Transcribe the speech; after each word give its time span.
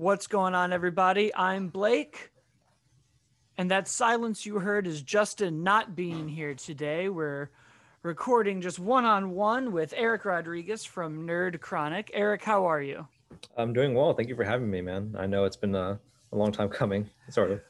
What's 0.00 0.28
going 0.28 0.54
on, 0.54 0.72
everybody? 0.72 1.30
I'm 1.34 1.68
Blake. 1.68 2.30
And 3.58 3.70
that 3.70 3.86
silence 3.86 4.46
you 4.46 4.58
heard 4.58 4.86
is 4.86 5.02
Justin 5.02 5.62
not 5.62 5.94
being 5.94 6.26
here 6.26 6.54
today. 6.54 7.10
We're 7.10 7.50
recording 8.02 8.62
just 8.62 8.78
one 8.78 9.04
on 9.04 9.32
one 9.32 9.72
with 9.72 9.92
Eric 9.94 10.24
Rodriguez 10.24 10.86
from 10.86 11.26
Nerd 11.26 11.60
Chronic. 11.60 12.10
Eric, 12.14 12.42
how 12.42 12.64
are 12.64 12.80
you? 12.80 13.06
I'm 13.58 13.74
doing 13.74 13.92
well. 13.92 14.14
Thank 14.14 14.30
you 14.30 14.36
for 14.36 14.42
having 14.42 14.70
me, 14.70 14.80
man. 14.80 15.14
I 15.18 15.26
know 15.26 15.44
it's 15.44 15.58
been 15.58 15.74
a, 15.74 16.00
a 16.32 16.34
long 16.34 16.50
time 16.50 16.70
coming, 16.70 17.10
sort 17.28 17.50
of. 17.50 17.60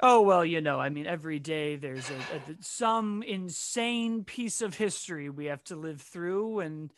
Oh 0.00 0.20
well, 0.22 0.44
you 0.44 0.60
know, 0.60 0.80
I 0.80 0.88
mean, 0.88 1.06
every 1.06 1.38
day 1.38 1.76
there's 1.76 2.10
a, 2.10 2.14
a, 2.14 2.56
some 2.58 3.22
insane 3.22 4.24
piece 4.24 4.62
of 4.62 4.74
history 4.74 5.30
we 5.30 5.44
have 5.44 5.62
to 5.64 5.76
live 5.76 6.00
through, 6.00 6.58
and 6.58 6.90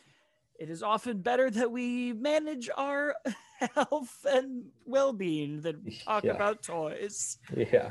it 0.60 0.68
is 0.70 0.82
often 0.82 1.22
better 1.22 1.50
that 1.50 1.72
we 1.72 2.12
manage 2.12 2.68
our 2.76 3.16
health 3.74 4.24
and 4.30 4.66
well-being 4.84 5.60
than 5.62 5.90
talk 6.04 6.22
Yeah. 6.22 6.32
about 6.32 6.62
toys. 6.62 7.38
Yeah, 7.56 7.88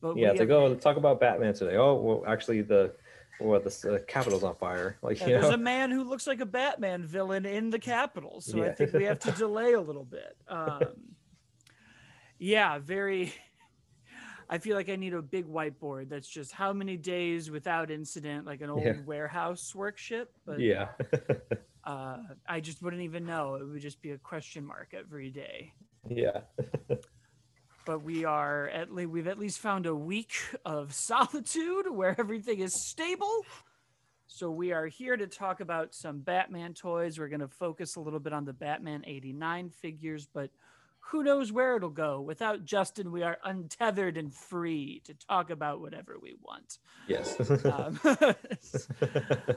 But 0.00 0.16
yeah. 0.16 0.30
It's 0.30 0.40
have- 0.40 0.50
oh, 0.50 0.74
talk 0.74 0.96
about 0.96 1.20
Batman 1.20 1.54
today. 1.54 1.76
Oh, 1.76 1.94
well, 1.94 2.24
actually, 2.26 2.62
the 2.62 2.92
what 3.38 3.64
the 3.64 3.96
uh, 3.96 3.98
Capitol's 4.08 4.42
on 4.44 4.54
fire. 4.56 4.96
Like, 5.02 5.20
yeah, 5.20 5.26
you 5.26 5.32
there's 5.34 5.48
know, 5.48 5.54
a 5.54 5.58
man 5.58 5.90
who 5.90 6.04
looks 6.04 6.26
like 6.26 6.40
a 6.40 6.46
Batman 6.46 7.04
villain 7.04 7.44
in 7.44 7.68
the 7.68 7.78
Capitol, 7.78 8.40
so 8.40 8.64
I 8.64 8.72
think 8.72 8.94
we 8.94 9.04
have 9.04 9.18
to 9.20 9.30
delay 9.32 9.74
a 9.74 9.80
little 9.80 10.04
bit. 10.06 10.34
Um, 10.48 10.80
yeah, 12.38 12.78
very. 12.78 13.32
I 14.48 14.56
feel 14.58 14.76
like 14.76 14.88
I 14.88 14.94
need 14.96 15.12
a 15.12 15.20
big 15.20 15.46
whiteboard 15.46 16.08
that's 16.08 16.28
just 16.28 16.52
how 16.52 16.72
many 16.72 16.96
days 16.96 17.50
without 17.50 17.90
incident, 17.90 18.46
like 18.46 18.60
an 18.60 18.70
old 18.70 18.84
Yeah. 18.84 18.94
warehouse 19.04 19.74
workship. 19.74 20.30
But 20.46 20.60
yeah, 20.60 20.88
uh, 21.86 22.18
I 22.48 22.60
just 22.60 22.82
wouldn't 22.82 23.02
even 23.02 23.24
know. 23.24 23.54
It 23.54 23.64
would 23.64 23.80
just 23.80 24.02
be 24.02 24.10
a 24.10 24.18
question 24.18 24.66
mark 24.66 24.92
every 24.92 25.30
day. 25.30 25.72
yeah, 26.08 26.40
But 27.86 28.02
we 28.02 28.24
are 28.24 28.68
at 28.68 28.92
least 28.92 29.10
we've 29.10 29.28
at 29.28 29.38
least 29.38 29.60
found 29.60 29.86
a 29.86 29.94
week 29.94 30.32
of 30.64 30.92
solitude 30.92 31.86
where 31.88 32.16
everything 32.18 32.58
is 32.58 32.74
stable. 32.74 33.42
So 34.26 34.50
we 34.50 34.72
are 34.72 34.86
here 34.86 35.16
to 35.16 35.28
talk 35.28 35.60
about 35.60 35.94
some 35.94 36.18
Batman 36.18 36.74
toys. 36.74 37.16
We're 37.16 37.28
going 37.28 37.40
to 37.40 37.48
focus 37.48 37.94
a 37.94 38.00
little 38.00 38.18
bit 38.18 38.32
on 38.32 38.44
the 38.44 38.52
Batman 38.52 39.04
89 39.06 39.70
figures, 39.70 40.26
but 40.26 40.50
who 40.98 41.22
knows 41.22 41.52
where 41.52 41.76
it'll 41.76 41.88
go. 41.90 42.20
Without 42.20 42.64
Justin, 42.64 43.12
we 43.12 43.22
are 43.22 43.38
untethered 43.44 44.16
and 44.16 44.34
free 44.34 45.00
to 45.04 45.14
talk 45.14 45.50
about 45.50 45.80
whatever 45.80 46.16
we 46.20 46.34
want. 46.42 46.78
yes. 47.06 47.38
Um, 47.64 48.00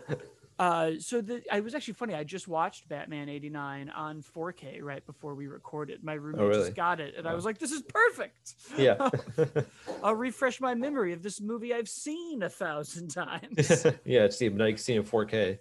Uh, 0.60 0.92
so 1.00 1.22
the 1.22 1.42
I 1.50 1.62
was 1.62 1.74
actually 1.74 1.94
funny. 1.94 2.14
I 2.14 2.26
just 2.26 2.48
watched 2.50 2.90
Batman 2.90 3.30
'89 3.30 3.90
on 3.90 4.22
4K 4.22 4.82
right 4.82 5.06
before 5.06 5.34
we 5.34 5.48
recorded. 5.48 6.04
My 6.04 6.14
roommate 6.16 6.42
really? 6.50 6.64
just 6.66 6.76
got 6.76 7.00
it, 7.00 7.16
and 7.18 7.26
I 7.26 7.34
was 7.34 7.46
like, 7.46 7.58
"This 7.58 7.72
is 7.72 7.82
perfect." 7.82 8.56
yeah, 8.78 9.10
I'll 10.04 10.16
refresh 10.16 10.60
my 10.60 10.76
memory 10.76 11.14
of 11.14 11.24
this 11.24 11.40
movie 11.40 11.74
I've 11.74 11.88
seen 11.88 12.44
a 12.44 12.50
thousand 12.50 13.08
times. 13.14 13.86
yeah. 14.04 14.26
It's 14.26 14.38
the 14.38 14.50
now 14.50 14.66
you 14.66 14.74
can 14.74 14.84
see 14.84 14.96
in 14.96 15.04
4K. 15.04 15.52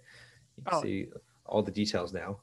You 0.57 0.63
can 0.65 0.73
Oh. 0.73 0.81
see 0.81 1.07
all 1.45 1.63
the 1.63 1.71
details 1.71 2.11
now. 2.13 2.41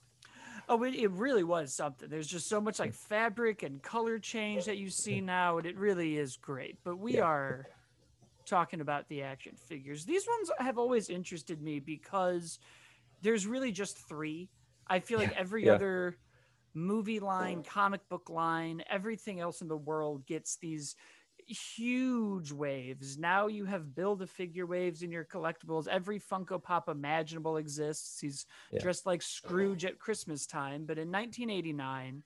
oh, 0.70 0.82
it, 0.82 0.94
it 0.94 1.10
really 1.10 1.44
was 1.44 1.74
something. 1.74 2.08
There's 2.08 2.26
just 2.26 2.48
so 2.48 2.58
much 2.60 2.78
like 2.78 2.94
fabric 2.94 3.62
and 3.64 3.82
color 3.82 4.18
change 4.18 4.64
that 4.64 4.78
you 4.78 4.88
see 4.88 5.20
now, 5.20 5.58
and 5.58 5.66
it 5.66 5.76
really 5.76 6.16
is 6.16 6.38
great. 6.38 6.78
But 6.84 6.96
we 6.96 7.16
Yeah. 7.16 7.24
are 7.24 7.66
talking 8.46 8.80
about 8.80 9.08
the 9.08 9.22
action 9.22 9.54
figures. 9.56 10.04
These 10.04 10.26
ones 10.26 10.50
have 10.58 10.78
always 10.78 11.10
interested 11.10 11.60
me 11.60 11.80
because 11.80 12.58
there's 13.22 13.46
really 13.46 13.72
just 13.72 13.98
three. 14.08 14.48
I 14.86 15.00
feel 15.00 15.18
like 15.18 15.36
every 15.36 15.66
yeah. 15.66 15.74
other 15.74 16.16
movie 16.74 17.20
line, 17.20 17.62
comic 17.62 18.08
book 18.08 18.30
line, 18.30 18.82
everything 18.88 19.40
else 19.40 19.60
in 19.62 19.68
the 19.68 19.76
world 19.76 20.26
gets 20.26 20.56
these 20.56 20.94
huge 21.46 22.52
waves. 22.52 23.18
Now 23.18 23.46
you 23.46 23.64
have 23.64 23.94
build 23.94 24.22
a 24.22 24.26
figure 24.26 24.66
waves 24.66 25.02
in 25.02 25.10
your 25.10 25.24
collectibles. 25.24 25.86
Every 25.86 26.18
Funko 26.18 26.62
Pop 26.62 26.88
imaginable 26.88 27.56
exists. 27.56 28.20
He's 28.20 28.46
Yeah. 28.72 28.80
dressed 28.80 29.06
like 29.06 29.22
Scrooge 29.22 29.84
at 29.84 29.98
Christmas 29.98 30.46
time. 30.46 30.86
But 30.86 30.98
in 30.98 31.10
1989, 31.10 32.24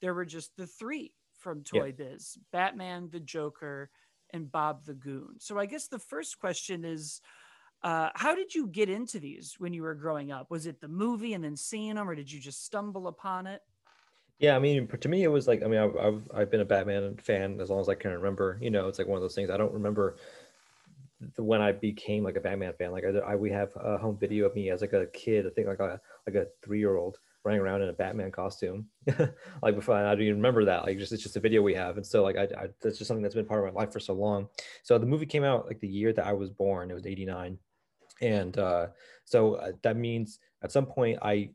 there 0.00 0.14
were 0.14 0.24
just 0.24 0.56
the 0.56 0.66
three 0.66 1.12
from 1.38 1.62
Yeah. 1.72 1.80
Toy 1.82 1.92
Biz 1.92 2.38
Batman, 2.50 3.10
the 3.10 3.20
Joker, 3.20 3.90
and 4.32 4.50
Bob 4.50 4.84
the 4.84 4.94
Goon. 4.94 5.36
So 5.38 5.58
I 5.58 5.66
guess 5.66 5.88
the 5.88 5.98
first 5.98 6.38
question 6.38 6.84
is 6.84 7.20
uh, 7.82 8.10
how 8.14 8.34
did 8.34 8.54
you 8.54 8.68
get 8.68 8.88
into 8.88 9.18
these 9.18 9.56
when 9.58 9.74
you 9.74 9.82
were 9.82 9.94
growing 9.94 10.30
up? 10.30 10.50
Was 10.50 10.66
it 10.66 10.80
the 10.80 10.88
movie 10.88 11.34
and 11.34 11.42
then 11.42 11.56
seeing 11.56 11.94
them, 11.96 12.08
or 12.08 12.14
did 12.14 12.30
you 12.30 12.40
just 12.40 12.64
stumble 12.64 13.08
upon 13.08 13.46
it? 13.46 13.60
Yeah, 14.38 14.56
I 14.56 14.58
mean, 14.58 14.88
to 14.88 15.08
me, 15.08 15.22
it 15.22 15.28
was 15.28 15.46
like, 15.46 15.62
I 15.62 15.66
mean, 15.66 15.80
I've, 15.80 15.96
I've, 15.96 16.30
I've 16.34 16.50
been 16.50 16.60
a 16.60 16.64
Batman 16.64 17.16
fan 17.16 17.60
as 17.60 17.70
long 17.70 17.80
as 17.80 17.88
I 17.88 17.94
can 17.94 18.12
remember. 18.12 18.58
You 18.60 18.70
know, 18.70 18.88
it's 18.88 18.98
like 18.98 19.06
one 19.06 19.16
of 19.16 19.22
those 19.22 19.34
things. 19.34 19.50
I 19.50 19.56
don't 19.56 19.72
remember 19.72 20.16
the, 21.36 21.42
when 21.42 21.60
I 21.60 21.72
became 21.72 22.24
like 22.24 22.36
a 22.36 22.40
Batman 22.40 22.72
fan. 22.72 22.92
Like, 22.92 23.04
I, 23.04 23.18
I 23.18 23.36
we 23.36 23.50
have 23.50 23.70
a 23.76 23.98
home 23.98 24.16
video 24.16 24.46
of 24.46 24.54
me 24.54 24.70
as 24.70 24.80
like 24.80 24.92
a 24.92 25.06
kid. 25.06 25.46
I 25.46 25.50
think 25.50 25.68
like 25.68 25.80
a 25.80 26.00
like 26.26 26.36
a 26.36 26.46
three 26.62 26.78
year 26.78 26.96
old 26.96 27.18
running 27.44 27.60
around 27.60 27.82
in 27.82 27.88
a 27.88 27.92
Batman 27.92 28.30
costume. 28.30 28.86
like 29.62 29.74
before, 29.74 29.96
I 29.96 30.10
don't 30.10 30.22
even 30.22 30.36
remember 30.36 30.64
that. 30.64 30.84
Like, 30.84 30.98
just 30.98 31.12
it's 31.12 31.22
just 31.22 31.36
a 31.36 31.40
video 31.40 31.62
we 31.62 31.74
have, 31.74 31.96
and 31.96 32.06
so 32.06 32.22
like 32.22 32.36
I, 32.36 32.42
I 32.42 32.68
that's 32.80 32.98
just 32.98 33.08
something 33.08 33.22
that's 33.22 33.34
been 33.34 33.46
part 33.46 33.66
of 33.66 33.74
my 33.74 33.80
life 33.80 33.92
for 33.92 34.00
so 34.00 34.14
long. 34.14 34.48
So 34.82 34.98
the 34.98 35.06
movie 35.06 35.26
came 35.26 35.44
out 35.44 35.66
like 35.66 35.80
the 35.80 35.88
year 35.88 36.12
that 36.12 36.26
I 36.26 36.32
was 36.32 36.50
born. 36.50 36.90
It 36.90 36.94
was 36.94 37.06
'89, 37.06 37.58
and 38.20 38.58
uh, 38.58 38.86
so 39.24 39.54
uh, 39.54 39.72
that 39.82 39.96
means 39.96 40.38
at 40.62 40.72
some 40.72 40.86
point 40.86 41.18
I 41.22 41.50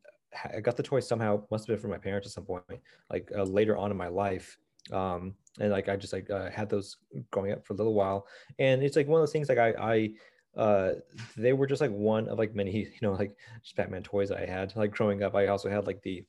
I 0.54 0.60
got 0.60 0.78
the 0.78 0.84
toy 0.84 1.00
somehow 1.00 1.44
must 1.52 1.68
have 1.68 1.76
been 1.76 1.82
from 1.82 1.92
my 1.92 1.98
parents 1.98 2.28
at 2.28 2.34
some 2.34 2.46
point 2.46 2.64
like 3.10 3.32
uh, 3.36 3.44
later 3.44 3.78
on 3.78 3.92
in 3.92 3.98
my 3.98 4.10
life 4.10 4.58
um 4.92 5.34
and 5.60 5.72
like 5.72 5.90
i 5.90 5.96
just 5.96 6.14
like 6.14 6.30
uh, 6.30 6.50
had 6.50 6.70
those 6.70 6.98
growing 7.32 7.52
up 7.52 7.66
for 7.66 7.74
a 7.74 7.78
little 7.78 7.94
while 7.94 8.28
and 8.60 8.84
it's 8.84 8.96
like 8.96 9.08
one 9.08 9.20
of 9.20 9.22
those 9.22 9.34
things 9.34 9.50
like 9.50 9.58
i 9.58 9.74
i 9.80 10.10
uh 10.56 10.92
they 11.36 11.54
were 11.54 11.68
just 11.68 11.82
like 11.82 11.92
one 11.92 12.28
of 12.30 12.38
like 12.38 12.56
many 12.56 12.72
you 12.78 13.00
know 13.02 13.14
like 13.14 13.36
just 13.64 13.76
batman 13.76 14.04
toys 14.04 14.32
i 14.32 14.46
had 14.46 14.76
like 14.76 14.92
growing 14.92 15.24
up 15.24 15.36
i 15.36 15.48
also 15.48 15.70
had 15.70 15.86
like 15.86 16.02
the 16.04 16.24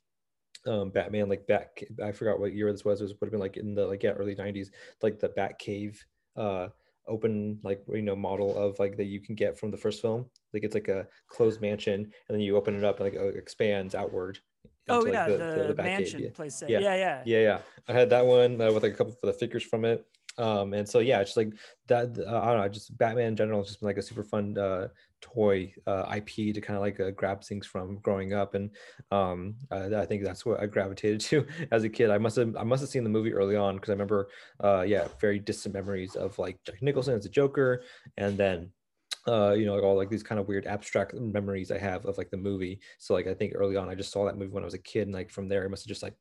um 0.66 0.90
batman 0.90 1.28
like 1.28 1.46
bat 1.46 1.70
i 2.04 2.12
forgot 2.12 2.40
what 2.40 2.52
year 2.52 2.70
this 2.72 2.84
was 2.84 3.00
it 3.00 3.04
was 3.04 3.14
would 3.20 3.26
have 3.28 3.32
been 3.32 3.40
like 3.40 3.56
in 3.56 3.74
the 3.74 3.86
like 3.86 4.02
yeah 4.02 4.10
early 4.10 4.34
90s 4.34 4.68
like 5.02 5.18
the 5.18 5.28
bat 5.30 5.58
cave 5.58 6.04
uh 6.36 6.68
open 7.06 7.58
like 7.62 7.82
you 7.88 8.02
know 8.02 8.16
model 8.16 8.56
of 8.56 8.78
like 8.78 8.96
that 8.96 9.04
you 9.04 9.20
can 9.20 9.34
get 9.34 9.58
from 9.58 9.70
the 9.70 9.76
first 9.76 10.02
film 10.02 10.26
like 10.52 10.62
it's 10.62 10.74
like 10.74 10.88
a 10.88 11.06
closed 11.28 11.60
mansion 11.60 11.94
and 11.94 12.12
then 12.28 12.40
you 12.40 12.56
open 12.56 12.76
it 12.76 12.84
up 12.84 13.00
and 13.00 13.06
like 13.06 13.14
it 13.14 13.36
expands 13.36 13.94
outward 13.94 14.38
Oh 14.90 15.00
into, 15.00 15.12
like, 15.12 15.28
yeah, 15.28 15.36
the, 15.36 15.74
Batcave, 15.74 15.84
mansion 15.84 16.20
yeah. 16.22 16.30
place. 16.30 16.54
set. 16.54 16.70
Yeah. 16.70 16.80
Yeah, 16.80 16.94
yeah. 16.94 17.22
yeah 17.26 17.40
yeah 17.40 17.58
i 17.88 17.92
had 17.92 18.10
that 18.10 18.24
one 18.24 18.60
uh, 18.60 18.72
with 18.72 18.82
like 18.82 18.92
a 18.92 18.96
couple 18.96 19.12
of 19.12 19.18
the 19.22 19.32
figures 19.32 19.62
from 19.62 19.84
it 19.84 20.04
um 20.38 20.72
and 20.72 20.88
so 20.88 21.00
yeah 21.00 21.20
it's 21.20 21.36
like 21.36 21.52
that 21.88 22.16
uh, 22.18 22.40
i 22.40 22.46
don't 22.46 22.58
know 22.58 22.68
just 22.68 22.96
batman 22.96 23.28
in 23.28 23.36
general 23.36 23.60
has 23.60 23.68
just 23.68 23.80
been 23.80 23.88
like 23.88 23.98
a 23.98 24.02
super 24.02 24.22
fun 24.22 24.56
uh 24.56 24.88
toy 25.20 25.72
uh 25.86 26.14
ip 26.16 26.28
to 26.28 26.60
kind 26.60 26.76
of 26.76 26.82
like 26.82 27.00
uh, 27.00 27.10
grab 27.10 27.42
things 27.42 27.66
from 27.66 27.98
growing 27.98 28.32
up. 28.32 28.54
And 28.54 28.70
um 29.10 29.56
uh, 29.70 29.90
i 29.96 30.06
think 30.06 30.22
that's 30.22 30.46
what 30.46 30.60
i 30.60 30.66
gravitated 30.66 31.20
to 31.28 31.46
as 31.72 31.84
a 31.84 31.88
kid. 31.88 32.10
I 32.10 32.18
must 32.18 32.36
have 32.36 32.56
i 32.56 32.62
must 32.62 32.82
have 32.82 32.90
seen 32.90 33.04
the 33.04 33.10
movie 33.10 33.34
early 33.34 33.56
on 33.56 33.74
because 33.76 33.90
i 33.90 33.92
remember 33.92 34.28
uh 34.62 34.82
yeah 34.86 35.08
very 35.20 35.38
distant 35.38 35.74
memories 35.74 36.14
of 36.14 36.38
like 36.38 36.58
jack 36.64 36.80
nicholson 36.82 37.14
as 37.14 37.26
a 37.26 37.30
joker 37.30 37.82
and 38.16 38.38
then 38.38 38.70
uh 39.26 39.52
you 39.52 39.66
know 39.66 39.74
like 39.74 39.82
all 39.82 39.96
like 39.96 40.10
these 40.10 40.22
kind 40.22 40.40
of 40.40 40.46
weird 40.46 40.66
abstract 40.66 41.14
memories 41.14 41.70
i 41.70 41.78
have 41.78 42.06
of 42.06 42.16
like 42.16 42.30
the 42.30 42.36
movie. 42.36 42.80
So 42.98 43.14
like 43.14 43.26
i 43.26 43.34
think 43.34 43.54
early 43.54 43.76
on 43.76 43.88
i 43.88 43.94
just 43.94 44.12
saw 44.12 44.24
that 44.26 44.38
movie 44.38 44.52
when 44.52 44.62
i 44.62 44.66
was 44.66 44.74
a 44.74 44.78
kid 44.78 45.02
and 45.02 45.14
like 45.14 45.30
from 45.30 45.48
there 45.48 45.64
it 45.64 45.70
must 45.70 45.84
have 45.84 45.88
just 45.88 46.02
like 46.02 46.14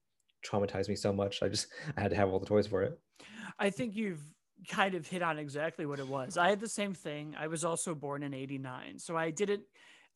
traumatized 0.46 0.90
me 0.90 0.96
so 0.96 1.12
much 1.14 1.42
i 1.44 1.48
just 1.50 1.68
i 1.98 2.02
had 2.02 2.10
to 2.12 2.16
have 2.16 2.30
all 2.30 2.40
the 2.40 2.46
toys 2.46 2.68
for 2.68 2.84
it 2.84 3.00
I 3.60 3.70
think 3.72 3.96
you've 3.96 4.22
kind 4.68 4.94
of 4.94 5.08
hit 5.08 5.24
on 5.24 5.40
exactly 5.40 5.86
what 5.88 6.00
it 6.00 6.08
was. 6.08 6.38
I 6.38 6.50
had 6.50 6.60
the 6.60 6.70
same 6.70 6.94
thing. 6.94 7.36
I 7.40 7.48
was 7.48 7.64
also 7.66 7.96
born 7.96 8.22
in 8.22 8.34
89. 8.34 9.00
So 9.00 9.18
I 9.18 9.32
didn't 9.32 9.64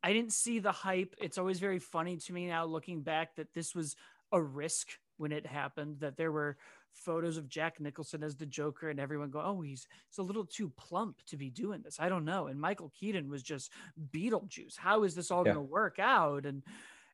I 0.04 0.14
didn't 0.14 0.34
see 0.34 0.60
the 0.60 0.72
hype. 0.72 1.16
It's 1.20 1.38
always 1.40 1.60
very 1.60 1.80
funny 1.80 2.18
to 2.18 2.34
me 2.34 2.46
now 2.48 2.66
looking 2.66 3.02
back 3.02 3.36
that 3.38 3.54
this 3.54 3.74
was 3.74 3.96
a 4.32 4.40
risk 4.42 4.90
when 5.18 5.32
it 5.32 5.46
happened 5.48 6.00
that 6.02 6.18
there 6.18 6.32
were 6.32 6.58
photos 6.92 7.38
of 7.38 7.48
Jack 7.50 7.80
Nicholson 7.80 8.22
as 8.24 8.36
the 8.36 8.46
Joker 8.46 8.90
and 8.90 9.00
everyone 9.00 9.32
go, 9.32 9.42
"Oh, 9.42 9.62
he's 9.62 9.88
he's 10.10 10.18
a 10.20 10.24
little 10.24 10.46
too 10.46 10.70
plump 10.78 11.18
to 11.28 11.38
be 11.38 11.50
doing 11.50 11.82
this." 11.82 12.00
I 12.00 12.10
don't 12.10 12.26
know. 12.26 12.48
And 12.48 12.60
Michael 12.62 12.92
Keaton 13.00 13.30
was 13.30 13.42
just 13.42 13.72
Beetlejuice. 14.12 14.78
How 14.78 15.04
is 15.04 15.16
this 15.16 15.32
all 15.32 15.40
Yeah. 15.46 15.54
going 15.54 15.66
to 15.68 15.72
work 15.72 15.98
out? 16.00 16.46
And 16.46 16.62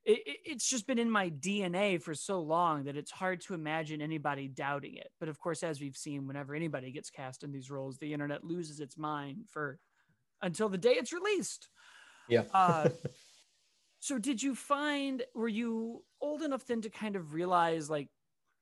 it, 0.07 0.19
it- 0.25 0.39
it's 0.45 0.69
just 0.69 0.87
been 0.87 0.99
in 0.99 1.11
my 1.11 1.29
DNA 1.29 1.99
for 1.99 2.15
so 2.15 2.41
long 2.41 2.85
that 2.85 2.97
it's 2.97 3.11
hard 3.11 3.41
to 3.41 3.53
imagine 3.53 4.01
anybody 4.01 4.47
doubting 4.47 4.95
it. 4.95 5.11
But 5.19 5.29
of 5.29 5.39
course, 5.39 5.63
as 5.63 5.81
we've 5.81 5.97
seen, 5.97 6.27
whenever 6.27 6.55
anybody 6.55 6.91
gets 6.91 7.11
cast 7.11 7.43
in 7.43 7.51
these 7.51 7.69
roles, 7.71 7.99
the 7.99 8.13
internet 8.13 8.43
loses 8.43 8.79
its 8.79 8.97
mind 8.97 9.49
for 9.49 9.79
until 10.41 10.69
the 10.69 10.77
day 10.79 10.93
it's 10.93 11.13
released. 11.13 11.69
yeah 12.29 12.43
Uh, 12.53 12.89
so, 13.99 14.17
did 14.19 14.41
you 14.41 14.55
find 14.55 15.23
were 15.33 15.47
you 15.47 16.05
old 16.21 16.41
enough 16.41 16.65
then 16.65 16.81
to 16.81 16.89
kind 16.89 17.15
of 17.15 17.33
realize 17.33 17.89
like 17.89 18.09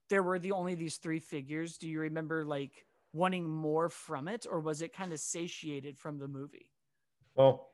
there 0.09 0.23
were 0.23 0.39
the 0.39 0.53
only 0.53 0.75
these 0.75 0.97
three 0.97 1.19
figures? 1.19 1.77
Do 1.77 1.89
you 1.89 2.01
remember 2.01 2.45
like 2.45 2.85
wanting 3.13 3.49
more 3.49 3.89
from 3.89 4.27
it, 4.27 4.45
or 4.49 4.59
was 4.61 4.81
it 4.81 4.93
kind 4.93 5.13
of 5.13 5.19
satiated 5.19 5.99
from 5.99 6.19
the 6.19 6.27
movie? 6.27 6.71
Well, 7.35 7.71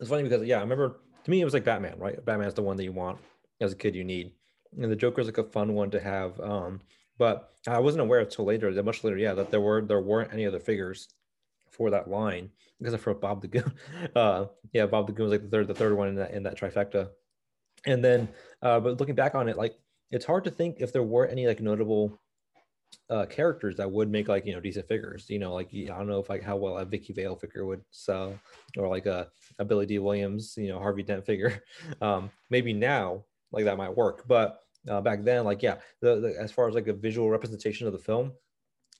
it's 0.00 0.10
funny 0.10 0.22
because 0.24 0.44
yeah, 0.46 0.58
I 0.58 0.62
remember 0.62 1.00
to 1.26 1.30
me 1.32 1.40
it 1.40 1.44
was 1.44 1.54
like 1.54 1.64
Batman, 1.64 1.98
right? 1.98 2.24
Batman's 2.24 2.54
the 2.54 2.62
one 2.62 2.76
that 2.76 2.84
you 2.84 2.92
want 2.92 3.18
as 3.60 3.72
a 3.72 3.76
kid 3.76 3.96
you 3.96 4.04
need. 4.04 4.30
And 4.80 4.92
the 4.92 4.94
Joker's 4.94 5.26
like 5.26 5.38
a 5.38 5.44
fun 5.44 5.74
one 5.74 5.90
to 5.90 6.00
have. 6.00 6.38
Um, 6.38 6.80
but 7.18 7.52
I 7.66 7.80
wasn't 7.80 8.02
aware 8.02 8.20
until 8.20 8.44
later 8.44 8.70
much 8.84 9.02
later, 9.02 9.18
yeah, 9.18 9.34
that 9.34 9.50
there 9.50 9.60
were 9.60 9.82
there 9.82 10.00
weren't 10.00 10.32
any 10.32 10.46
other 10.46 10.60
figures 10.60 11.08
for 11.72 11.90
that 11.90 12.08
line 12.08 12.50
except 12.80 13.02
for 13.02 13.12
Bob 13.12 13.42
the 13.42 13.48
Goon. 13.48 13.72
Uh, 14.14 14.46
yeah, 14.72 14.86
Bob 14.86 15.08
the 15.08 15.12
Goon 15.12 15.24
was 15.24 15.32
like 15.32 15.42
the 15.42 15.48
third 15.48 15.66
the 15.66 15.74
third 15.74 15.96
one 15.96 16.08
in 16.08 16.14
that 16.14 16.30
in 16.30 16.44
that 16.44 16.56
trifecta. 16.56 17.08
And 17.86 18.04
then, 18.04 18.28
uh, 18.62 18.78
but 18.78 19.00
looking 19.00 19.16
back 19.16 19.34
on 19.34 19.48
it, 19.48 19.56
like 19.56 19.74
it's 20.12 20.24
hard 20.24 20.44
to 20.44 20.50
think 20.52 20.76
if 20.78 20.92
there 20.92 21.02
were 21.02 21.26
any 21.26 21.48
like 21.48 21.60
notable 21.60 22.20
uh, 23.10 23.26
characters 23.26 23.76
that 23.76 23.90
would 23.90 24.10
make 24.10 24.28
like 24.28 24.46
you 24.46 24.52
know 24.52 24.60
decent 24.60 24.88
figures. 24.88 25.26
You 25.28 25.38
know, 25.38 25.54
like 25.54 25.70
I 25.72 25.86
don't 25.86 26.08
know 26.08 26.20
if 26.20 26.28
like 26.28 26.42
how 26.42 26.56
well 26.56 26.78
a 26.78 26.84
Vicki 26.84 27.12
Vale 27.12 27.36
figure 27.36 27.64
would 27.66 27.82
sell, 27.90 28.38
or 28.76 28.88
like 28.88 29.06
a, 29.06 29.28
a 29.58 29.64
Billy 29.64 29.86
Dee 29.86 29.98
Williams, 29.98 30.54
you 30.56 30.68
know, 30.68 30.78
Harvey 30.78 31.02
Dent 31.02 31.24
figure. 31.24 31.62
Um, 32.02 32.30
maybe 32.50 32.72
now 32.72 33.24
like 33.52 33.64
that 33.64 33.78
might 33.78 33.96
work, 33.96 34.24
but 34.26 34.60
uh, 34.88 35.00
back 35.00 35.24
then, 35.24 35.44
like 35.44 35.62
yeah, 35.62 35.76
the, 36.00 36.20
the, 36.20 36.36
as 36.38 36.52
far 36.52 36.68
as 36.68 36.74
like 36.74 36.88
a 36.88 36.92
visual 36.92 37.30
representation 37.30 37.86
of 37.86 37.92
the 37.92 37.98
film, 37.98 38.32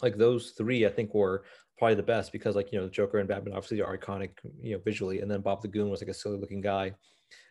like 0.03 0.17
those 0.17 0.53
three 0.53 0.87
I 0.87 0.89
think 0.89 1.15
were 1.15 1.45
probably 1.79 1.95
the 1.95 2.03
best 2.03 2.33
because 2.33 2.57
like 2.57 2.73
you 2.73 2.79
know 2.79 2.87
the 2.87 2.91
Joker 2.91 3.19
and 3.19 3.29
Batman 3.29 3.55
obviously 3.55 3.83
are 3.83 3.97
iconic 3.97 4.31
you 4.61 4.75
know 4.75 4.83
visually, 4.85 5.21
and 5.21 5.31
then 5.31 5.41
Bob 5.41 5.63
the 5.63 5.69
Goon 5.69 5.91
was 5.91 6.01
like 6.01 6.11
a 6.11 6.15
silly 6.15 6.39
looking 6.39 6.61
guy. 6.61 6.95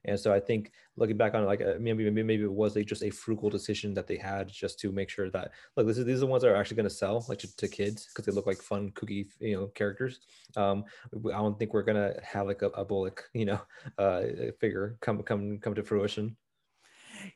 And 0.05 0.19
so 0.19 0.33
I 0.33 0.39
think 0.39 0.71
looking 0.97 1.17
back 1.17 1.33
on 1.33 1.43
it, 1.43 1.45
like 1.45 1.61
uh, 1.61 1.73
maybe 1.79 2.03
maybe 2.03 2.23
maybe 2.23 2.43
it 2.43 2.51
was 2.51 2.75
a, 2.75 2.83
just 2.83 3.03
a 3.03 3.09
frugal 3.09 3.49
decision 3.49 3.93
that 3.95 4.07
they 4.07 4.17
had 4.17 4.47
just 4.47 4.79
to 4.79 4.91
make 4.91 5.09
sure 5.09 5.29
that 5.31 5.51
look 5.75 5.87
this 5.87 5.97
is 5.97 6.05
these 6.05 6.17
are 6.17 6.21
the 6.21 6.27
ones 6.27 6.43
that 6.43 6.51
are 6.51 6.55
actually 6.55 6.77
going 6.77 6.89
to 6.89 6.95
sell 6.95 7.25
like 7.27 7.39
to, 7.39 7.55
to 7.57 7.67
kids 7.67 8.07
because 8.07 8.25
they 8.25 8.31
look 8.31 8.47
like 8.47 8.61
fun 8.61 8.91
kooky 8.91 9.27
you 9.39 9.55
know 9.55 9.67
characters. 9.67 10.19
Um, 10.55 10.85
I 11.13 11.37
don't 11.37 11.57
think 11.57 11.73
we're 11.73 11.83
gonna 11.83 12.13
have 12.23 12.47
like 12.47 12.61
a, 12.61 12.67
a 12.69 12.85
Bullock 12.85 13.29
you 13.33 13.45
know 13.45 13.61
uh, 13.97 14.23
figure 14.59 14.97
come 15.01 15.23
come 15.23 15.59
come 15.59 15.75
to 15.75 15.83
fruition. 15.83 16.35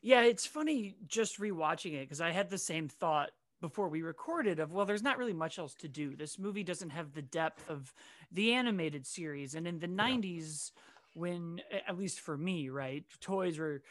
Yeah, 0.01 0.21
it's 0.21 0.45
funny 0.45 0.95
just 1.07 1.39
rewatching 1.39 1.93
it 1.93 2.01
because 2.01 2.21
I 2.21 2.31
had 2.31 2.49
the 2.49 2.57
same 2.57 2.87
thought 2.87 3.31
before 3.61 3.89
we 3.89 4.01
recorded 4.01 4.59
of 4.59 4.71
well 4.71 4.85
there's 4.85 5.03
not 5.03 5.17
really 5.17 5.33
much 5.33 5.59
else 5.59 5.73
to 5.75 5.87
do 5.87 6.15
this 6.15 6.39
movie 6.39 6.63
doesn't 6.63 6.91
have 6.91 7.11
the 7.13 7.21
depth 7.21 7.69
of 7.69 7.93
the 8.31 8.53
animated 8.53 9.05
series 9.05 9.55
and 9.55 9.67
in 9.67 9.79
the 9.79 9.87
yeah. 9.87 10.15
90s 10.15 10.71
when 11.19 11.61
at 11.87 11.97
least 11.97 12.21
for 12.21 12.37
me 12.37 12.69
right 12.69 13.03
toys 13.19 13.59
were 13.59 13.81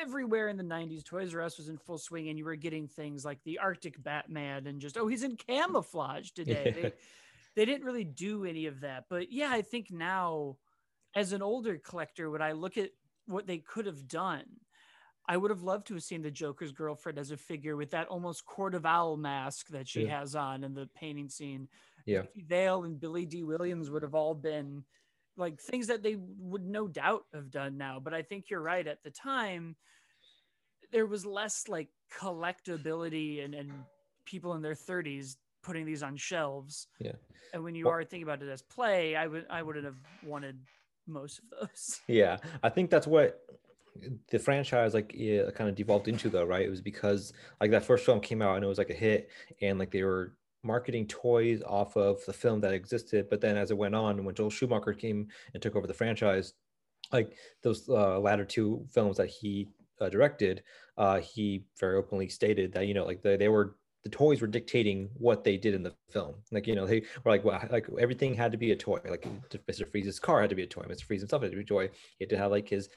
everywhere 0.00 0.48
in 0.48 0.56
the 0.56 0.64
90s 0.64 1.04
toys 1.04 1.34
r 1.34 1.42
us 1.42 1.56
was 1.56 1.68
in 1.68 1.78
full 1.78 1.98
swing 1.98 2.28
and 2.28 2.38
you 2.38 2.44
were 2.44 2.56
getting 2.56 2.86
things 2.86 3.24
like 3.24 3.42
the 3.44 3.58
arctic 3.58 4.02
batman 4.02 4.66
and 4.66 4.80
just 4.80 4.98
oh 4.98 5.06
he's 5.06 5.22
in 5.22 5.36
camouflage 5.36 6.30
today 6.30 6.62
yeah. 6.66 6.82
they, 6.82 6.92
they 7.56 7.64
didn't 7.64 7.86
really 7.86 8.04
do 8.04 8.44
any 8.44 8.66
of 8.66 8.80
that 8.80 9.04
but 9.08 9.32
yeah 9.32 9.50
i 9.50 9.62
think 9.62 9.90
now 9.90 10.56
as 11.14 11.32
an 11.32 11.42
older 11.42 11.78
collector 11.78 12.30
when 12.30 12.42
i 12.42 12.52
look 12.52 12.76
at 12.76 12.90
what 13.26 13.46
they 13.46 13.58
could 13.58 13.86
have 13.86 14.06
done 14.06 14.44
I 15.28 15.36
would 15.36 15.50
have 15.50 15.62
loved 15.62 15.88
to 15.88 15.94
have 15.94 16.02
seen 16.04 16.22
the 16.22 16.30
Joker's 16.30 16.72
girlfriend 16.72 17.18
as 17.18 17.30
a 17.30 17.36
figure 17.36 17.76
with 17.76 17.90
that 17.90 18.06
almost 18.06 18.46
court 18.46 18.74
of 18.74 18.86
owl 18.86 19.16
mask 19.16 19.68
that 19.68 19.88
she 19.88 20.04
yeah. 20.04 20.20
has 20.20 20.36
on 20.36 20.62
in 20.62 20.72
the 20.72 20.88
painting 20.94 21.28
scene. 21.28 21.68
Yeah. 22.04 22.22
Vicki 22.22 22.42
Vale 22.42 22.84
and 22.84 23.00
Billy 23.00 23.26
Dee 23.26 23.42
Williams 23.42 23.90
would 23.90 24.02
have 24.02 24.14
all 24.14 24.34
been 24.34 24.84
like 25.36 25.60
things 25.60 25.88
that 25.88 26.02
they 26.02 26.16
would 26.38 26.64
no 26.64 26.88
doubt 26.88 27.24
have 27.34 27.50
done 27.50 27.76
now. 27.76 28.00
But 28.02 28.14
I 28.14 28.22
think 28.22 28.50
you're 28.50 28.62
right. 28.62 28.86
At 28.86 29.02
the 29.02 29.10
time, 29.10 29.76
there 30.92 31.06
was 31.06 31.26
less 31.26 31.68
like 31.68 31.88
collectability 32.18 33.44
and, 33.44 33.54
and 33.54 33.72
people 34.24 34.54
in 34.54 34.62
their 34.62 34.74
30s 34.74 35.36
putting 35.62 35.84
these 35.84 36.02
on 36.02 36.16
shelves. 36.16 36.88
Yeah. 36.98 37.12
And 37.52 37.62
when 37.62 37.74
you 37.74 37.86
well, 37.86 37.94
are 37.94 38.04
thinking 38.04 38.22
about 38.22 38.42
it 38.42 38.50
as 38.50 38.62
play, 38.62 39.16
I 39.16 39.26
would 39.26 39.46
I 39.50 39.62
wouldn't 39.62 39.84
have 39.84 39.98
wanted 40.24 40.58
most 41.06 41.38
of 41.40 41.44
those. 41.68 42.00
Yeah. 42.06 42.38
I 42.62 42.68
think 42.68 42.90
that's 42.90 43.06
what 43.06 43.40
the 44.30 44.38
franchise 44.38 44.92
like 44.92 45.12
yeah, 45.14 45.50
kind 45.54 45.70
of 45.70 45.74
devolved 45.74 46.06
into 46.06 46.28
though 46.28 46.44
right 46.44 46.66
it 46.66 46.68
was 46.68 46.82
because 46.82 47.32
like 47.62 47.70
that 47.70 47.82
first 47.82 48.04
film 48.04 48.20
came 48.20 48.42
out 48.42 48.56
and 48.56 48.62
it 48.62 48.68
was 48.68 48.76
like 48.76 48.90
a 48.90 48.94
hit 48.94 49.30
and 49.62 49.78
like 49.78 49.90
they 49.90 50.02
were 50.02 50.34
marketing 50.62 51.06
toys 51.06 51.62
off 51.66 51.96
of 51.96 52.24
the 52.26 52.32
film 52.32 52.60
that 52.60 52.72
existed 52.72 53.26
but 53.30 53.40
then 53.40 53.56
as 53.56 53.70
it 53.70 53.76
went 53.76 53.94
on 53.94 54.24
when 54.24 54.34
joel 54.34 54.50
schumacher 54.50 54.92
came 54.92 55.28
and 55.54 55.62
took 55.62 55.76
over 55.76 55.86
the 55.86 55.94
franchise 55.94 56.54
like 57.12 57.36
those 57.62 57.88
uh, 57.88 58.18
latter 58.18 58.44
two 58.44 58.84
films 58.90 59.16
that 59.16 59.28
he 59.28 59.68
uh, 60.00 60.08
directed 60.08 60.62
uh, 60.98 61.20
he 61.20 61.64
very 61.78 61.96
openly 61.96 62.28
stated 62.28 62.72
that 62.72 62.86
you 62.86 62.94
know 62.94 63.04
like 63.04 63.22
the, 63.22 63.36
they 63.36 63.48
were 63.48 63.76
the 64.06 64.10
toys 64.10 64.40
were 64.40 64.46
dictating 64.46 65.08
what 65.14 65.42
they 65.42 65.56
did 65.56 65.74
in 65.74 65.82
the 65.82 65.92
film. 66.10 66.36
Like, 66.52 66.68
you 66.68 66.76
know, 66.76 66.86
they 66.86 67.02
were 67.24 67.32
like, 67.32 67.44
well, 67.44 67.60
like 67.72 67.88
everything 67.98 68.34
had 68.34 68.52
to 68.52 68.56
be 68.56 68.70
a 68.70 68.76
toy. 68.76 69.00
Like 69.04 69.26
Mr. 69.68 69.84
Freeze's 69.90 70.20
car 70.20 70.40
had 70.40 70.50
to 70.50 70.54
be 70.54 70.62
a 70.62 70.66
toy. 70.66 70.82
Mr. 70.82 71.02
Freeze 71.02 71.22
himself 71.22 71.42
had 71.42 71.50
to 71.50 71.56
be 71.56 71.64
a 71.64 71.66
toy. 71.66 71.90
He 72.16 72.24
had 72.24 72.28
to 72.28 72.38
have 72.38 72.52
like 72.52 72.68
his 72.68 72.88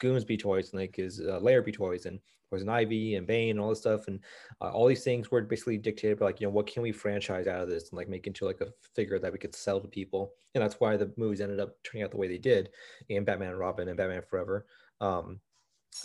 goons 0.00 0.24
be 0.24 0.38
toys 0.38 0.70
and 0.72 0.80
like 0.80 0.96
his 0.96 1.20
uh, 1.20 1.38
be 1.62 1.70
toys 1.70 2.06
and 2.06 2.18
Poison 2.54 2.68
Ivy 2.68 3.16
and 3.16 3.26
Bane 3.26 3.50
and 3.50 3.60
all 3.60 3.70
this 3.70 3.80
stuff 3.80 4.08
and 4.08 4.20
uh, 4.60 4.70
all 4.70 4.86
these 4.86 5.04
things 5.04 5.30
were 5.30 5.42
basically 5.42 5.78
dictated 5.78 6.18
by 6.18 6.26
like 6.26 6.40
you 6.40 6.46
know 6.46 6.52
what 6.52 6.66
can 6.66 6.82
we 6.82 6.92
franchise 6.92 7.46
out 7.46 7.62
of 7.62 7.68
this 7.68 7.90
and 7.90 7.96
like 7.96 8.08
make 8.08 8.26
into 8.26 8.44
like 8.44 8.60
a 8.60 8.72
figure 8.94 9.18
that 9.18 9.32
we 9.32 9.38
could 9.38 9.54
sell 9.54 9.80
to 9.80 9.88
people 9.88 10.32
and 10.54 10.62
that's 10.62 10.78
why 10.78 10.96
the 10.96 11.12
movies 11.16 11.40
ended 11.40 11.60
up 11.60 11.76
turning 11.82 12.04
out 12.04 12.10
the 12.10 12.16
way 12.16 12.28
they 12.28 12.38
did 12.38 12.70
in 13.08 13.24
Batman 13.24 13.50
and 13.50 13.58
Robin 13.58 13.88
and 13.88 13.96
Batman 13.96 14.22
Forever. 14.22 14.66
Um, 15.00 15.40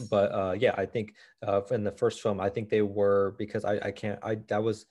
but 0.10 0.32
uh, 0.32 0.56
yeah, 0.58 0.74
I 0.78 0.86
think 0.86 1.14
uh, 1.46 1.62
in 1.72 1.84
the 1.84 1.92
first 1.92 2.22
film, 2.22 2.40
I 2.40 2.50
think 2.50 2.70
they 2.70 2.82
were 2.82 3.36
because 3.38 3.66
I, 3.66 3.80
I 3.80 3.92
can't 3.92 4.20
I 4.24 4.36
that 4.48 4.64
was 4.64 4.86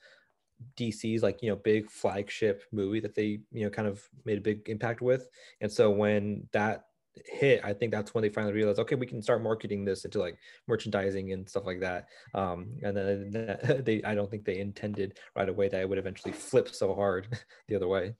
DC's 0.75 1.23
like 1.23 1.41
you 1.41 1.49
know 1.49 1.55
big 1.55 1.89
flagship 1.89 2.63
movie 2.71 2.99
that 2.99 3.15
they 3.15 3.39
you 3.51 3.63
know 3.63 3.69
kind 3.69 3.87
of 3.87 4.01
made 4.25 4.37
a 4.37 4.41
big 4.41 4.67
impact 4.67 5.01
with, 5.01 5.29
and 5.61 5.71
so 5.71 5.89
when 5.89 6.47
that 6.51 6.85
hit, 7.25 7.61
I 7.63 7.73
think 7.73 7.91
that's 7.91 8.13
when 8.13 8.21
they 8.21 8.29
finally 8.29 8.53
realized, 8.53 8.79
okay, 8.79 8.95
we 8.95 9.05
can 9.05 9.21
start 9.21 9.43
marketing 9.43 9.85
this 9.85 10.05
into 10.05 10.19
like 10.19 10.37
merchandising 10.67 11.31
and 11.31 11.47
stuff 11.47 11.65
like 11.65 11.79
that. 11.81 12.07
Um, 12.33 12.77
and 12.83 12.95
then 12.95 13.81
they, 13.85 14.01
I 14.03 14.15
don't 14.15 14.29
think 14.29 14.45
they 14.45 14.59
intended 14.59 15.19
right 15.35 15.49
away 15.49 15.69
that 15.69 15.81
it 15.81 15.89
would 15.89 15.97
eventually 15.97 16.33
flip 16.33 16.69
so 16.69 16.93
hard 16.93 17.27
the 17.67 17.75
other 17.75 17.87
way. 17.87 18.15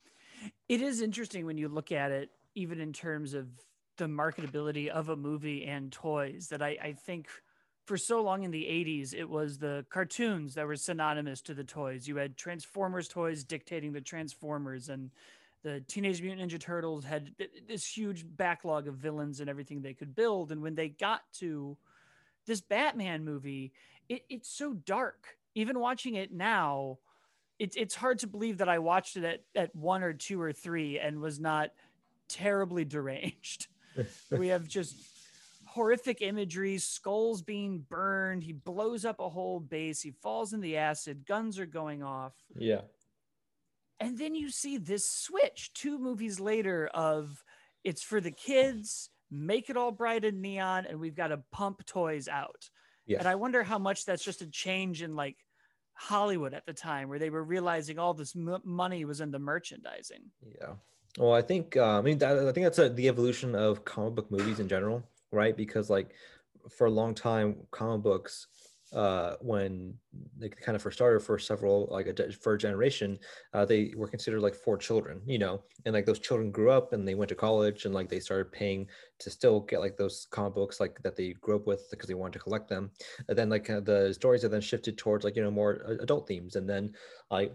It 0.68 0.81
is 0.81 1.01
interesting 1.01 1.46
when 1.46 1.57
you 1.57 1.68
look 1.68 1.92
at 1.92 2.12
it, 2.12 2.30
even 2.56 2.80
in 2.80 2.94
terms 2.94 3.34
of 3.34 3.48
the 3.98 4.06
marketability 4.06 4.88
of 4.88 5.10
a 5.10 5.16
movie 5.16 5.66
and 5.66 5.92
toys, 5.92 6.48
that 6.50 6.62
I, 6.62 6.78
I 6.81 6.94
think 6.94 7.28
for 7.86 7.98
so 7.98 8.22
long 8.22 8.44
in 8.44 8.51
the 8.51 8.63
80s, 8.63 9.16
it 9.16 9.28
was 9.28 9.57
the 9.57 9.84
cartoons 9.90 10.54
that 10.54 10.68
were 10.68 10.75
synonymous 10.75 11.42
to 11.42 11.56
the 11.56 11.63
toys. 11.63 12.07
You 12.07 12.18
had 12.18 12.38
Transformers 12.38 13.07
toys 13.07 13.44
dictating 13.44 13.92
the 13.92 14.00
Transformers 14.00 14.90
and 14.90 15.10
the 15.63 15.81
Teenage 15.81 16.21
Mutant 16.21 16.51
Ninja 16.51 16.59
Turtles 16.59 17.03
had 17.03 17.33
this 17.67 17.85
huge 17.85 18.25
backlog 18.27 18.88
of 18.88 18.95
villains 18.95 19.39
and 19.39 19.50
everything 19.50 19.81
they 19.81 19.94
could 19.94 20.15
build. 20.15 20.51
And 20.51 20.61
when 20.61 20.75
they 20.75 20.89
got 20.89 21.21
to 21.39 21.77
this 22.45 22.61
Batman 22.61 23.25
movie, 23.25 23.73
it, 24.07 24.23
it's 24.29 24.50
so 24.50 24.73
dark. 24.73 25.38
Even 25.56 25.79
watching 25.79 26.15
it 26.15 26.31
now, 26.31 27.00
it's 27.57 27.75
it's 27.75 27.95
hard 27.95 28.19
to 28.19 28.27
believe 28.27 28.60
that 28.60 28.69
I 28.69 28.79
watched 28.79 29.17
it 29.17 29.24
at, 29.25 29.43
at 29.53 29.75
one 29.75 30.03
or 30.03 30.13
two 30.13 30.41
or 30.41 30.53
three 30.53 30.98
and 30.98 31.19
was 31.19 31.39
not 31.39 31.72
terribly 32.29 32.86
deranged. 32.86 33.67
we 34.31 34.48
have 34.50 34.67
just 34.67 34.95
horrific 35.65 36.22
imagery, 36.22 36.77
skulls 36.77 37.41
being 37.41 37.79
burned. 37.89 38.43
He 38.43 38.53
blows 38.53 39.03
up 39.03 39.19
a 39.19 39.27
whole 39.27 39.60
base. 39.60 40.01
He 40.01 40.12
falls 40.12 40.53
in 40.53 40.62
the 40.62 40.77
acid. 40.77 41.25
Guns 41.27 41.60
are 41.60 41.65
going 41.65 42.01
off. 42.01 42.34
Yeah 42.55 42.81
and 44.00 44.18
then 44.18 44.36
you 44.36 44.50
see 44.50 44.77
this 44.77 45.10
switch 45.10 45.72
two 45.74 45.98
movies 45.98 46.39
later 46.39 46.89
of 46.94 47.44
it's 47.84 48.01
for 48.01 48.22
the 48.22 48.32
kids 48.32 49.10
make 49.32 49.70
it 49.70 49.77
all 49.77 49.91
bright 49.91 50.25
and 50.25 50.41
neon 50.41 50.86
and 50.86 51.00
we've 51.00 51.15
got 51.15 51.27
to 51.27 51.41
pump 51.51 51.86
toys 51.86 52.27
out. 52.27 52.70
Yeah. 53.06 53.20
and 53.20 53.27
i 53.27 53.36
wonder 53.36 53.63
how 53.63 53.79
much 53.79 54.06
that's 54.06 54.24
just 54.24 54.44
a 54.44 54.48
change 54.48 55.01
in 55.01 55.15
like 55.15 55.38
hollywood 55.94 56.53
at 56.53 56.65
the 56.68 56.74
time 56.74 57.10
where 57.10 57.18
they 57.20 57.32
were 57.32 57.44
realizing 57.44 57.98
all 57.98 58.13
this 58.13 58.36
m- 58.36 58.62
money 58.63 59.03
was 59.03 59.20
in 59.20 59.32
the 59.32 59.39
merchandising. 59.39 60.24
Yeah. 60.62 60.74
Well 61.18 61.34
i 61.34 61.41
think 61.41 61.75
uh, 61.75 61.98
i 61.98 62.01
mean 62.01 62.20
that, 62.20 62.38
i 62.38 62.51
think 62.51 62.65
that's 62.65 62.77
a, 62.79 62.89
the 62.89 63.08
evolution 63.08 63.56
of 63.56 63.84
comic 63.84 64.15
book 64.15 64.32
movies 64.32 64.60
in 64.60 64.68
general 64.68 65.03
right? 65.32 65.56
Because 65.56 65.89
like 65.89 66.12
for 66.70 66.88
a 66.88 66.91
long 66.91 67.15
time 67.15 67.56
comic 67.72 68.03
books 68.03 68.48
uh, 68.93 69.36
when 69.41 69.93
they 70.38 70.50
kind 70.50 70.75
of 70.75 70.81
first 70.81 70.98
started 70.98 71.19
for 71.22 71.38
several 71.38 71.88
like 71.91 72.08
a 72.08 72.31
for 72.34 72.53
a 72.53 72.58
generation, 72.58 73.19
uh, 73.53 73.65
they 73.65 73.93
were 73.96 74.08
considered 74.08 74.41
like 74.41 74.55
for 74.55 74.77
children, 74.77 75.22
you 75.25 75.38
know, 75.38 75.63
and 75.86 75.93
like 75.93 76.05
those 76.05 76.19
children 76.19 76.51
grew 76.51 76.72
up 76.72 76.93
and 76.93 77.08
they 77.08 77.15
went 77.15 77.29
to 77.29 77.36
college 77.36 77.86
and 77.86 77.93
like 77.93 78.10
they 78.10 78.19
started 78.19 78.51
paying 78.51 78.88
to 79.19 79.29
still 79.29 79.60
get 79.62 79.79
like 79.79 79.98
those 79.98 80.27
comic 80.31 80.53
books 80.55 80.79
like 80.79 81.00
that 81.03 81.15
they 81.15 81.34
grew 81.34 81.55
up 81.55 81.67
with 81.67 81.88
because 81.91 82.08
they 82.08 82.15
wanted 82.15 82.34
to 82.34 82.39
collect 82.39 82.67
them. 82.67 82.91
And 83.27 83.38
then 83.38 83.50
like 83.50 83.69
uh, 83.69 83.79
the 83.81 84.13
stories 84.13 84.41
have 84.41 84.51
then 84.51 84.62
shifted 84.62 84.98
towards 84.98 85.24
like 85.24 85.36
you 85.36 85.43
know 85.43 85.51
more 85.51 85.74
adult 86.01 86.27
themes, 86.27 86.55
and 86.55 86.67
then 86.69 86.93
like 87.29 87.53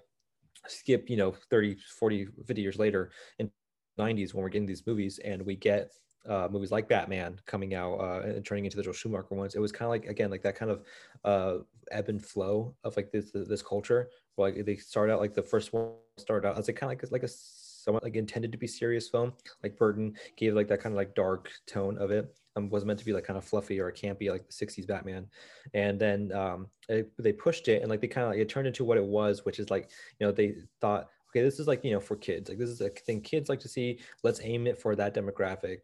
skip 0.67 1.11
you 1.11 1.17
know 1.17 1.33
30 1.51 1.77
40 1.99 2.27
50 2.47 2.63
years 2.63 2.79
later 2.79 3.11
in 3.39 3.51
90s 3.99 4.35
when 4.35 4.43
we're 4.43 4.49
getting 4.49 4.67
these 4.67 4.87
movies 4.87 5.19
and 5.25 5.43
we 5.45 5.57
get 5.57 5.93
uh, 6.29 6.49
movies 6.51 6.73
like 6.73 6.89
Batman 6.89 7.41
coming 7.47 7.75
out 7.75 7.95
uh, 7.97 8.21
and 8.25 8.45
turning 8.45 8.65
into 8.65 8.77
the 8.77 8.83
Joel 8.83 8.95
Schumacher 8.95 9.35
ones, 9.35 9.55
it 9.55 9.61
was 9.61 9.73
kind 9.73 9.87
of 9.87 9.91
like 9.91 10.07
again 10.07 10.31
like 10.31 10.43
that 10.43 10.57
kind 10.57 10.71
of 10.71 10.83
uh, 11.25 11.59
ebb 11.91 12.09
and 12.09 12.25
flow 12.25 12.75
of 12.85 12.97
like 12.97 13.11
this 13.11 13.31
this 13.33 13.63
culture. 13.63 14.11
Like 14.37 14.65
they 14.65 14.77
start 14.77 15.11
out 15.11 15.21
like 15.21 15.35
the 15.35 15.43
first 15.43 15.73
one 15.73 15.93
started 16.17 16.49
out 16.49 16.59
as 16.59 16.69
like 16.69 16.77
kind 16.77 16.93
of 16.93 17.03
like 17.03 17.13
like 17.13 17.23
a 17.23 17.29
somewhat 17.29 18.03
like 18.03 18.17
intended 18.17 18.53
to 18.53 18.59
be 18.59 18.67
serious 18.67 19.09
film. 19.09 19.33
Like 19.63 19.77
Burton 19.77 20.15
gave 20.37 20.55
like 20.55 20.69
that 20.69 20.81
kind 20.81 20.93
of 20.93 20.97
like 20.97 21.15
dark 21.15 21.51
tone 21.67 21.99
of 21.99 22.11
it. 22.11 22.35
um, 22.57 22.71
was 22.71 22.85
meant 22.85 22.99
to 22.99 23.05
be 23.05 23.13
like 23.13 23.25
kind 23.25 23.37
of 23.37 23.45
fluffy 23.45 23.81
or 23.81 23.91
campy 23.93 24.31
like 24.31 24.47
the 24.47 24.67
60s 24.67 24.87
batman 24.87 25.27
and 25.75 25.99
then 26.01 26.33
um, 26.33 26.69
it, 26.89 27.11
they 27.19 27.33
pushed 27.33 27.69
it 27.69 27.83
and 27.83 27.91
like 27.91 28.01
they 28.01 28.07
kind 28.09 28.25
of 28.27 28.31
like 28.31 28.41
it 28.41 28.49
turned 28.49 28.67
into 28.67 28.85
what 28.85 28.99
it 28.99 29.05
was 29.05 29.45
which 29.45 29.59
is 29.59 29.71
like 29.71 29.91
you 30.19 30.27
know 30.27 30.33
they 30.33 30.55
thought 30.81 31.09
okay 31.31 31.43
this 31.43 31.59
is 31.59 31.67
like 31.67 31.85
you 31.85 31.93
know 31.93 32.01
for 32.01 32.17
kids 32.17 32.49
like 32.49 32.59
this 32.59 32.71
is 32.71 32.81
a 32.81 32.91
thing 32.91 33.21
kids 33.21 33.49
like 33.49 33.61
to 33.61 33.69
see 33.69 33.99
let's 34.23 34.41
aim 34.43 34.67
it 34.67 34.81
for 34.81 34.95
that 34.95 35.15
demographic 35.15 35.79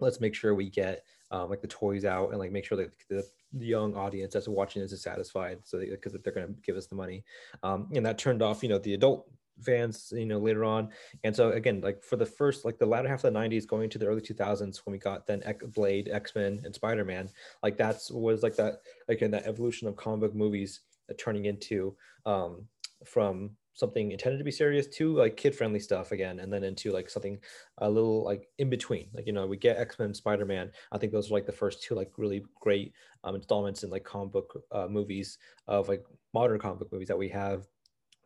let's 0.00 0.20
make 0.20 0.34
sure 0.34 0.54
we 0.54 0.70
get 0.70 1.04
um, 1.30 1.50
like 1.50 1.60
the 1.60 1.68
toys 1.68 2.04
out 2.04 2.30
and 2.30 2.38
like 2.38 2.52
make 2.52 2.64
sure 2.64 2.78
that 2.78 2.92
the, 3.08 3.24
the 3.52 3.66
young 3.66 3.94
audience 3.94 4.34
that's 4.34 4.48
watching 4.48 4.82
this 4.82 4.92
is 4.92 5.02
satisfied 5.02 5.58
so 5.64 5.78
because 5.78 6.12
they, 6.12 6.18
they're 6.22 6.32
going 6.32 6.46
to 6.46 6.54
give 6.62 6.76
us 6.76 6.86
the 6.86 6.94
money. 6.94 7.24
Um, 7.62 7.88
and 7.94 8.06
that 8.06 8.18
turned 8.18 8.42
off 8.42 8.62
you 8.62 8.68
know 8.68 8.78
the 8.78 8.94
adult 8.94 9.28
fans 9.62 10.12
you 10.14 10.26
know 10.26 10.38
later 10.38 10.64
on. 10.64 10.90
And 11.24 11.34
so 11.34 11.50
again 11.50 11.80
like 11.80 12.02
for 12.02 12.16
the 12.16 12.26
first 12.26 12.64
like 12.64 12.78
the 12.78 12.86
latter 12.86 13.08
half 13.08 13.24
of 13.24 13.32
the 13.32 13.38
90s 13.38 13.66
going 13.66 13.90
to 13.90 13.98
the 13.98 14.06
early 14.06 14.20
2000s 14.20 14.80
when 14.84 14.92
we 14.92 14.98
got 14.98 15.26
then 15.26 15.42
blade 15.74 16.08
x-men 16.12 16.60
and 16.64 16.74
spider-man 16.74 17.30
like 17.62 17.76
that's 17.76 18.10
was 18.10 18.42
like 18.42 18.56
that 18.56 18.80
again 19.08 19.30
that 19.30 19.46
evolution 19.46 19.88
of 19.88 19.96
comic 19.96 20.20
book 20.20 20.34
movies 20.34 20.80
uh, 21.10 21.14
turning 21.18 21.46
into 21.46 21.96
um 22.26 22.66
from 23.04 23.50
something 23.76 24.10
intended 24.10 24.38
to 24.38 24.44
be 24.44 24.50
serious 24.50 24.88
to 24.88 25.14
like 25.14 25.36
kid 25.36 25.54
friendly 25.54 25.78
stuff 25.78 26.10
again 26.10 26.40
and 26.40 26.52
then 26.52 26.64
into 26.64 26.92
like 26.92 27.08
something 27.08 27.38
a 27.78 27.88
little 27.88 28.24
like 28.24 28.48
in 28.58 28.68
between. 28.68 29.08
Like 29.14 29.26
you 29.26 29.32
know 29.32 29.46
we 29.46 29.56
get 29.56 29.76
x-men 29.76 30.14
spider-man. 30.14 30.72
I 30.90 30.98
think 30.98 31.12
those 31.12 31.30
are 31.30 31.34
like 31.34 31.46
the 31.46 31.52
first 31.52 31.82
two 31.82 31.94
like 31.94 32.10
really 32.16 32.44
great 32.60 32.92
um, 33.22 33.36
installments 33.36 33.84
in 33.84 33.90
like 33.90 34.04
comic 34.04 34.32
book 34.32 34.62
uh, 34.72 34.88
movies 34.88 35.38
of 35.68 35.88
like 35.88 36.04
modern 36.34 36.58
comic 36.58 36.78
book 36.78 36.92
movies 36.92 37.08
that 37.08 37.18
we 37.18 37.28
have 37.28 37.66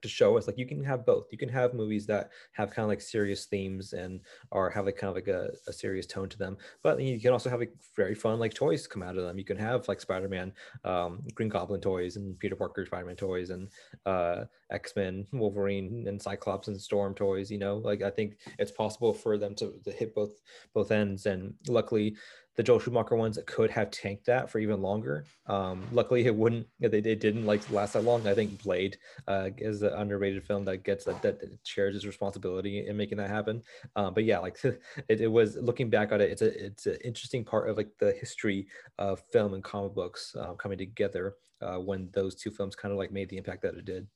to 0.02 0.08
show 0.08 0.36
us 0.36 0.46
like 0.46 0.58
you 0.58 0.66
can 0.66 0.82
have 0.84 1.06
both. 1.06 1.26
You 1.30 1.38
can 1.38 1.48
have 1.48 1.74
movies 1.74 2.06
that 2.06 2.30
have 2.52 2.70
kind 2.70 2.84
of 2.84 2.88
like 2.88 3.00
serious 3.00 3.46
themes 3.46 3.92
and 3.92 4.20
or 4.50 4.70
have 4.70 4.86
like 4.86 4.96
kind 4.96 5.08
of 5.10 5.14
like 5.14 5.28
a, 5.28 5.50
a 5.66 5.72
serious 5.72 6.06
tone 6.06 6.28
to 6.28 6.38
them 6.38 6.56
but 6.82 7.00
you 7.00 7.20
can 7.20 7.32
also 7.32 7.50
have 7.50 7.60
like 7.60 7.72
very 7.96 8.14
fun 8.14 8.38
like 8.38 8.54
toys 8.54 8.86
come 8.86 9.02
out 9.02 9.16
of 9.16 9.24
them. 9.24 9.38
You 9.38 9.44
can 9.44 9.56
have 9.56 9.88
like 9.88 10.00
spider-man 10.00 10.52
um, 10.84 11.22
green 11.34 11.48
goblin 11.48 11.80
toys 11.80 12.16
and 12.16 12.38
peter 12.38 12.56
parker 12.56 12.84
spider-man 12.84 13.16
toys 13.16 13.50
and 13.50 13.68
uh, 14.06 14.44
x-men 14.70 15.26
wolverine 15.32 16.04
and 16.06 16.20
cyclops 16.20 16.68
and 16.68 16.80
storm 16.80 17.14
toys 17.14 17.50
you 17.50 17.58
know? 17.58 17.76
Like 17.76 18.02
i 18.02 18.10
think 18.10 18.38
it's 18.58 18.72
possible 18.72 19.12
for 19.12 19.38
them 19.38 19.54
to, 19.56 19.74
to 19.84 19.90
hit 19.90 20.14
both 20.14 20.40
both 20.74 20.90
ends 20.90 21.26
and 21.26 21.54
luckily 21.68 22.16
the 22.60 22.64
Joel 22.64 22.78
Schumacher 22.78 23.16
ones 23.16 23.38
could 23.46 23.70
have 23.70 23.90
tanked 23.90 24.26
that 24.26 24.50
for 24.50 24.58
even 24.58 24.82
longer. 24.82 25.24
Um, 25.46 25.82
luckily, 25.92 26.26
it 26.26 26.34
wouldn't. 26.34 26.66
They, 26.78 27.00
didn't 27.00 27.46
like 27.46 27.70
last 27.70 27.94
that 27.94 28.04
long. 28.04 28.28
I 28.28 28.34
think 28.34 28.62
Blade 28.62 28.98
uh, 29.26 29.48
is 29.56 29.80
an 29.80 29.94
underrated 29.94 30.44
film 30.44 30.66
that 30.66 30.84
gets 30.84 31.06
that, 31.06 31.22
that 31.22 31.40
shares 31.64 31.96
its 31.96 32.04
responsibility 32.04 32.86
in 32.86 32.98
making 32.98 33.16
that 33.16 33.30
happen. 33.30 33.62
Um, 33.96 34.12
but 34.12 34.24
yeah, 34.24 34.40
like 34.40 34.58
it, 34.64 35.22
it, 35.22 35.26
was 35.26 35.56
looking 35.56 35.88
back 35.88 36.12
on 36.12 36.20
it, 36.20 36.30
it's 36.30 36.42
a 36.42 36.66
it's 36.66 36.84
an 36.84 36.98
interesting 37.02 37.46
part 37.46 37.70
of 37.70 37.78
like 37.78 37.96
the 37.98 38.12
history 38.12 38.66
of 38.98 39.22
film 39.32 39.54
and 39.54 39.64
comic 39.64 39.94
books 39.94 40.36
uh, 40.38 40.52
coming 40.52 40.76
together 40.76 41.36
uh, 41.62 41.78
when 41.78 42.10
those 42.12 42.34
two 42.34 42.50
films 42.50 42.76
kind 42.76 42.92
of 42.92 42.98
like 42.98 43.10
made 43.10 43.30
the 43.30 43.38
impact 43.38 43.62
that 43.62 43.74
it 43.74 43.86
did. 43.86 44.06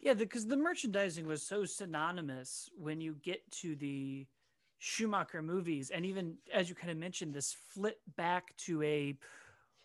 Yeah, 0.00 0.14
because 0.14 0.48
the, 0.48 0.56
the 0.56 0.62
merchandising 0.64 1.28
was 1.28 1.44
so 1.44 1.64
synonymous 1.64 2.68
when 2.76 3.00
you 3.00 3.14
get 3.22 3.48
to 3.52 3.76
the 3.76 4.26
Schumacher 4.84 5.42
movies, 5.42 5.90
and 5.90 6.04
even 6.04 6.34
as 6.52 6.68
you 6.68 6.74
kind 6.74 6.90
of 6.90 6.96
mentioned, 6.96 7.32
this 7.32 7.54
flip 7.70 8.00
back 8.16 8.52
to 8.56 8.82
a 8.82 9.14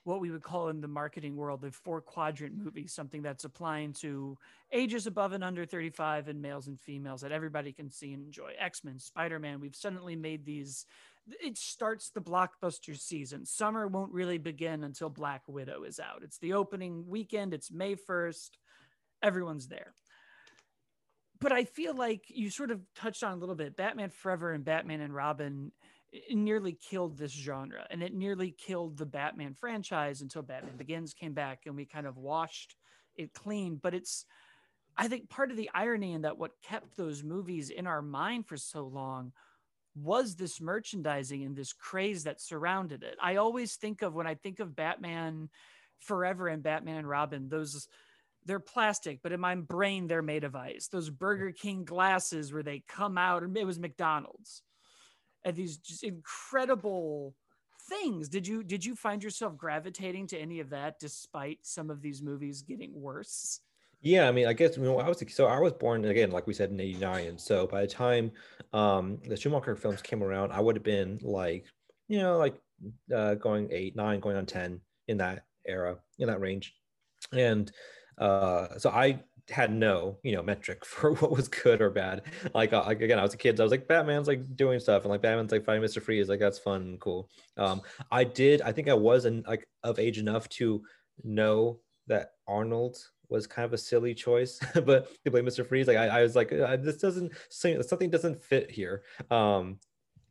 what 0.05 0.19
we 0.19 0.31
would 0.31 0.41
call 0.41 0.69
in 0.69 0.81
the 0.81 0.87
marketing 0.87 1.35
world 1.35 1.63
a 1.63 1.69
four 1.69 2.01
quadrant 2.01 2.57
movie, 2.57 2.87
something 2.87 3.21
that's 3.21 3.43
applying 3.43 3.93
to 3.93 4.35
ages 4.71 5.05
above 5.05 5.33
and 5.33 5.43
under 5.43 5.65
35 5.65 6.29
and 6.29 6.41
males 6.41 6.65
and 6.65 6.79
females 6.79 7.21
that 7.21 7.31
everybody 7.31 7.71
can 7.71 7.91
see 7.91 8.11
and 8.11 8.25
enjoy. 8.25 8.53
X 8.57 8.83
Men, 8.83 8.97
Spider 8.97 9.37
Man, 9.37 9.59
we've 9.59 9.75
suddenly 9.75 10.15
made 10.15 10.45
these. 10.45 10.87
It 11.27 11.59
starts 11.59 12.09
the 12.09 12.21
blockbuster 12.21 12.99
season. 12.99 13.45
Summer 13.45 13.85
won't 13.85 14.11
really 14.11 14.39
begin 14.39 14.83
until 14.83 15.09
Black 15.09 15.43
Widow 15.47 15.83
is 15.83 15.99
out. 15.99 16.23
It's 16.23 16.39
the 16.39 16.53
opening 16.53 17.05
weekend, 17.07 17.53
it's 17.53 17.69
May 17.69 17.95
1st. 17.95 18.49
Everyone's 19.21 19.67
there 19.67 19.93
but 21.39 21.51
I 21.51 21.63
feel 21.63 21.95
like 21.95 22.25
you 22.27 22.49
sort 22.49 22.71
of 22.71 22.81
touched 22.95 23.23
on 23.23 23.33
a 23.33 23.37
little 23.37 23.55
bit. 23.55 23.75
Batman 23.75 24.09
Forever 24.09 24.51
and 24.53 24.63
Batman 24.63 25.01
and 25.01 25.13
Robin 25.13 25.71
eh, 26.13 26.19
eh, 26.29 26.35
nearly 26.35 26.73
killed 26.73 27.17
this 27.17 27.31
genre, 27.31 27.85
and 27.89 28.01
it 28.01 28.13
nearly 28.13 28.51
killed 28.51 28.97
the 28.97 29.05
Batman 29.05 29.53
franchise 29.53 30.21
until 30.21 30.41
Batman 30.41 30.77
Begins 30.77 31.13
came 31.13 31.33
back, 31.33 31.61
and 31.65 31.75
we 31.75 31.85
kind 31.85 32.07
of 32.07 32.17
washed 32.17 32.75
it 33.15 33.33
clean. 33.33 33.79
But 33.81 33.93
it's, 33.93 34.25
I 34.95 35.07
think, 35.07 35.29
part 35.29 35.51
of 35.51 35.57
the 35.57 35.69
irony 35.73 36.13
in 36.13 36.21
that 36.21 36.37
what 36.37 36.61
kept 36.63 36.97
those 36.97 37.23
movies 37.23 37.69
in 37.69 37.87
our 37.87 38.01
mind 38.01 38.47
for 38.47 38.57
so 38.57 38.85
long 38.85 39.31
was 39.95 40.35
this 40.35 40.61
merchandising 40.61 41.43
and 41.43 41.55
this 41.55 41.73
craze 41.73 42.23
that 42.25 42.39
surrounded 42.39 43.03
it. 43.03 43.15
I 43.21 43.37
always 43.37 43.75
think 43.75 44.03
of 44.03 44.13
when 44.13 44.27
I 44.27 44.35
think 44.35 44.59
of 44.59 44.75
Batman 44.75 45.49
Forever 45.99 46.47
and 46.47 46.61
Batman 46.61 46.97
and 46.97 47.09
Robin, 47.09 47.49
those 47.49 47.87
they're 48.47 48.59
plastic, 48.59 49.19
but 49.21 49.31
in 49.31 49.39
my 49.39 49.55
brain 49.55 50.07
they're 50.07 50.21
made 50.21 50.43
of 50.43 50.55
ice. 50.55 50.87
Those 50.87 51.09
Burger 51.09 51.51
King 51.51 51.83
glasses 51.83 52.51
where 52.51 52.63
they 52.63 52.83
come 52.87 53.17
out, 53.17 53.43
or 53.43 53.51
it 53.53 53.67
was 53.67 53.79
McDonald's, 53.79 54.63
and 55.43 55.55
these 55.55 55.77
just 55.77 56.03
incredible 56.03 57.35
things. 57.89 58.29
Did 58.29 58.47
you 58.47 58.63
did 58.63 58.83
you 58.83 58.95
find 58.95 59.23
yourself 59.23 59.57
gravitating 59.57 60.27
to 60.27 60.37
any 60.37 60.59
of 60.59 60.69
that 60.71 60.99
despite 60.99 61.59
some 61.61 61.89
of 61.89 62.01
these 62.01 62.21
movies 62.21 62.61
getting 62.61 62.99
worse? 62.99 63.59
Yeah, 64.01 64.27
I 64.27 64.31
mean, 64.31 64.47
I 64.47 64.53
guess 64.53 64.77
you 64.77 64.83
know, 64.83 64.99
I 64.99 65.07
was 65.07 65.23
so 65.29 65.47
I 65.47 65.59
was 65.59 65.73
born 65.73 66.05
again, 66.05 66.31
like 66.31 66.47
we 66.47 66.53
said, 66.53 66.69
in 66.69 66.79
'89, 66.79 67.27
and 67.27 67.41
so 67.41 67.67
by 67.67 67.81
the 67.81 67.87
time 67.87 68.31
um, 68.71 69.17
the 69.27 69.35
Schumacher 69.35 69.75
films 69.75 70.01
came 70.01 70.23
around, 70.23 70.51
I 70.51 70.59
would 70.59 70.75
have 70.75 70.83
been 70.83 71.19
like, 71.21 71.65
you 72.07 72.19
know, 72.19 72.37
like 72.37 72.55
uh, 73.13 73.35
going 73.35 73.69
eight, 73.71 73.95
nine, 73.95 74.19
going 74.19 74.37
on 74.37 74.45
ten 74.45 74.79
in 75.07 75.17
that 75.17 75.45
era, 75.65 75.97
in 76.19 76.27
that 76.27 76.39
range, 76.39 76.75
and 77.33 77.71
uh, 78.17 78.77
so 78.77 78.89
I 78.89 79.23
had 79.49 79.71
no, 79.71 80.17
you 80.23 80.35
know, 80.35 80.43
metric 80.43 80.85
for 80.85 81.13
what 81.13 81.31
was 81.31 81.47
good 81.47 81.81
or 81.81 81.89
bad. 81.89 82.23
Like, 82.53 82.73
uh, 82.73 82.83
again, 82.87 83.19
I 83.19 83.23
was 83.23 83.33
a 83.33 83.37
kid. 83.37 83.57
So 83.57 83.63
I 83.63 83.65
was 83.65 83.71
like, 83.71 83.87
Batman's 83.87 84.27
like 84.27 84.55
doing 84.55 84.79
stuff, 84.79 85.03
and 85.03 85.11
like 85.11 85.21
Batman's 85.21 85.51
like 85.51 85.65
fighting 85.65 85.81
Mister 85.81 86.01
Freeze. 86.01 86.29
Like 86.29 86.39
that's 86.39 86.59
fun 86.59 86.81
and 86.81 86.99
cool. 86.99 87.29
Um, 87.57 87.81
I 88.11 88.23
did. 88.23 88.61
I 88.61 88.71
think 88.71 88.89
I 88.89 88.93
was 88.93 89.25
in, 89.25 89.43
like 89.47 89.67
of 89.83 89.99
age 89.99 90.17
enough 90.17 90.49
to 90.49 90.83
know 91.23 91.79
that 92.07 92.31
Arnold 92.47 92.97
was 93.29 93.47
kind 93.47 93.65
of 93.65 93.73
a 93.73 93.77
silly 93.77 94.13
choice, 94.13 94.59
but 94.85 95.11
to 95.25 95.31
play 95.31 95.41
Mr. 95.41 95.65
Freeze, 95.65 95.87
like 95.87 95.97
I, 95.97 96.07
I 96.07 96.23
was 96.23 96.35
like, 96.35 96.51
uh, 96.51 96.77
this 96.77 96.97
doesn't 96.97 97.33
something 97.49 98.09
doesn't 98.09 98.41
fit 98.41 98.71
here. 98.71 99.03
Um, 99.29 99.79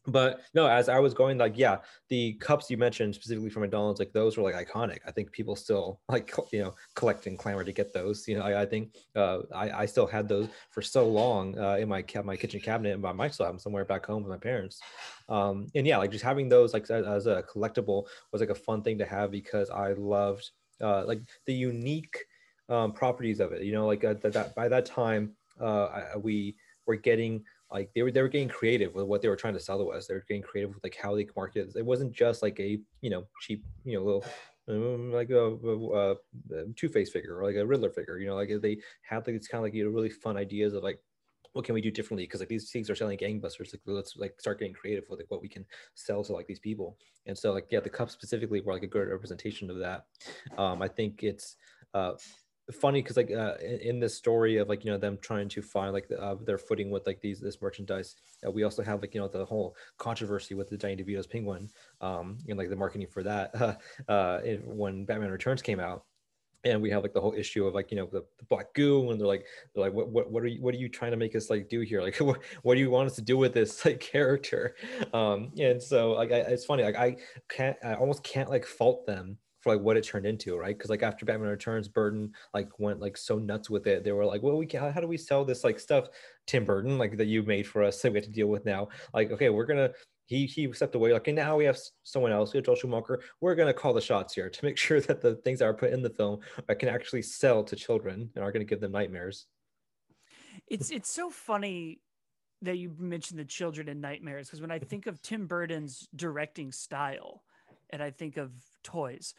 but 0.07 0.41
no 0.55 0.67
as 0.67 0.89
i 0.89 0.99
was 0.99 1.15
going 1.15 1.39
like 1.39 1.57
yeah 1.57 1.79
the 2.09 2.35
cups 2.35 2.71
you 2.71 2.77
mentioned 2.77 3.15
specifically 3.15 3.51
from 3.51 3.63
mcdonald's 3.63 3.99
like 3.99 4.13
those 4.13 4.37
were 4.37 4.43
like 4.43 4.55
iconic. 4.55 4.99
I 5.07 5.11
think 5.11 5.33
people 5.33 5.57
still 5.57 6.01
like 6.09 6.33
you 6.53 6.61
know 6.61 6.75
collect 6.95 7.27
and 7.27 7.39
clamor 7.39 7.65
to 7.65 7.73
get 7.73 7.93
those 7.93 8.27
you 8.29 8.39
know 8.39 8.45
i, 8.45 8.63
I 8.63 8.67
think 8.67 8.95
uh, 9.15 9.41
I, 9.55 9.83
I 9.83 9.87
still 9.87 10.07
had 10.07 10.29
those 10.29 10.49
for 10.71 10.83
so 10.83 11.09
long 11.09 11.59
uh, 11.59 11.77
in 11.77 11.89
my 11.89 12.05
my 12.25 12.37
kitchen 12.37 12.61
cabinet 12.61 12.95
and 12.95 13.07
I 13.07 13.13
might 13.13 13.35
still 13.35 13.47
have 13.47 13.55
them 13.55 13.59
somewhere 13.59 13.85
back 13.85 14.07
home 14.07 14.23
with 14.23 14.31
my 14.31 14.39
parents. 14.39 14.81
Um, 15.29 15.67
and 15.75 15.87
yeah 15.87 15.99
like 15.99 16.13
just 16.13 16.25
having 16.25 16.49
those 16.49 16.73
like 16.73 16.85
as, 16.85 17.05
as, 17.05 17.27
a 17.27 17.43
collectible 17.43 18.07
was 18.33 18.41
like 18.41 18.51
a 18.51 18.55
fun 18.55 18.83
thing 18.83 18.99
to 18.99 19.05
have 19.05 19.33
because 19.33 19.71
i 19.71 19.93
loved 19.95 20.49
uh, 20.81 21.05
like 21.05 21.21
the 21.47 21.55
unique 21.55 22.17
um, 22.69 22.93
properties 22.93 23.41
of 23.41 23.53
it 23.53 23.63
you 23.63 23.73
know 23.73 23.87
like 23.87 24.03
that, 24.03 24.53
by 24.55 24.69
that 24.69 24.87
time 24.87 25.33
uh, 25.61 26.03
we 26.23 26.55
were 26.87 26.97
getting 26.97 27.43
like 27.73 27.91
they 27.95 28.03
were 28.03 28.11
they 28.11 28.23
were 28.23 28.29
getting 28.29 28.49
creative 28.49 28.95
with 28.95 29.07
what 29.07 29.23
they 29.23 29.29
were 29.29 29.37
trying 29.37 29.55
to 29.55 29.61
sell 29.61 29.79
to 29.79 29.91
us. 29.91 30.07
They 30.07 30.15
were 30.15 30.25
getting 30.29 30.43
creative 30.43 30.75
with 30.75 30.85
like 30.85 30.97
how 31.01 31.15
they 31.17 31.27
market. 31.37 31.73
It 31.75 31.85
wasn't 31.85 32.13
just 32.13 32.43
like 32.43 32.59
a 32.61 32.79
you 33.01 33.11
know 33.11 33.27
cheap 33.41 33.65
you 33.85 33.99
know 33.99 34.05
little 34.05 34.25
um, 34.69 35.13
like 35.13 35.31
a, 35.31 35.37
a, 35.37 36.13
a 36.13 36.65
Two 36.75 36.89
Face 36.89 37.11
figure 37.11 37.39
or 37.39 37.45
like 37.45 37.57
a 37.57 37.67
Riddler 37.67 37.91
figure. 37.91 38.19
You 38.19 38.29
know, 38.29 38.37
like 38.37 38.51
they 38.61 38.79
had 39.03 39.27
like 39.27 39.37
it's 39.37 39.49
kind 39.49 39.61
of 39.61 39.65
like 39.65 39.75
you 39.75 39.85
know 39.85 39.91
really 39.91 40.11
fun 40.11 40.37
ideas 40.37 40.75
of 40.75 40.83
like 40.83 41.01
what 41.57 41.65
can 41.65 41.75
we 41.75 41.81
do 41.81 41.91
differently 41.91 42.25
because 42.25 42.41
like 42.41 42.51
these 42.51 42.71
things 42.71 42.91
are 42.91 42.95
selling 42.95 43.17
gangbusters 43.17 43.73
like 43.73 43.81
let's 43.87 44.15
like 44.19 44.39
start 44.39 44.59
getting 44.59 44.75
creative 44.75 45.05
with 45.09 45.19
like 45.19 45.31
what 45.31 45.41
we 45.41 45.49
can 45.49 45.65
sell 45.95 46.23
to 46.23 46.35
like 46.35 46.47
these 46.47 46.59
people 46.59 46.99
and 47.25 47.37
so 47.37 47.51
like 47.51 47.67
yeah 47.71 47.81
the 47.81 47.89
cup 47.89 48.11
specifically 48.11 48.61
were 48.61 48.75
like 48.75 48.83
a 48.83 48.87
good 48.87 49.09
representation 49.09 49.71
of 49.71 49.79
that 49.79 50.05
um 50.59 50.83
i 50.83 50.89
think 50.89 51.23
it's 51.23 51.57
uh 51.95 52.13
funny 52.73 53.01
because 53.01 53.17
like 53.17 53.31
uh, 53.31 53.55
in, 53.61 54.01
this 54.01 54.15
story 54.15 54.57
of 54.57 54.69
like 54.69 54.85
you 54.85 54.91
know 54.91 54.99
them 54.99 55.19
trying 55.21 55.49
to 55.49 55.63
find 55.63 55.93
like 55.93 56.09
the, 56.09 56.21
uh, 56.21 56.35
their 56.45 56.59
footing 56.59 56.91
with 56.91 57.07
like 57.07 57.21
these 57.21 57.41
this 57.41 57.63
merchandise 57.63 58.17
uh, 58.47 58.51
we 58.51 58.65
also 58.65 58.83
have 58.83 59.01
like 59.01 59.15
you 59.15 59.21
know 59.21 59.29
the 59.29 59.45
whole 59.45 59.77
controversy 59.99 60.55
with 60.55 60.69
the 60.69 60.77
Danny 60.77 60.97
DeVito's 60.97 61.27
penguin 61.27 61.69
um 62.01 62.39
and 62.49 62.59
like 62.59 62.69
the 62.69 62.77
marketing 62.77 63.07
for 63.07 63.23
that 63.23 63.79
uh 64.09 64.41
when 64.65 65.05
Batman 65.05 65.31
Returns 65.31 65.63
came 65.63 65.81
out. 65.81 66.05
And 66.65 66.83
we 66.83 66.91
have 66.91 67.05
like 67.05 67.13
the 67.13 67.21
whole 67.21 67.35
issue 67.35 67.65
of 67.65 67.75
like 67.75 67.93
you 67.93 67.97
know 67.97 68.07
the, 68.07 68.25
the, 68.39 68.45
black 68.47 68.75
goo 68.75 69.09
and 69.13 69.21
they're 69.21 69.27
like 69.29 69.47
they're 69.73 69.85
like 69.85 69.93
what, 69.93 70.09
what 70.09 70.29
what 70.33 70.43
are 70.43 70.49
you 70.49 70.61
what 70.61 70.75
are 70.75 70.79
you 70.79 70.89
trying 70.89 71.13
to 71.13 71.17
make 71.17 71.37
us 71.37 71.49
like 71.49 71.69
do 71.69 71.81
here? 71.83 72.03
Like 72.03 72.17
what, 72.21 72.41
what 72.63 72.75
do 72.75 72.81
you 72.81 72.91
want 72.91 73.07
us 73.07 73.15
to 73.17 73.23
do 73.23 73.37
with 73.37 73.55
this 73.55 73.85
like 73.85 74.01
character? 74.01 74.75
Um 75.13 75.53
and 75.61 75.81
so 75.81 76.13
like 76.13 76.33
I, 76.33 76.39
it's 76.39 76.65
funny 76.65 76.83
like 76.83 76.97
i 76.97 77.17
can't 77.49 77.77
i 77.85 77.95
almost 77.95 78.25
can't 78.25 78.51
like 78.51 78.67
fault 78.67 79.07
them 79.07 79.39
for 79.67 79.75
like 79.75 79.85
what 79.85 79.97
it 79.97 80.05
turned 80.05 80.27
into, 80.27 80.57
right? 80.57 80.79
Because 80.79 80.91
like 80.91 81.03
after 81.03 81.27
Batman 81.27 81.49
Returns, 81.49 81.89
Burton 81.89 82.33
like 82.55 82.69
went 82.79 83.01
like 83.01 83.17
so 83.17 83.37
nuts 83.37 83.69
with 83.69 83.89
it. 83.89 84.05
They 84.05 84.13
were 84.13 84.25
like, 84.25 84.41
well, 84.41 84.57
we 84.57 84.65
can 84.65 84.93
how 84.93 85.01
do 85.01 85.09
we 85.09 85.17
sell 85.17 85.45
this 85.45 85.65
like 85.65 85.81
stuff, 85.81 86.07
Tim 86.47 86.65
Burton, 86.65 86.99
like 86.99 87.17
that 87.17 87.27
you 87.27 87.43
made 87.43 87.67
for 87.67 87.83
us 87.83 88.01
that 88.01 88.13
we 88.13 88.19
have 88.19 88.27
to 88.27 88.31
deal 88.31 88.47
with 88.47 88.65
now? 88.65 88.89
Like, 89.13 89.33
okay, 89.33 89.51
we're 89.51 89.67
gonna 89.67 89.91
he 90.27 90.47
he 90.47 90.73
stepped 90.73 90.95
away 90.95 91.13
like, 91.13 91.23
okay, 91.23 91.33
now 91.33 91.57
we 91.57 91.65
have 91.65 91.79
someone 92.05 92.31
else. 92.31 92.53
We 92.53 92.59
have 92.59 92.67
Joel 92.67 92.77
Schumacher. 92.77 93.21
We're 93.41 93.57
gonna 93.57 93.75
call 93.75 93.93
the 93.93 94.01
shots 94.01 94.35
here 94.35 94.49
to 94.49 94.65
make 94.65 94.79
sure 94.87 95.01
that 95.01 95.21
the 95.21 95.35
things 95.37 95.59
that 95.59 95.65
are 95.65 95.75
put 95.75 95.93
in 95.93 96.01
the 96.01 96.11
film 96.11 96.39
are 96.69 96.75
can 96.77 96.89
actually 96.89 97.23
sell 97.23 97.65
to 97.65 97.75
children 97.75 98.31
and 98.37 98.45
are 98.45 98.53
gonna 98.53 98.65
give 98.65 98.81
them 98.81 98.93
nightmares. 98.93 99.47
It's 100.69 100.93
it's 100.93 101.11
so 101.11 101.29
funny 101.29 101.99
that 102.63 102.79
you 102.79 102.95
mentioned 102.99 103.41
the 103.41 103.45
children 103.45 103.89
and 103.89 104.01
nightmares 104.01 104.47
because 104.47 104.61
when 104.61 104.71
I 104.71 104.79
think 104.91 105.09
of 105.09 105.21
Tim 105.23 105.49
Burton's 105.49 106.07
directing 106.15 106.71
style, 106.71 107.43
and 107.91 108.03
I 108.03 108.11
think 108.11 108.37
of 108.37 108.53
toys, 108.83 109.35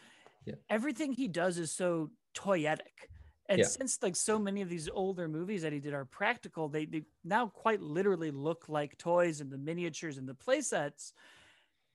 yeah. 0.48 0.56
everything 0.70 1.14
he 1.14 1.28
does 1.28 1.58
is 1.58 1.72
so 1.72 2.10
toyetic. 2.34 3.10
And 3.50 3.60
Yeah. 3.60 3.66
since 3.66 4.02
like 4.02 4.16
so 4.16 4.38
many 4.38 4.62
of 4.62 4.70
these 4.70 4.90
older 4.90 5.28
movies 5.28 5.62
that 5.62 5.72
he 5.74 5.80
did 5.80 5.94
are 5.94 6.06
practical, 6.06 6.68
they, 6.68 6.86
they 6.86 7.04
now 7.24 7.48
quite 7.48 7.82
literally 7.82 8.32
look 8.32 8.68
like 8.68 8.98
toys 8.98 9.42
and 9.42 9.52
the 9.52 9.58
miniatures 9.58 10.18
and 10.18 10.28
the 10.28 10.34
play 10.34 10.62
sets. 10.62 11.14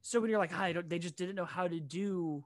So 0.01 0.21
when 0.21 0.31
you're 0.31 0.39
like, 0.39 0.53
ah, 0.55 0.63
I 0.63 0.73
don't, 0.73 0.89
they 0.89 0.99
just 0.99 1.17
didn't 1.17 1.37
know 1.37 1.45
how 1.45 1.69
to 1.69 1.79
do 1.79 2.45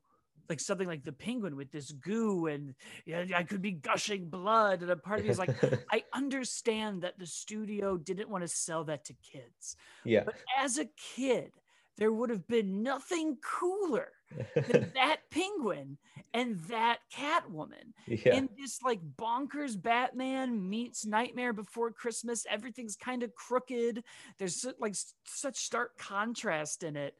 like 0.48 0.60
something 0.60 0.86
like 0.86 1.02
the 1.02 1.12
penguin 1.12 1.56
with 1.56 1.72
this 1.72 1.90
goo 1.90 2.46
and 2.46 2.74
yeah, 3.04 3.24
I 3.34 3.42
could 3.42 3.62
be 3.62 3.72
gushing 3.72 4.28
blood. 4.28 4.82
And 4.82 4.90
a 4.90 4.96
part 4.96 5.18
of 5.20 5.24
me 5.24 5.30
is 5.30 5.38
like, 5.38 5.54
I 5.90 6.04
understand 6.12 7.02
that 7.02 7.18
the 7.18 7.26
studio 7.26 7.96
didn't 7.96 8.28
want 8.28 8.42
to 8.42 8.48
sell 8.48 8.84
that 8.84 9.04
to 9.06 9.14
kids. 9.14 9.76
yeah. 10.04 10.22
But 10.24 10.36
as 10.58 10.78
a 10.78 10.86
kid, 11.14 11.52
there 11.96 12.12
would 12.12 12.30
have 12.30 12.46
been 12.46 12.82
nothing 12.82 13.38
cooler 13.42 14.08
than 14.54 14.90
that 14.94 15.18
penguin 15.30 15.98
and 16.34 16.58
that 16.68 16.98
Catwoman. 17.14 17.92
yeah. 18.06 18.36
And 18.36 18.48
this 18.58 18.82
like 18.82 19.00
bonkers 19.16 19.80
Batman 19.80 20.68
meets 20.68 21.06
Nightmare 21.06 21.52
Before 21.52 21.90
Christmas. 21.90 22.46
Everything's 22.48 22.96
kind 22.96 23.22
of 23.22 23.34
crooked. 23.34 24.04
There's 24.38 24.66
like 24.78 24.94
such 25.24 25.56
stark 25.56 25.96
contrast 25.98 26.82
in 26.82 26.96
it. 26.96 27.14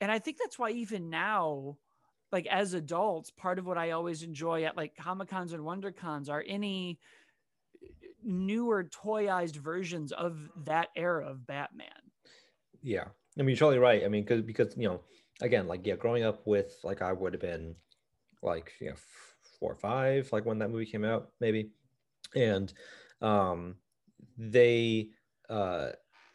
And 0.00 0.10
I 0.10 0.18
think 0.18 0.38
that's 0.38 0.58
why 0.58 0.70
even 0.70 1.10
now, 1.10 1.76
like 2.32 2.46
as 2.46 2.74
adults, 2.74 3.30
part 3.30 3.58
of 3.58 3.66
what 3.66 3.78
I 3.78 3.92
always 3.92 4.22
enjoy 4.22 4.64
at 4.64 4.76
like 4.76 4.96
Comic 4.96 5.28
Cons 5.28 5.52
and 5.52 5.64
Wonder 5.64 5.92
Cons 5.92 6.28
are 6.28 6.44
any 6.46 6.98
uh, 7.82 7.88
newer 8.24 8.84
toyized 8.84 9.56
versions 9.56 10.10
of 10.12 10.50
that 10.64 10.88
era 10.96 11.26
of 11.26 11.46
Batman. 11.46 11.88
Yeah, 12.82 13.04
I 13.38 13.42
mean, 13.42 13.50
you're 13.50 13.56
totally 13.56 13.78
right. 13.78 14.04
I 14.04 14.08
mean, 14.08 14.24
because 14.24 14.42
because 14.42 14.74
you 14.76 14.88
know, 14.88 15.00
again, 15.40 15.66
like 15.66 15.86
yeah, 15.86 15.96
growing 15.96 16.24
up 16.24 16.46
with 16.46 16.78
like 16.82 17.02
I 17.02 17.12
would 17.12 17.32
have 17.32 17.42
been 17.42 17.74
like 18.42 18.72
you 18.80 18.90
know 18.90 18.96
four 19.58 19.72
or 19.72 19.76
five, 19.76 20.30
like 20.32 20.44
when 20.44 20.58
that 20.58 20.70
movie 20.70 20.86
came 20.86 21.04
out, 21.04 21.30
maybe, 21.40 21.70
and 22.34 22.72
um, 23.20 23.76
they 24.36 25.08
uh 25.48 25.90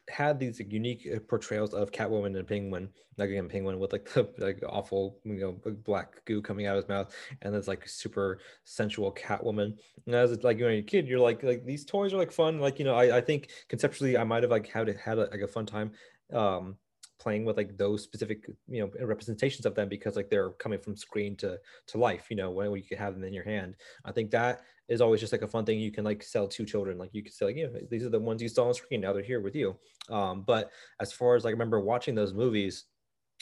had 0.10 0.40
these 0.40 0.60
unique 0.60 1.08
uh, 1.16 1.20
portrayals 1.20 1.74
of 1.74 1.92
Catwoman 1.92 2.38
and 2.38 2.48
Penguin, 2.48 2.90
like 3.18 3.30
again 3.30 3.48
Penguin 3.48 3.80
with 3.80 3.94
like 3.94 4.06
the 4.14 4.30
like 4.38 4.62
awful 4.68 5.20
you 5.24 5.40
know 5.64 5.74
black 5.86 6.24
goo 6.26 6.42
coming 6.42 6.66
out 6.66 6.78
of 6.78 6.84
his 6.84 6.90
mouth, 6.90 7.16
and 7.42 7.54
this 7.54 7.68
like 7.68 7.88
super 7.88 8.40
sensual 8.64 9.14
Catwoman. 9.14 9.74
And 10.06 10.16
as 10.16 10.32
it's 10.32 10.44
like 10.44 10.58
when 10.58 10.72
you're 10.72 10.80
a 10.80 10.82
kid, 10.82 11.08
you're 11.08 11.20
like 11.20 11.44
like 11.44 11.66
these 11.66 11.86
toys 11.86 12.14
are 12.14 12.18
like 12.18 12.32
fun. 12.32 12.60
Like 12.60 12.80
you 12.80 12.86
know, 12.86 12.96
I, 12.96 13.18
I 13.18 13.22
think 13.22 13.50
conceptually 13.68 14.18
I 14.18 14.24
might 14.24 14.44
have 14.44 14.52
like 14.52 14.68
had 14.68 14.88
had 14.98 15.18
like 15.18 15.42
a 15.42 15.48
fun 15.48 15.66
time 15.66 15.92
um 16.32 16.76
playing 17.20 17.46
with 17.46 17.58
like 17.58 17.78
those 17.78 18.04
specific 18.04 18.46
you 18.68 18.82
know 18.82 19.06
representations 19.06 19.66
of 19.66 19.76
them 19.76 19.90
because 19.90 20.16
like 20.16 20.30
they're 20.30 20.52
coming 20.52 20.80
from 20.80 20.96
screen 20.96 21.36
to 21.36 21.58
to 21.88 21.98
life 21.98 22.28
you 22.30 22.36
know 22.36 22.50
when 22.50 22.74
you 22.74 22.84
can 22.84 22.98
have 22.98 23.14
them 23.14 23.24
in 23.24 23.34
your 23.34 23.44
hand. 23.44 23.76
I 24.06 24.12
think 24.12 24.32
that 24.32 24.62
is 24.88 25.02
always 25.02 25.20
just 25.20 25.32
like 25.32 25.42
a 25.42 25.48
fun 25.48 25.66
thing 25.66 25.80
you 25.80 25.92
can 25.92 26.06
like 26.06 26.24
sell 26.24 26.48
to 26.48 26.66
children. 26.66 26.98
Like 26.98 27.12
you 27.14 27.24
can 27.24 27.32
say 27.32 27.46
like 27.46 27.58
yeah 27.58 27.68
these 27.90 28.04
are 28.04 28.10
the 28.10 28.20
ones 28.20 28.42
you 28.42 28.50
saw 28.50 28.68
on 28.68 28.74
screen. 28.74 29.02
Now 29.02 29.14
they're 29.14 29.24
here 29.24 29.42
with 29.42 29.56
you. 29.56 29.78
Um 30.10 30.44
but 30.46 30.72
as 31.00 31.12
far 31.12 31.36
as 31.36 31.44
like 31.44 31.52
I 31.52 31.54
remember 31.54 31.80
watching 31.80 32.16
those 32.16 32.34
movies 32.34 32.86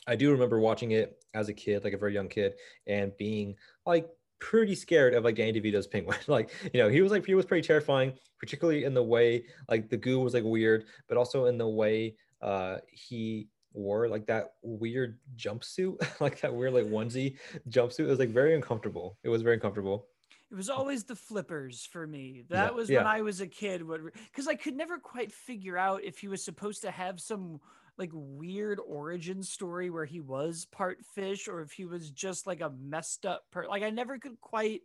i 0.10 0.16
do 0.16 0.32
remember 0.32 0.60
watching 0.60 0.92
it 0.92 1.18
as 1.34 1.50
a 1.50 1.54
kid 1.54 1.84
like 1.84 1.92
a 1.92 1.98
very 1.98 2.14
young 2.14 2.30
kid 2.30 2.54
and 2.86 3.18
being 3.18 3.56
like 3.86 4.08
pretty 4.40 4.76
scared 4.76 5.14
of 5.14 5.24
like 5.24 5.36
Danny 5.36 5.60
DeVito's 5.60 5.88
penguin. 5.88 6.18
like, 6.28 6.52
you 6.74 6.82
know, 6.82 6.90
he 6.90 7.02
was 7.02 7.12
like 7.12 7.26
he 7.26 7.36
was 7.36 7.46
pretty 7.46 7.66
terrifying, 7.66 8.14
particularly 8.40 8.84
in 8.84 8.94
the 8.94 9.04
way 9.04 9.46
like 9.70 9.90
the 9.90 9.98
goo 9.98 10.20
was 10.20 10.34
like 10.34 10.44
weird, 10.44 10.86
but 11.08 11.18
also 11.18 11.46
in 11.46 11.58
the 11.58 11.68
way 11.68 12.16
uh 12.42 12.78
he 12.92 13.48
wore 13.78 14.10
like 14.10 14.26
that 14.28 14.54
weird 14.64 15.20
jumpsuit, 15.36 15.98
like 16.22 16.42
that 16.42 16.54
weird 16.54 16.74
like 16.74 16.86
onesie 16.86 17.38
jumpsuit. 17.70 18.02
It 18.02 18.08
was 18.08 18.20
like 18.20 18.30
very 18.30 18.56
uncomfortable. 18.56 19.18
It 19.24 19.30
was 19.30 19.42
very 19.42 19.56
uncomfortable. 19.56 20.08
It 20.52 20.56
was 20.56 20.70
always 20.70 21.04
the 21.04 21.16
flippers 21.16 21.86
for 21.86 22.08
me. 22.08 22.44
That 22.50 22.72
Yeah, 22.72 22.76
was 22.76 22.90
yeah. 22.90 22.98
when 23.00 23.08
I 23.08 23.22
was 23.22 23.42
a 23.42 23.48
kid. 23.48 23.84
Because 23.88 24.48
I 24.48 24.56
could 24.56 24.76
never 24.76 24.98
quite 24.98 25.32
figure 25.32 25.78
out 25.78 26.04
if 26.04 26.20
he 26.20 26.28
was 26.28 26.44
supposed 26.44 26.82
to 26.84 26.92
have 26.92 27.20
some 27.20 27.60
like 27.98 28.12
weird 28.14 28.80
origin 28.86 29.44
story 29.44 29.90
where 29.90 30.06
he 30.06 30.20
was 30.22 30.66
part 30.72 31.04
fish 31.16 31.48
or 31.48 31.62
if 31.62 31.72
he 31.72 31.86
was 31.86 32.12
just 32.12 32.48
like 32.48 32.62
a 32.62 32.72
messed 32.80 33.26
up 33.26 33.44
per 33.52 33.68
like 33.68 33.82
I 33.82 33.90
never 33.90 34.20
could 34.20 34.40
quite 34.40 34.82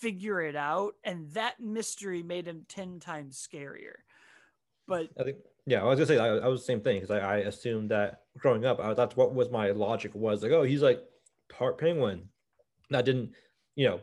figure 0.00 0.40
it 0.40 0.56
out 0.56 0.94
and 1.04 1.30
that 1.32 1.60
mystery 1.60 2.24
made 2.24 2.46
him 2.48 2.64
10 2.68 2.98
times 2.98 3.46
scarier 3.48 3.94
but 4.88 5.08
I 5.18 5.22
think 5.22 5.36
yeah, 5.68 5.82
I 5.82 5.84
was 5.84 5.98
gonna 5.98 6.06
say 6.06 6.18
I, 6.18 6.28
I 6.36 6.48
was 6.48 6.60
the 6.60 6.66
same 6.66 6.80
thing 6.80 6.96
because 7.00 7.10
I, 7.10 7.18
I 7.18 7.36
assumed 7.38 7.90
that 7.90 8.22
growing 8.38 8.64
up, 8.64 8.80
I, 8.80 8.94
that's 8.94 9.16
what 9.16 9.34
was 9.34 9.50
my 9.50 9.70
logic 9.70 10.14
was 10.14 10.42
like, 10.42 10.52
oh, 10.52 10.62
he's 10.62 10.82
like 10.82 11.02
part 11.48 11.78
penguin. 11.78 12.28
That 12.90 13.04
didn't, 13.04 13.32
you 13.76 13.86
know, 13.88 14.00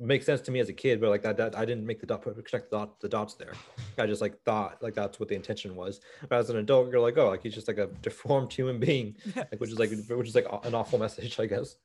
make 0.00 0.24
sense 0.24 0.40
to 0.42 0.50
me 0.50 0.58
as 0.58 0.68
a 0.68 0.72
kid, 0.72 1.00
but 1.00 1.08
like 1.10 1.22
that, 1.22 1.36
that 1.36 1.56
I 1.56 1.64
didn't 1.64 1.86
make 1.86 2.00
the 2.00 2.06
dot 2.06 2.22
connect 2.22 2.70
the, 2.70 2.76
dot, 2.78 3.00
the 3.00 3.08
dots 3.08 3.34
there. 3.34 3.52
I 3.96 4.06
just 4.06 4.20
like 4.20 4.42
thought 4.42 4.82
like 4.82 4.94
that's 4.94 5.20
what 5.20 5.28
the 5.28 5.36
intention 5.36 5.76
was. 5.76 6.00
But 6.28 6.36
as 6.40 6.50
an 6.50 6.56
adult, 6.56 6.90
you're 6.90 7.00
like, 7.00 7.16
oh, 7.16 7.28
like 7.28 7.42
he's 7.42 7.54
just 7.54 7.68
like 7.68 7.78
a 7.78 7.86
deformed 8.02 8.52
human 8.52 8.80
being, 8.80 9.16
like 9.36 9.58
which 9.60 9.70
is 9.70 9.78
like 9.78 9.90
which 10.08 10.28
is 10.28 10.34
like 10.34 10.46
an 10.64 10.74
awful 10.74 10.98
message, 10.98 11.38
I 11.38 11.46
guess. 11.46 11.76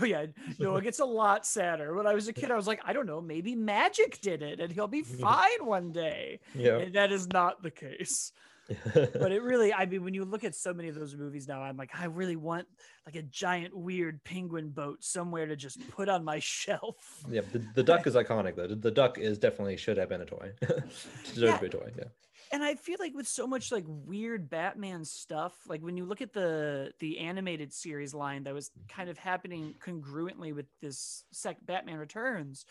oh 0.00 0.04
yeah 0.04 0.26
no 0.58 0.76
it 0.76 0.82
gets 0.82 0.98
a 0.98 1.04
lot 1.04 1.46
sadder 1.46 1.94
when 1.94 2.08
i 2.08 2.12
was 2.12 2.26
a 2.26 2.32
kid 2.32 2.50
i 2.50 2.56
was 2.56 2.66
like 2.66 2.80
i 2.84 2.92
don't 2.92 3.06
know 3.06 3.20
maybe 3.20 3.54
magic 3.54 4.20
did 4.20 4.42
it 4.42 4.58
and 4.60 4.70
he'll 4.72 4.88
be 4.88 5.02
fine 5.26 5.64
one 5.64 5.92
day 5.92 6.40
Yeah. 6.56 6.78
and 6.78 6.94
that 6.96 7.12
is 7.12 7.28
not 7.28 7.62
the 7.62 7.70
case 7.70 8.32
but 8.68 9.32
it 9.32 9.42
really 9.42 9.72
i 9.72 9.86
mean 9.86 10.02
when 10.02 10.14
you 10.14 10.24
look 10.24 10.44
at 10.44 10.54
so 10.54 10.74
many 10.74 10.88
of 10.88 10.94
those 10.94 11.14
movies 11.14 11.46
now 11.46 11.62
i'm 11.62 11.76
like 11.76 11.90
i 11.94 12.06
really 12.06 12.36
want 12.36 12.66
like 13.04 13.14
a 13.14 13.22
giant 13.22 13.74
weird 13.76 14.22
penguin 14.24 14.70
boat 14.70 15.02
somewhere 15.02 15.46
to 15.46 15.56
just 15.56 15.78
put 15.90 16.08
on 16.08 16.24
my 16.24 16.38
shelf 16.40 17.24
yeah, 17.30 17.40
the, 17.52 17.64
the 17.74 17.82
duck 17.82 18.06
is 18.06 18.14
iconic 18.14 18.56
though. 18.56 18.66
The, 18.66 18.90
duck 18.90 19.18
is 19.18 19.38
definitely 19.38 19.76
should 19.76 19.96
have 19.98 20.08
been 20.08 20.22
a 20.22 20.26
toy. 20.26 20.52
Deserves 20.60 21.36
Yeah. 21.36 21.56
to 21.56 21.60
be 21.60 21.66
a 21.66 21.70
toy. 21.70 21.92
Yeah. 21.96 22.04
and 22.52 22.62
i 22.62 22.74
feel 22.74 22.96
like 22.98 23.14
with 23.14 23.28
so 23.28 23.46
much 23.46 23.70
like 23.70 23.84
weird 23.86 24.48
batman 24.48 25.04
stuff 25.04 25.54
like 25.68 25.82
when 25.82 25.96
you 25.96 26.04
look 26.04 26.20
at 26.20 26.32
the 26.32 26.92
the 26.98 27.18
animated 27.18 27.72
series 27.72 28.14
line 28.14 28.44
that 28.44 28.54
was 28.54 28.70
mm-hmm. 28.70 28.86
kind 28.88 29.10
of 29.10 29.18
happening 29.18 29.74
congruently 29.84 30.54
with 30.54 30.66
this 30.80 31.24
sec 31.32 31.56
batman 31.64 31.98
returns 31.98 32.64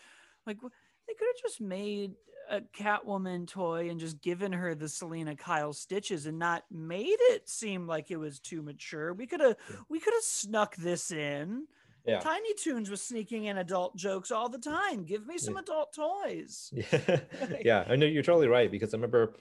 like 0.46 0.58
they 0.60 1.14
could 1.14 1.28
have 1.28 1.42
just 1.42 1.60
made 1.60 2.12
a 2.50 2.60
catwoman 2.60 3.46
toy 3.46 3.88
and 3.90 3.98
just 4.00 4.20
given 4.20 4.52
her 4.52 4.74
the 4.74 4.88
selina 4.88 5.34
kyle 5.36 5.72
stitches 5.72 6.26
and 6.26 6.38
not 6.38 6.64
made 6.70 7.16
it 7.30 7.48
seem 7.48 7.86
like 7.86 8.10
it 8.10 8.16
was 8.16 8.38
too 8.40 8.62
mature 8.62 9.12
we 9.14 9.26
could 9.26 9.40
have 9.40 9.56
Yeah. 9.70 9.76
we 9.88 10.00
could 10.00 10.14
have 10.14 10.22
snuck 10.22 10.76
this 10.76 11.10
in 11.10 11.66
Yeah. 12.06 12.20
tiny 12.20 12.54
toons 12.54 12.88
was 12.88 13.02
sneaking 13.02 13.44
in 13.44 13.56
adult 13.58 13.96
jokes 13.96 14.30
all 14.30 14.48
the 14.48 14.58
time 14.58 15.04
give 15.04 15.26
me 15.26 15.38
some 15.38 15.54
Yeah. 15.54 15.60
adult 15.60 15.92
toys 15.92 16.72
Yeah, 16.72 17.20
yeah, 17.64 17.84
I 17.88 17.96
know 17.96 18.06
you're 18.06 18.22
totally 18.22 18.48
right 18.48 18.70
because 18.70 18.94
I 18.94 18.96
remember 18.96 19.34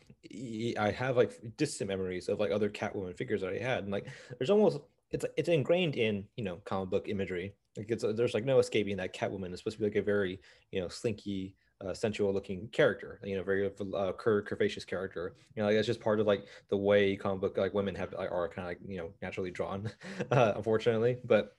I 0.80 0.92
have 0.92 1.16
like 1.18 1.40
distant 1.58 1.88
memories 1.88 2.28
of 2.30 2.40
like 2.40 2.52
other 2.52 2.70
Catwoman 2.70 3.16
figures 3.16 3.42
that 3.42 3.54
I 3.54 3.60
had, 3.60 3.84
and 3.84 3.92
like 3.92 4.08
there's 4.38 4.50
almost 4.50 4.80
it's 5.12 5.26
it's 5.38 5.50
ingrained 5.50 5.96
in 5.96 6.26
you 6.36 6.44
know 6.44 6.58
comic 6.66 6.90
book 6.90 7.08
imagery. 7.08 7.54
Like 7.78 7.92
it's 7.92 8.04
there's 8.16 8.34
like 8.34 8.46
no 8.46 8.60
escaping 8.60 8.98
that 8.98 9.14
Catwoman 9.14 9.54
is 9.54 9.60
supposed 9.60 9.78
to 9.78 9.82
be 9.82 9.86
like 9.90 9.96
a 9.98 10.02
very 10.02 10.42
you 10.72 10.82
know 10.82 10.88
slinky, 10.88 11.56
uh, 11.82 11.94
sensual 11.94 12.34
looking 12.34 12.68
character. 12.70 13.20
You 13.24 13.38
know, 13.38 13.44
very 13.44 13.66
uh, 13.68 14.12
cur- 14.14 14.44
curvaceous 14.44 14.86
character. 14.86 15.36
You 15.56 15.62
know, 15.62 15.68
like 15.68 15.76
that's 15.76 15.88
just 15.88 16.00
part 16.00 16.20
of 16.20 16.28
like 16.28 16.46
the 16.70 16.78
way 16.78 17.16
comic 17.16 17.42
book 17.42 17.58
like 17.58 17.74
women 17.74 17.96
have 17.96 18.14
are 18.18 18.50
kind 18.50 18.66
of 18.66 18.72
like 18.72 18.80
you 18.88 18.98
know 18.98 19.12
naturally 19.22 19.52
drawn, 19.52 19.90
uh, 20.32 20.54
unfortunately, 20.56 21.18
but 21.26 21.56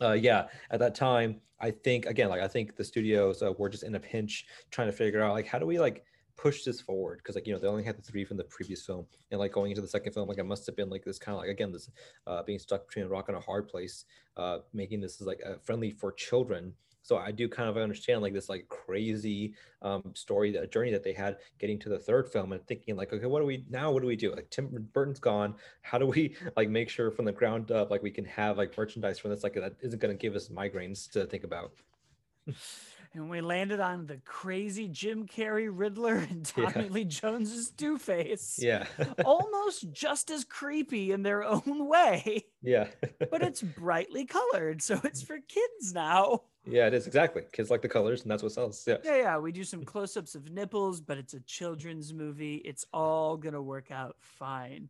uh, 0.00 0.12
yeah, 0.12 0.46
at 0.70 0.78
that 0.78 0.94
time, 0.94 1.40
I 1.60 1.70
think 1.70 2.06
again, 2.06 2.28
like 2.28 2.40
I 2.40 2.48
think 2.48 2.76
the 2.76 2.84
studios 2.84 3.42
uh, 3.42 3.52
were 3.58 3.68
just 3.68 3.82
in 3.82 3.94
a 3.94 4.00
pinch 4.00 4.46
trying 4.70 4.88
to 4.88 4.92
figure 4.92 5.22
out 5.22 5.32
like 5.32 5.46
how 5.46 5.58
do 5.58 5.66
we 5.66 5.78
like 5.78 6.04
push 6.36 6.62
this 6.62 6.80
forward 6.80 7.18
because 7.18 7.34
like 7.34 7.48
you 7.48 7.52
know 7.52 7.58
they 7.58 7.66
only 7.66 7.82
had 7.82 7.98
the 7.98 8.02
three 8.02 8.24
from 8.24 8.36
the 8.36 8.44
previous 8.44 8.86
film 8.86 9.04
and 9.32 9.40
like 9.40 9.52
going 9.52 9.72
into 9.72 9.82
the 9.82 9.88
second 9.88 10.12
film 10.12 10.28
like 10.28 10.38
it 10.38 10.44
must 10.44 10.64
have 10.66 10.76
been 10.76 10.88
like 10.88 11.04
this 11.04 11.18
kind 11.18 11.34
of 11.34 11.40
like 11.40 11.50
again 11.50 11.72
this 11.72 11.90
uh, 12.28 12.44
being 12.44 12.60
stuck 12.60 12.86
between 12.86 13.04
a 13.04 13.08
rock 13.08 13.28
and 13.28 13.36
a 13.36 13.40
hard 13.40 13.66
place 13.66 14.04
uh, 14.36 14.58
making 14.72 15.00
this 15.00 15.20
is 15.20 15.26
like 15.26 15.42
friendly 15.64 15.90
for 15.90 16.12
children 16.12 16.72
so 17.08 17.16
i 17.16 17.30
do 17.30 17.48
kind 17.48 17.68
of 17.68 17.76
understand 17.76 18.20
like 18.20 18.34
this 18.34 18.48
like 18.48 18.68
crazy 18.68 19.54
um, 19.80 20.02
story 20.14 20.50
that 20.52 20.72
journey 20.72 20.90
that 20.90 21.04
they 21.04 21.12
had 21.12 21.38
getting 21.58 21.78
to 21.78 21.88
the 21.88 21.98
third 21.98 22.28
film 22.28 22.52
and 22.52 22.66
thinking 22.66 22.96
like 22.96 23.12
okay 23.12 23.26
what 23.26 23.40
do 23.40 23.46
we 23.46 23.64
now 23.70 23.90
what 23.90 24.02
do 24.02 24.06
we 24.08 24.16
do? 24.16 24.34
Like 24.34 24.50
tim 24.50 24.88
burton's 24.92 25.18
gone. 25.18 25.54
How 25.82 25.98
do 25.98 26.06
we 26.06 26.36
like 26.56 26.68
make 26.68 26.88
sure 26.88 27.10
from 27.10 27.24
the 27.24 27.32
ground 27.32 27.70
up 27.70 27.90
like 27.90 28.02
we 28.02 28.10
can 28.10 28.24
have 28.26 28.58
like 28.58 28.76
merchandise 28.76 29.18
from 29.18 29.30
this? 29.30 29.42
Like 29.42 29.54
that 29.54 29.74
isn't 29.80 30.00
going 30.00 30.16
to 30.16 30.20
give 30.20 30.34
us 30.34 30.48
migraines 30.48 31.10
to 31.12 31.26
think 31.26 31.44
about 31.44 31.72
and 33.14 33.30
we 33.30 33.40
landed 33.40 33.80
on 33.80 34.06
the 34.06 34.18
crazy 34.24 34.88
Jim 34.88 35.26
Carrey 35.26 35.68
Riddler 35.70 36.16
and 36.30 36.44
Tommy 36.44 36.72
Yeah. 36.76 36.82
Lee 36.90 37.04
Jones's 37.04 37.70
Two 37.70 37.98
Face. 37.98 38.58
Yeah. 38.62 38.86
Almost 39.24 39.90
just 39.92 40.30
as 40.30 40.44
creepy 40.44 41.12
in 41.12 41.22
their 41.22 41.42
own 41.44 41.86
way, 41.88 42.44
yeah. 42.62 42.88
but 43.30 43.42
it's 43.42 43.62
brightly 43.78 44.24
colored, 44.24 44.82
so 44.82 45.00
it's 45.04 45.22
for 45.22 45.38
kids 45.48 45.94
now. 45.94 46.42
yeah, 46.66 46.86
it 46.86 46.94
is 46.94 47.06
exactly. 47.06 47.42
Kids 47.52 47.70
like 47.70 47.82
the 47.82 47.88
colors, 47.88 48.22
and 48.22 48.30
that's 48.30 48.42
what 48.42 48.52
sells. 48.52 48.84
Yeah. 48.86 48.98
Yeah, 49.04 49.16
yeah. 49.16 49.38
We 49.38 49.52
do 49.52 49.64
some 49.64 49.84
close-ups 49.84 50.34
of 50.34 50.50
nipples, 50.50 51.00
but 51.00 51.16
it's 51.18 51.34
a 51.34 51.40
children's 51.40 52.12
movie. 52.12 52.56
It's 52.56 52.84
all 52.92 53.36
gonna 53.36 53.62
work 53.62 53.90
out 53.90 54.16
fine. 54.20 54.88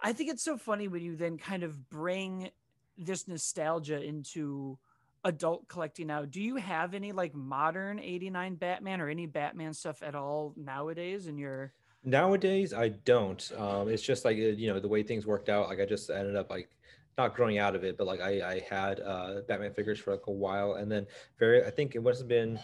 I 0.00 0.12
think 0.12 0.30
it's 0.30 0.42
so 0.42 0.58
funny 0.58 0.88
when 0.88 1.02
you 1.02 1.16
then 1.16 1.38
kind 1.38 1.62
of 1.62 1.88
bring 1.88 2.50
this 2.98 3.26
nostalgia 3.26 4.02
into 4.02 4.78
adult 5.24 5.68
collecting 5.68 6.08
now. 6.08 6.24
Do 6.24 6.40
you 6.40 6.56
have 6.56 6.94
any 6.94 7.12
like 7.12 7.34
modern 7.34 7.98
89 7.98 8.56
Batman 8.56 9.00
or 9.00 9.08
any 9.08 9.26
Batman 9.26 9.72
stuff 9.72 10.02
at 10.02 10.14
all 10.14 10.52
nowadays 10.56 11.26
in 11.26 11.38
your 11.38 11.72
Nowadays, 12.06 12.74
I 12.74 12.88
don't. 12.90 13.50
Um, 13.56 13.88
it's 13.88 14.02
just 14.02 14.26
like 14.26 14.36
uh, 14.36 14.40
you 14.40 14.68
know 14.68 14.78
the 14.78 14.88
way 14.88 15.02
things 15.02 15.26
worked 15.26 15.48
out. 15.48 15.68
Like 15.68 15.80
I 15.80 15.86
just 15.86 16.10
ended 16.10 16.36
up 16.36 16.50
like 16.50 16.68
not 17.16 17.34
growing 17.34 17.56
out 17.56 17.74
of 17.74 17.82
it, 17.82 17.96
but 17.96 18.06
like 18.06 18.20
I 18.20 18.42
I 18.42 18.62
had 18.68 19.00
uh, 19.00 19.40
Batman 19.48 19.72
figures 19.72 19.98
for 19.98 20.10
like 20.10 20.26
a 20.26 20.32
while, 20.32 20.74
and 20.74 20.92
then 20.92 21.06
very 21.38 21.64
I 21.64 21.70
think 21.70 21.94
it 21.94 22.02
must 22.02 22.20
have 22.20 22.28
been 22.28 22.60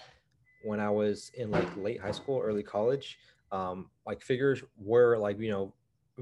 when 0.62 0.78
I 0.78 0.90
was 0.90 1.30
in 1.34 1.50
like 1.50 1.74
late 1.78 2.00
high 2.00 2.10
school, 2.10 2.42
early 2.44 2.62
college. 2.62 3.18
Um, 3.50 3.88
like 4.06 4.20
figures 4.20 4.62
were 4.78 5.16
like 5.16 5.40
you 5.40 5.50
know 5.50 5.72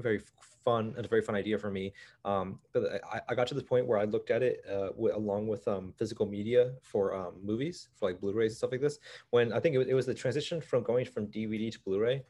very 0.01 0.21
fun 0.63 0.93
and 0.97 1.05
a 1.05 1.09
very 1.09 1.21
fun 1.21 1.35
idea 1.35 1.57
for 1.57 1.71
me. 1.71 1.93
Um, 2.25 2.59
but 2.73 3.01
I, 3.11 3.21
I 3.29 3.35
got 3.35 3.47
to 3.47 3.55
the 3.55 3.63
point 3.63 3.87
where 3.87 3.97
I 3.97 4.05
looked 4.05 4.31
at 4.31 4.43
it 4.43 4.63
uh, 4.69 4.89
along 5.13 5.47
with 5.47 5.67
um, 5.67 5.93
physical 5.97 6.25
media 6.25 6.71
for 6.81 7.15
um, 7.15 7.33
movies, 7.43 7.89
for 7.95 8.09
like 8.09 8.19
Blu-rays 8.19 8.51
and 8.51 8.57
stuff 8.57 8.71
like 8.71 8.81
this. 8.81 8.99
When 9.31 9.53
I 9.53 9.59
think 9.59 9.75
it 9.75 9.79
was, 9.79 9.87
it 9.87 9.93
was 9.93 10.05
the 10.05 10.13
transition 10.13 10.61
from 10.61 10.83
going 10.83 11.05
from 11.05 11.27
DVD 11.27 11.71
to 11.71 11.79
Blu-ray. 11.79 12.23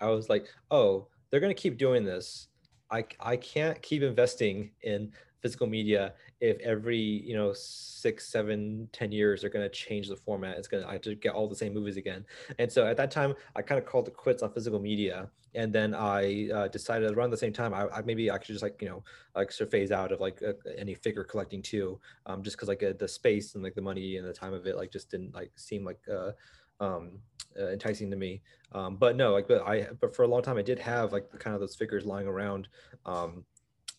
I 0.00 0.06
was 0.10 0.28
like, 0.28 0.46
oh, 0.70 1.08
they're 1.30 1.40
gonna 1.40 1.54
keep 1.54 1.78
doing 1.78 2.04
this. 2.04 2.48
I 2.90 3.04
I 3.20 3.36
can't 3.36 3.80
keep 3.82 4.02
investing 4.02 4.70
in 4.82 5.12
physical 5.40 5.66
media 5.66 6.14
if 6.44 6.60
every 6.60 6.98
you 6.98 7.34
know 7.34 7.52
six 7.54 8.26
seven 8.28 8.86
ten 8.92 9.10
years 9.10 9.40
they're 9.40 9.50
going 9.50 9.64
to 9.64 9.74
change 9.74 10.08
the 10.08 10.16
format 10.16 10.58
it's 10.58 10.68
going 10.68 10.82
to 10.82 10.88
i 10.88 10.92
have 10.92 11.00
to 11.00 11.14
get 11.14 11.32
all 11.32 11.48
the 11.48 11.56
same 11.56 11.72
movies 11.72 11.96
again. 11.96 12.24
And 12.58 12.70
so 12.70 12.86
at 12.86 12.96
that 12.98 13.10
time 13.10 13.34
i 13.56 13.62
kind 13.62 13.78
of 13.78 13.86
called 13.86 14.08
it 14.08 14.14
quits 14.14 14.42
on 14.42 14.52
physical 14.52 14.78
media 14.78 15.30
and 15.54 15.72
then 15.72 15.94
i 15.94 16.50
uh, 16.50 16.68
decided 16.68 17.10
around 17.12 17.30
the 17.30 17.36
same 17.36 17.52
time 17.52 17.72
I, 17.72 17.88
I 17.88 18.02
maybe 18.02 18.30
i 18.30 18.36
could 18.36 18.48
just 18.48 18.62
like 18.62 18.80
you 18.82 18.88
know 18.88 19.02
like 19.34 19.50
sort 19.52 19.68
of 19.68 19.72
phase 19.72 19.90
out 19.90 20.12
of 20.12 20.20
like 20.20 20.42
uh, 20.42 20.52
any 20.76 20.94
figure 20.94 21.24
collecting 21.24 21.62
too 21.62 21.98
um 22.26 22.42
just 22.42 22.56
because 22.56 22.68
like 22.68 22.82
uh, 22.82 22.92
the 22.98 23.08
space 23.08 23.54
and 23.54 23.64
like 23.64 23.74
the 23.74 23.82
money 23.82 24.18
and 24.18 24.26
the 24.26 24.32
time 24.32 24.52
of 24.52 24.66
it 24.66 24.76
like 24.76 24.90
just 24.92 25.10
didn't 25.10 25.34
like 25.34 25.52
seem 25.56 25.84
like 25.84 26.00
uh 26.12 26.32
um 26.80 27.20
uh, 27.58 27.68
enticing 27.70 28.10
to 28.10 28.16
me. 28.16 28.42
Um 28.72 28.96
but 28.96 29.14
no 29.16 29.32
like 29.32 29.46
but 29.46 29.62
i 29.62 29.86
but 30.00 30.14
for 30.14 30.24
a 30.24 30.26
long 30.26 30.42
time 30.42 30.58
i 30.58 30.62
did 30.62 30.80
have 30.80 31.12
like 31.12 31.30
kind 31.38 31.54
of 31.54 31.60
those 31.60 31.76
figures 31.76 32.04
lying 32.04 32.26
around 32.26 32.66
um 33.06 33.44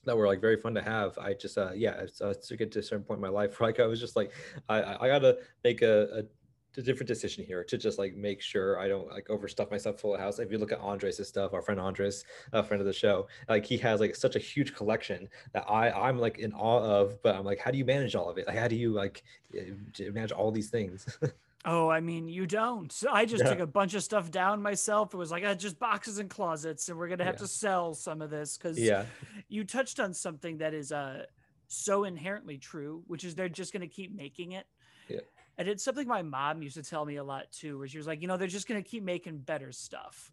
that 0.05 0.17
were 0.17 0.27
like 0.27 0.41
very 0.41 0.57
fun 0.57 0.73
to 0.75 0.81
have. 0.81 1.17
I 1.17 1.33
just 1.33 1.57
uh 1.57 1.71
yeah, 1.75 1.93
it's, 2.01 2.21
uh, 2.21 2.33
to 2.47 2.57
get 2.57 2.71
to 2.73 2.79
a 2.79 2.83
certain 2.83 3.03
point 3.03 3.17
in 3.17 3.21
my 3.21 3.29
life 3.29 3.59
where 3.59 3.69
like 3.69 3.79
I 3.79 3.85
was 3.85 3.99
just 3.99 4.15
like 4.15 4.31
I 4.69 4.81
I 4.81 5.05
I 5.05 5.07
gotta 5.07 5.37
make 5.63 5.81
a, 5.81 6.19
a, 6.19 6.79
a 6.79 6.81
different 6.81 7.07
decision 7.07 7.43
here 7.45 7.63
to 7.63 7.77
just 7.77 7.97
like 7.97 8.15
make 8.15 8.41
sure 8.41 8.79
I 8.79 8.87
don't 8.87 9.09
like 9.09 9.27
overstuff 9.27 9.71
myself 9.71 9.99
full 9.99 10.13
of 10.13 10.19
house. 10.19 10.39
If 10.39 10.51
you 10.51 10.57
look 10.57 10.71
at 10.71 10.79
Andres' 10.79 11.27
stuff, 11.27 11.53
our 11.53 11.61
friend 11.61 11.79
Andres, 11.79 12.25
a 12.53 12.63
friend 12.63 12.81
of 12.81 12.87
the 12.87 12.93
show, 12.93 13.27
like 13.49 13.65
he 13.65 13.77
has 13.77 13.99
like 13.99 14.15
such 14.15 14.35
a 14.35 14.39
huge 14.39 14.75
collection 14.75 15.27
that 15.53 15.65
I 15.69 15.89
I'm 15.91 16.19
like 16.19 16.39
in 16.39 16.53
awe 16.53 16.83
of. 16.83 17.21
But 17.21 17.35
I'm 17.35 17.45
like, 17.45 17.59
how 17.59 17.71
do 17.71 17.77
you 17.77 17.85
manage 17.85 18.15
all 18.15 18.29
of 18.29 18.37
it? 18.37 18.47
Like, 18.47 18.57
how 18.57 18.67
do 18.67 18.75
you 18.75 18.91
like 18.91 19.23
eh, 19.55 20.09
manage 20.11 20.31
all 20.31 20.51
these 20.51 20.69
things? 20.69 21.17
Oh, 21.67 21.89
I 21.89 21.99
mean, 21.99 22.27
you 22.27 22.45
don't. 22.45 22.91
So 22.91 23.09
I 23.11 23.25
just 23.25 23.43
Yeah. 23.43 23.49
took 23.51 23.59
a 23.59 23.67
bunch 23.67 23.95
of 23.95 24.03
stuff 24.03 24.29
down 24.29 24.61
myself. 24.61 25.13
It 25.13 25.17
was 25.17 25.31
like, 25.31 25.43
uh, 25.43 25.55
just 25.55 25.79
boxes 25.79 26.19
and 26.19 26.29
closets, 26.29 26.89
and 26.89 26.97
we're 26.97 27.07
gonna 27.07 27.23
have 27.25 27.35
Yeah. 27.35 27.39
to 27.39 27.47
sell 27.47 27.95
some 27.95 28.21
of 28.21 28.29
this 28.29 28.57
because 28.57 28.77
yeah, 28.79 29.05
you 29.47 29.63
touched 29.63 29.99
on 29.99 30.13
something 30.13 30.59
that 30.59 30.73
is 30.75 30.91
uh 30.91 31.25
so 31.67 32.03
inherently 32.03 32.59
true, 32.59 33.03
which 33.07 33.23
is 33.23 33.33
they're 33.33 33.49
just 33.49 33.73
gonna 33.73 33.87
keep 33.87 34.13
making 34.13 34.51
it. 34.51 34.67
Yeah. 35.09 35.21
And 35.57 35.67
it's 35.67 35.83
something 35.83 36.07
my 36.07 36.21
mom 36.21 36.61
used 36.61 36.75
to 36.75 36.83
tell 36.83 37.03
me 37.05 37.15
a 37.15 37.23
lot 37.23 37.51
too, 37.51 37.79
where 37.79 37.87
she 37.87 37.97
was 37.97 38.05
like, 38.05 38.21
you 38.21 38.27
know, 38.27 38.37
they're 38.37 38.47
just 38.47 38.67
gonna 38.67 38.83
keep 38.83 39.03
making 39.03 39.39
better 39.39 39.71
stuff. 39.71 40.31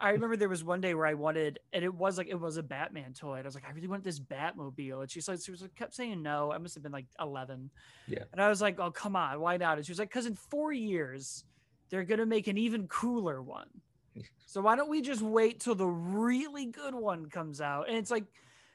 Yeah. 0.00 0.06
I 0.08 0.10
remember 0.10 0.36
there 0.36 0.48
was 0.48 0.64
one 0.64 0.80
day 0.80 0.94
where 0.94 1.06
I 1.06 1.14
wanted, 1.14 1.58
and 1.72 1.84
it 1.84 1.94
was 1.94 2.18
like 2.18 2.28
it 2.28 2.38
was 2.38 2.56
a 2.56 2.62
Batman 2.62 3.12
toy. 3.12 3.34
And 3.34 3.44
I 3.44 3.48
was 3.48 3.54
like, 3.54 3.64
I 3.68 3.72
really 3.72 3.88
want 3.88 4.04
this 4.04 4.20
Batmobile, 4.20 5.00
and 5.02 5.10
she's 5.10 5.28
like, 5.28 5.40
she 5.44 5.50
was 5.50 5.62
like, 5.62 5.74
kept 5.74 5.94
saying 5.94 6.22
no. 6.22 6.52
I 6.52 6.58
must 6.58 6.74
have 6.74 6.82
been 6.82 6.92
like 6.92 7.06
eleven. 7.20 7.70
Yeah. 8.06 8.24
And 8.32 8.40
I 8.40 8.48
was 8.48 8.60
like, 8.60 8.78
oh 8.80 8.90
come 8.90 9.16
on, 9.16 9.40
why 9.40 9.56
not? 9.56 9.76
And 9.76 9.86
she 9.86 9.92
was 9.92 9.98
like, 9.98 10.08
because 10.08 10.26
in 10.26 10.34
four 10.34 10.72
years, 10.72 11.44
they're 11.90 12.04
gonna 12.04 12.26
make 12.26 12.48
an 12.48 12.58
even 12.58 12.88
cooler 12.88 13.42
one. 13.42 13.68
So 14.44 14.60
why 14.60 14.76
don't 14.76 14.90
we 14.90 15.00
just 15.00 15.22
wait 15.22 15.60
till 15.60 15.74
the 15.74 15.86
really 15.86 16.66
good 16.66 16.94
one 16.94 17.30
comes 17.30 17.62
out? 17.62 17.88
And 17.88 17.96
it's 17.96 18.10
like 18.10 18.24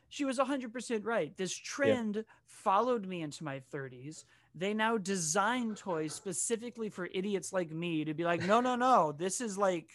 she 0.09 0.25
was 0.25 0.39
100% 0.39 1.05
right. 1.05 1.35
This 1.37 1.53
trend 1.53 2.23
followed 2.45 3.05
me 3.05 3.21
into 3.21 3.43
my 3.43 3.61
30s. 3.73 4.23
They 4.55 4.73
now 4.73 4.97
design 4.97 5.75
toys 5.75 6.13
specifically 6.13 6.89
for 6.89 7.07
idiots 7.13 7.53
like 7.53 7.71
me 7.71 8.05
to 8.05 8.13
be 8.13 8.23
like, 8.23 8.41
no, 8.43 8.59
no, 8.59 8.75
no. 8.75 9.11
This 9.11 9.39
is 9.41 9.57
like 9.57 9.91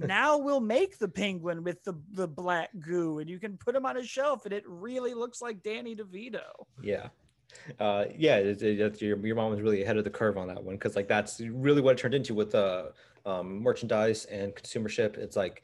now 0.00 0.38
we'll 0.38 0.60
make 0.60 0.98
the 0.98 1.08
penguin 1.08 1.62
with 1.62 1.82
the, 1.84 1.94
the 2.12 2.26
black 2.26 2.70
goo 2.80 3.18
and 3.18 3.28
you 3.28 3.38
can 3.38 3.56
put 3.56 3.74
him 3.74 3.86
on 3.86 3.96
a 3.96 4.04
shelf 4.04 4.44
and 4.44 4.52
it 4.52 4.64
really 4.66 5.14
looks 5.14 5.40
like 5.40 5.62
Danny 5.62 5.94
DeVito. 5.94 6.66
yeah. 6.82 7.08
Uh, 7.80 8.04
yeah, 8.16 8.36
it's, 8.36 8.62
it's, 8.62 9.00
your, 9.00 9.24
your 9.24 9.36
mom 9.36 9.50
was 9.50 9.60
really 9.60 9.82
ahead 9.82 9.96
of 9.96 10.04
the 10.04 10.10
curve 10.10 10.36
on 10.36 10.48
that 10.48 10.62
one 10.62 10.74
because 10.74 10.96
like 10.96 11.08
that's 11.08 11.40
really 11.40 11.80
what 11.80 11.92
it 11.92 11.98
turned 11.98 12.14
into 12.14 12.34
with 12.34 12.54
uh, 12.54 12.86
um, 13.24 13.62
merchandise 13.62 14.24
and 14.26 14.54
consumership. 14.54 15.16
It's 15.16 15.36
like, 15.36 15.62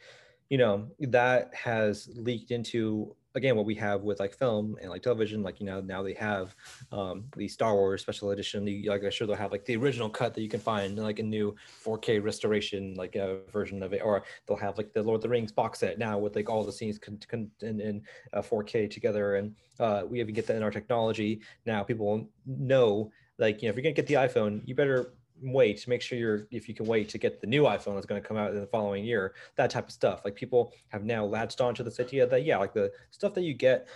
you 0.49 0.59
know, 0.59 0.89
that 1.01 1.55
has 1.55 2.09
leaked 2.15 2.51
into 2.51 3.15
again 3.35 3.57
what 3.57 3.67
we 3.67 3.75
have 3.77 4.03
with 4.03 4.21
like 4.21 4.35
film 4.35 4.77
and 4.81 4.91
like 4.91 5.03
television. 5.03 5.43
Like 5.43 5.61
you 5.61 5.67
know 5.67 5.81
now 5.81 6.03
they 6.03 6.15
have 6.15 6.55
um, 6.91 7.25
the 7.37 7.49
Star 7.49 7.75
Wars 7.75 8.03
special 8.03 8.31
edition. 8.31 8.65
The, 8.65 8.89
like 8.89 9.03
I'm 9.05 9.11
sure 9.11 9.27
they'll 9.27 9.37
have 9.37 9.53
like 9.53 9.65
the 9.65 9.77
original 9.77 10.09
cut 10.09 10.35
that 10.35 10.43
you 10.43 10.49
can 10.49 10.61
find 10.61 10.99
like 10.99 11.19
a 11.19 11.23
new 11.23 11.55
4K 11.85 12.23
restoration 12.23 12.95
like 12.95 13.17
a 13.17 13.41
version 13.53 13.83
of 13.83 13.93
it, 13.93 14.03
or 14.05 14.23
they'll 14.47 14.57
have 14.57 14.77
like 14.79 14.93
the 14.93 15.03
Lord 15.03 15.17
of 15.17 15.23
the 15.23 15.29
Rings 15.29 15.53
box 15.53 15.81
set 15.81 15.99
now 15.99 16.19
with 16.19 16.37
like 16.37 16.49
all 16.49 16.65
the 16.65 16.73
scenes 16.73 16.99
con- 16.99 17.21
con- 17.29 17.51
in, 17.61 17.81
in 17.81 18.03
uh, 18.33 18.43
4K 18.43 18.91
together 18.91 19.37
and 19.37 19.55
uh, 19.81 20.03
we 20.09 20.21
even 20.21 20.35
get 20.35 20.47
that 20.47 20.57
in 20.57 20.63
our 20.63 20.71
technology 20.71 21.41
now 21.67 21.83
people 21.83 22.29
know 22.47 23.11
like 23.39 23.63
you 23.63 23.69
know 23.69 23.71
if 23.71 23.77
you're 23.77 23.83
gonna 23.83 23.93
get 23.93 24.07
the 24.07 24.15
iphone 24.15 24.61
you 24.65 24.75
better 24.75 25.15
wait 25.43 25.87
make 25.89 26.01
sure 26.01 26.19
you're 26.19 26.47
if 26.51 26.69
you 26.69 26.75
can 26.75 26.87
wait 26.87 27.09
to 27.09 27.19
get 27.19 27.41
the 27.41 27.47
new 27.47 27.65
iphone 27.65 27.95
that's 27.95 28.07
going 28.07 28.21
to 28.21 28.27
come 28.27 28.37
out 28.37 28.53
in 28.53 28.61
the 28.61 28.67
following 28.67 29.05
year 29.05 29.35
that 29.57 29.71
type 29.71 29.87
of 29.87 29.93
stuff. 29.93 30.23
Like 30.25 30.35
people 30.35 30.73
have 30.89 31.05
now 31.05 31.25
latched 31.25 31.61
onto 31.61 31.83
this 31.83 31.99
idea 32.01 32.27
that 32.27 32.45
yeah 32.45 32.59
like 32.59 32.75
the 32.75 32.93
stuff 33.11 33.35
that 33.35 33.43
you 33.43 33.55
get 33.55 33.89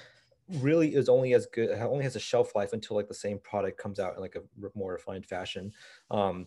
really 0.61 0.95
is 0.95 1.09
only 1.09 1.35
as 1.35 1.47
good 1.47 1.71
only 1.81 2.05
has 2.05 2.17
a 2.17 2.21
shelf 2.21 2.55
life 2.55 2.73
until 2.73 2.97
like 2.97 3.09
the 3.09 3.15
same 3.15 3.39
product 3.39 3.79
comes 3.79 3.99
out 3.99 4.15
in 4.15 4.21
like 4.21 4.37
a 4.37 4.43
more 4.75 4.93
refined 4.93 5.27
fashion. 5.27 5.73
Um 6.11 6.47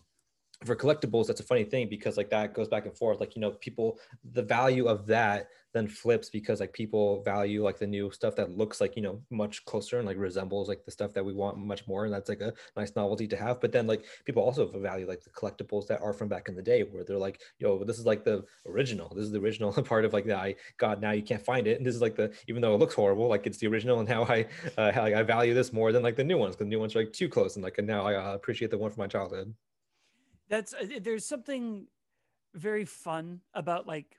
for 0.66 0.76
collectibles 0.76 1.26
that's 1.26 1.40
a 1.40 1.44
funny 1.44 1.64
thing 1.64 1.88
because 1.88 2.18
like 2.18 2.28
that 2.28 2.52
goes 2.52 2.68
back 2.68 2.84
and 2.84 2.96
forth. 2.96 3.20
Like 3.20 3.34
you 3.34 3.40
know 3.40 3.52
people 3.52 3.98
the 4.32 4.42
value 4.42 4.86
of 4.86 5.06
that 5.06 5.48
then 5.72 5.86
flips 5.86 6.30
because 6.30 6.60
like 6.60 6.72
people 6.72 7.22
value 7.22 7.62
like 7.62 7.78
the 7.78 7.86
new 7.86 8.10
stuff 8.10 8.34
that 8.36 8.56
looks 8.56 8.80
like 8.80 8.96
you 8.96 9.02
know 9.02 9.20
much 9.30 9.64
closer 9.64 9.98
and 9.98 10.06
like 10.06 10.16
resembles 10.16 10.68
like 10.68 10.84
the 10.84 10.90
stuff 10.90 11.12
that 11.12 11.24
we 11.24 11.32
want 11.32 11.58
much 11.58 11.86
more 11.86 12.04
and 12.04 12.12
that's 12.12 12.28
like 12.28 12.40
a 12.40 12.52
nice 12.76 12.94
novelty 12.96 13.26
to 13.28 13.36
have. 13.36 13.60
But 13.60 13.72
then 13.72 13.86
like 13.86 14.04
people 14.24 14.42
also 14.42 14.66
value 14.78 15.06
like 15.06 15.22
the 15.22 15.30
collectibles 15.30 15.86
that 15.88 16.00
are 16.00 16.12
from 16.12 16.28
back 16.28 16.48
in 16.48 16.56
the 16.56 16.62
day 16.62 16.82
where 16.82 17.04
they're 17.04 17.18
like 17.18 17.40
yo 17.58 17.84
this 17.84 17.98
is 17.98 18.06
like 18.06 18.24
the 18.24 18.44
original. 18.66 19.12
This 19.14 19.24
is 19.24 19.32
the 19.32 19.40
original 19.40 19.72
part 19.90 20.04
of 20.04 20.12
like 20.12 20.26
that 20.26 20.38
i 20.38 20.54
god 20.78 21.00
now 21.00 21.12
you 21.12 21.22
can't 21.22 21.44
find 21.44 21.66
it. 21.66 21.78
And 21.78 21.86
this 21.86 21.94
is 21.94 22.02
like 22.02 22.16
the 22.16 22.32
even 22.48 22.62
though 22.62 22.74
it 22.74 22.78
looks 22.78 22.94
horrible 22.94 23.28
like 23.28 23.46
it's 23.46 23.58
the 23.58 23.66
original 23.66 24.00
and 24.00 24.08
how 24.08 24.24
i 24.24 24.46
uh, 24.78 24.92
how 24.92 25.04
i 25.04 25.22
value 25.22 25.54
this 25.54 25.72
more 25.72 25.92
than 25.92 26.02
like 26.02 26.16
the 26.16 26.24
new 26.24 26.38
ones 26.38 26.56
because 26.56 26.66
the 26.66 26.70
new 26.70 26.80
ones 26.80 26.94
are 26.94 27.00
like 27.00 27.12
too 27.12 27.28
close 27.28 27.56
and 27.56 27.64
like 27.64 27.78
and 27.78 27.86
now 27.86 28.06
i 28.06 28.14
uh, 28.14 28.34
appreciate 28.34 28.70
the 28.70 28.78
one 28.78 28.90
from 28.90 29.02
my 29.02 29.06
childhood. 29.06 29.54
That's 30.48 30.74
uh, 30.74 30.86
there's 31.00 31.26
something 31.26 31.86
very 32.54 32.84
fun 32.84 33.40
about 33.54 33.86
like 33.86 34.16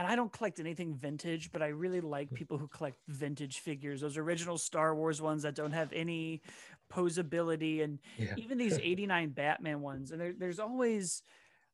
and 0.00 0.10
I 0.10 0.16
don't 0.16 0.32
collect 0.32 0.60
anything 0.60 0.94
vintage, 0.94 1.52
but 1.52 1.60
I 1.60 1.68
really 1.68 2.00
like 2.00 2.30
hmm. 2.30 2.34
people 2.34 2.56
who 2.56 2.68
collect 2.68 2.96
vintage 3.08 3.58
figures, 3.58 4.00
those 4.00 4.16
original 4.16 4.56
Star 4.56 4.94
Wars 4.94 5.20
ones 5.20 5.42
that 5.42 5.54
don't 5.54 5.72
have 5.72 5.92
any 5.92 6.40
posability 6.90 7.84
and 7.84 8.00
yeah 8.18 8.34
even 8.36 8.56
these 8.58 8.78
89 8.82 9.30
Batman 9.30 9.82
ones. 9.82 10.10
And 10.10 10.20
there, 10.20 10.32
there's 10.36 10.58
always 10.58 11.22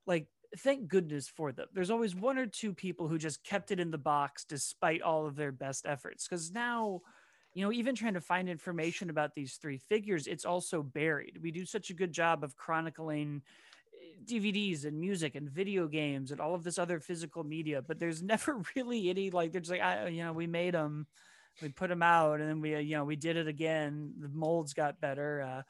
like 0.07 0.27
thank 0.59 0.89
goodness 0.89 1.29
for 1.29 1.53
them. 1.53 1.69
There's 1.73 1.91
always 1.91 2.17
one 2.17 2.37
or 2.37 2.47
two 2.47 2.73
people 2.73 3.07
who 3.07 3.17
just 3.17 3.45
kept 3.45 3.71
it 3.71 3.79
in 3.79 3.93
the 3.93 3.99
box 3.99 4.45
despite 4.45 5.03
all 5.03 5.27
of 5.27 5.37
their 5.37 5.53
best 5.53 5.87
efforts. 5.87 6.27
Because 6.27 6.51
now, 6.51 7.03
you 7.55 7.65
know, 7.65 7.73
even 7.73 7.95
trying 7.95 8.15
to 8.15 8.21
find 8.21 8.49
information 8.49 9.09
about 9.09 9.35
these 9.35 9.55
three 9.55 9.79
figures, 9.79 10.27
it's 10.27 10.45
also 10.45 10.83
buried. 10.83 11.39
We 11.41 11.53
do 11.53 11.65
such 11.65 11.91
a 11.91 11.95
good 11.95 12.13
job 12.13 12.43
of 12.43 12.57
chronicling 12.57 13.43
DVDs 14.25 14.85
and 14.85 14.99
music 14.99 15.35
and 15.35 15.51
video 15.51 15.87
games 15.87 16.31
and 16.31 16.41
all 16.41 16.55
of 16.55 16.65
this 16.65 16.79
other 16.79 17.01
physical 17.01 17.45
media, 17.45 17.83
but 17.83 17.99
there's 17.99 18.23
never 18.35 18.63
really 18.75 19.11
any 19.11 19.31
like 19.31 19.53
there's 19.53 19.71
like 19.71 19.81
I 19.81 20.09
you 20.09 20.25
know 20.25 20.33
we 20.33 20.47
made 20.47 20.75
them, 20.75 21.07
we 21.63 21.69
put 21.69 21.89
them 21.89 22.03
out, 22.03 22.41
and 22.41 22.49
then 22.49 22.61
we 22.61 22.75
uh, 22.75 22.79
you 22.79 22.97
know 22.97 23.05
we 23.05 23.17
did 23.17 23.37
it 23.37 23.49
again. 23.49 24.15
The 24.19 24.29
molds 24.29 24.75
got 24.75 25.01
better. 25.01 25.43
Uh, 25.43 25.63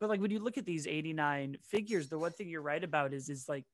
but 0.00 0.08
like 0.08 0.20
when 0.20 0.30
you 0.30 0.38
look 0.38 0.58
at 0.58 0.66
these 0.66 0.86
89 0.86 1.56
figures, 1.62 2.08
the 2.08 2.18
one 2.18 2.32
thing 2.32 2.48
you're 2.48 2.62
right 2.62 2.82
about 2.82 3.12
is 3.12 3.28
is 3.28 3.48
like 3.48 3.64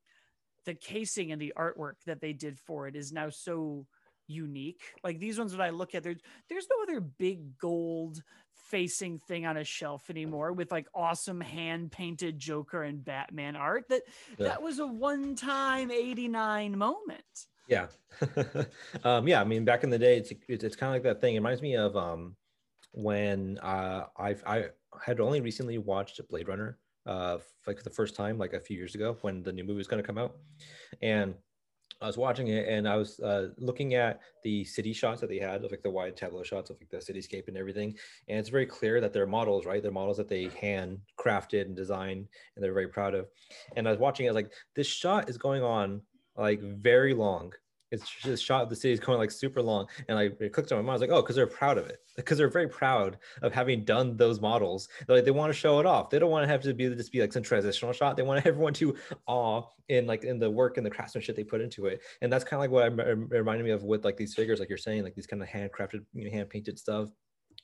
the 0.65 0.75
casing 0.75 1.33
and 1.33 1.41
the 1.41 1.53
artwork 1.57 1.95
that 2.07 2.21
they 2.21 2.33
did 2.33 2.59
for 2.59 2.87
it 2.87 2.97
is 2.97 3.13
now 3.13 3.29
so 3.29 3.87
unique. 4.27 4.83
Like 5.03 5.19
these 5.19 5.39
ones 5.39 5.53
that 5.53 5.61
I 5.61 5.71
look 5.71 5.95
at, 5.95 6.03
there's 6.03 6.21
there's 6.49 6.67
no 6.71 6.83
other 6.83 7.01
big 7.01 7.59
gold 7.59 8.23
facing 8.71 9.19
thing 9.19 9.47
on 9.47 9.57
a 9.57 9.65
shelf 9.65 10.11
anymore 10.11 10.53
with 10.53 10.73
like 10.73 10.87
awesome 10.95 11.41
hand 11.41 11.93
painted 11.93 12.39
Joker 12.39 12.83
and 12.83 13.05
Batman 13.05 13.57
art. 13.57 13.85
That 13.89 14.03
yeah. 14.39 14.49
that 14.49 14.63
was 14.63 14.79
a 14.79 14.87
one 14.87 15.37
time 15.37 15.91
89 15.91 16.77
moment. 16.77 17.23
Yeah. 17.69 17.87
um, 19.05 19.27
yeah. 19.27 19.41
I 19.41 19.45
mean, 19.45 19.65
back 19.65 19.85
in 19.85 19.91
the 19.91 19.99
day, 19.99 20.19
it's, 20.19 20.33
it's, 20.49 20.65
it's 20.65 20.77
kind 20.77 20.91
of 20.91 20.95
like 20.95 21.03
that 21.05 21.21
thing. 21.21 21.35
It 21.35 21.39
reminds 21.39 21.63
me 21.63 21.77
of 21.77 21.97
um, 21.97 22.37
when 22.93 23.59
uh, 23.59 24.05
I've, 24.17 24.43
I 24.47 24.67
had 25.03 25.21
only 25.21 25.41
recently 25.41 25.79
watched 25.79 26.21
Blade 26.29 26.49
Runner 26.49 26.79
uh, 27.07 27.39
like 27.67 27.83
the 27.83 27.91
first 27.91 28.15
time, 28.15 28.39
like 28.39 28.53
a 28.53 28.61
few 28.61 28.77
years 28.77 28.95
ago 28.95 29.17
when 29.23 29.43
the 29.43 29.53
new 29.53 29.65
movie 29.65 29.79
was 29.79 29.89
going 29.89 30.03
to 30.03 30.07
come 30.07 30.19
out. 30.19 30.37
And 31.03 31.35
I 32.05 32.07
was 32.07 32.19
watching 32.19 32.49
it 32.49 32.69
and 32.69 32.87
I 32.87 32.97
was 32.97 33.19
uh, 33.21 33.49
looking 33.57 33.95
at 33.95 34.21
the 34.43 34.63
city 34.65 34.93
shots 34.93 35.23
that 35.23 35.31
they 35.31 35.39
had 35.39 35.65
of 35.65 35.71
like 35.71 35.83
the 35.83 35.89
wide 35.89 36.19
tableau 36.19 36.43
shots 36.43 36.69
of 36.69 36.77
like 36.79 36.91
the 36.91 36.99
cityscape 36.99 37.49
and 37.49 37.57
everything. 37.57 37.95
And 38.29 38.39
it's 38.39 38.51
very 38.51 38.67
clear 38.67 39.01
that 39.01 39.15
they're 39.15 39.27
models, 39.27 39.65
right? 39.65 39.83
They're 39.83 39.91
models 39.91 40.19
that 40.19 40.29
they 40.29 40.51
hand 40.61 40.99
crafted 41.19 41.63
and 41.63 41.75
designed 41.75 42.29
and 42.55 42.63
they're 42.63 42.75
very 42.75 42.89
proud 42.89 43.15
of. 43.15 43.29
And 43.77 43.89
I 43.89 43.91
was 43.91 43.99
watching 43.99 44.27
it, 44.27 44.35
like 44.35 44.53
this 44.77 44.87
shot 44.87 45.31
is 45.31 45.39
going 45.39 45.63
on 45.63 46.03
like 46.37 46.61
very 46.61 47.15
long 47.15 47.55
it's 47.95 48.11
just 48.11 48.45
shot 48.45 48.69
the 48.69 48.77
city 48.77 48.93
is 48.93 49.01
going 49.01 49.19
like 49.19 49.31
super 49.31 49.63
long 49.63 49.87
and 50.09 50.19
I 50.19 50.29
clicked 50.29 50.73
on 50.73 50.79
my 50.79 50.83
mind. 50.83 50.91
I 50.91 50.93
was 50.93 51.01
like 51.01 51.11
oh 51.11 51.23
because 51.23 51.37
they're 51.37 51.47
proud 51.47 51.79
of 51.79 51.87
it 51.87 52.01
because 52.17 52.39
they're 52.39 52.49
very 52.49 52.69
proud 52.69 53.19
of 53.43 53.53
having 53.53 53.85
done 53.85 54.17
those 54.17 54.41
models. 54.41 54.89
They're 55.07 55.17
like 55.17 55.25
they 55.25 55.31
want 55.31 55.53
to 55.53 55.59
show 55.59 55.81
it 55.81 55.87
off. 55.87 56.11
They 56.11 56.19
don't 56.19 56.31
want 56.31 56.45
to 56.45 56.49
have 56.49 56.63
to 56.63 56.75
be 56.75 56.89
just 56.95 57.13
be 57.13 57.21
like 57.21 57.33
some 57.33 57.43
transitional 57.43 57.93
shot. 57.93 58.17
They 58.17 58.23
want 58.23 58.45
everyone 58.47 58.75
to 58.75 58.95
awe 59.27 59.63
in 59.89 60.07
like 60.07 60.25
in 60.25 60.39
the 60.39 60.51
work 60.51 60.77
and 60.77 60.85
the 60.85 60.91
craftsmanship 60.91 61.37
they 61.37 61.45
put 61.45 61.61
into 61.61 61.87
it. 61.87 62.03
And 62.21 62.33
that's 62.33 62.45
kind 62.45 62.59
of 62.59 62.61
like 62.61 62.71
what 62.71 62.87
I'm, 62.87 63.29
reminding 63.29 63.65
me 63.65 63.73
of 63.73 63.85
with 63.85 64.05
like 64.05 64.17
these 64.17 64.35
figures 64.35 64.61
like 64.61 64.69
you're 64.69 64.79
saying 64.79 65.03
like 65.03 65.15
these 65.15 65.27
kind 65.27 65.43
of 65.43 65.49
handcrafted 65.49 66.05
you 66.13 66.25
know, 66.25 66.31
hand 66.31 66.51
painted 66.51 66.79
stuff. 66.79 67.09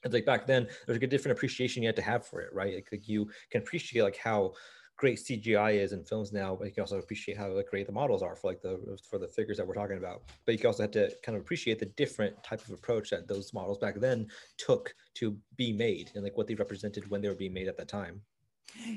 It's 0.02 0.14
like 0.14 0.24
back 0.24 0.46
then 0.46 0.66
there's 0.86 0.96
like 0.96 1.02
a 1.02 1.06
different 1.06 1.36
appreciation 1.36 1.82
you 1.82 1.88
had 1.88 1.96
to 1.96 2.02
have 2.02 2.26
for 2.26 2.40
it 2.40 2.52
right? 2.54 2.74
Like, 2.74 2.88
like 2.90 3.08
you 3.08 3.30
can 3.50 3.62
appreciate 3.62 4.02
like 4.02 4.16
how 4.16 4.54
great 5.00 5.16
CGI 5.16 5.80
is 5.80 5.92
in 5.92 6.04
films 6.04 6.30
now, 6.30 6.54
but 6.54 6.66
you 6.66 6.72
can 6.72 6.82
also 6.82 6.98
appreciate 6.98 7.34
how 7.38 7.58
great 7.70 7.86
the 7.86 7.92
models 7.92 8.22
are 8.22 8.36
for 8.36 8.48
like 8.48 8.60
the 8.60 8.98
for 9.08 9.18
the 9.18 9.26
figures 9.26 9.56
that 9.56 9.66
we're 9.66 9.74
talking 9.74 9.96
about. 9.96 10.20
But 10.44 10.52
you 10.52 10.58
can 10.58 10.66
also 10.66 10.82
have 10.82 10.90
to 10.90 11.10
kind 11.24 11.36
of 11.36 11.42
appreciate 11.42 11.78
the 11.78 11.86
different 11.86 12.44
type 12.44 12.62
of 12.62 12.70
approach 12.70 13.08
that 13.08 13.26
those 13.26 13.54
models 13.54 13.78
back 13.78 13.94
then 13.94 14.28
took 14.58 14.94
to 15.14 15.38
be 15.56 15.72
made 15.72 16.10
and 16.14 16.22
like 16.22 16.36
what 16.36 16.46
they 16.46 16.54
represented 16.54 17.10
when 17.10 17.22
they 17.22 17.28
were 17.28 17.34
being 17.34 17.54
made 17.54 17.66
at 17.66 17.78
that 17.78 17.88
time. 17.88 18.20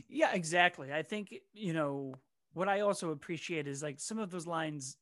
Yeah, 0.09 0.33
exactly. 0.33 0.91
I 0.91 1.03
think 1.03 1.33
you 1.53 1.71
know 1.71 2.15
what 2.53 2.67
I 2.67 2.81
also 2.81 3.11
appreciate 3.11 3.65
is 3.65 3.81
like 3.81 4.01
some 4.01 4.19
of 4.19 4.29
those 4.29 4.45
lines 4.45 4.97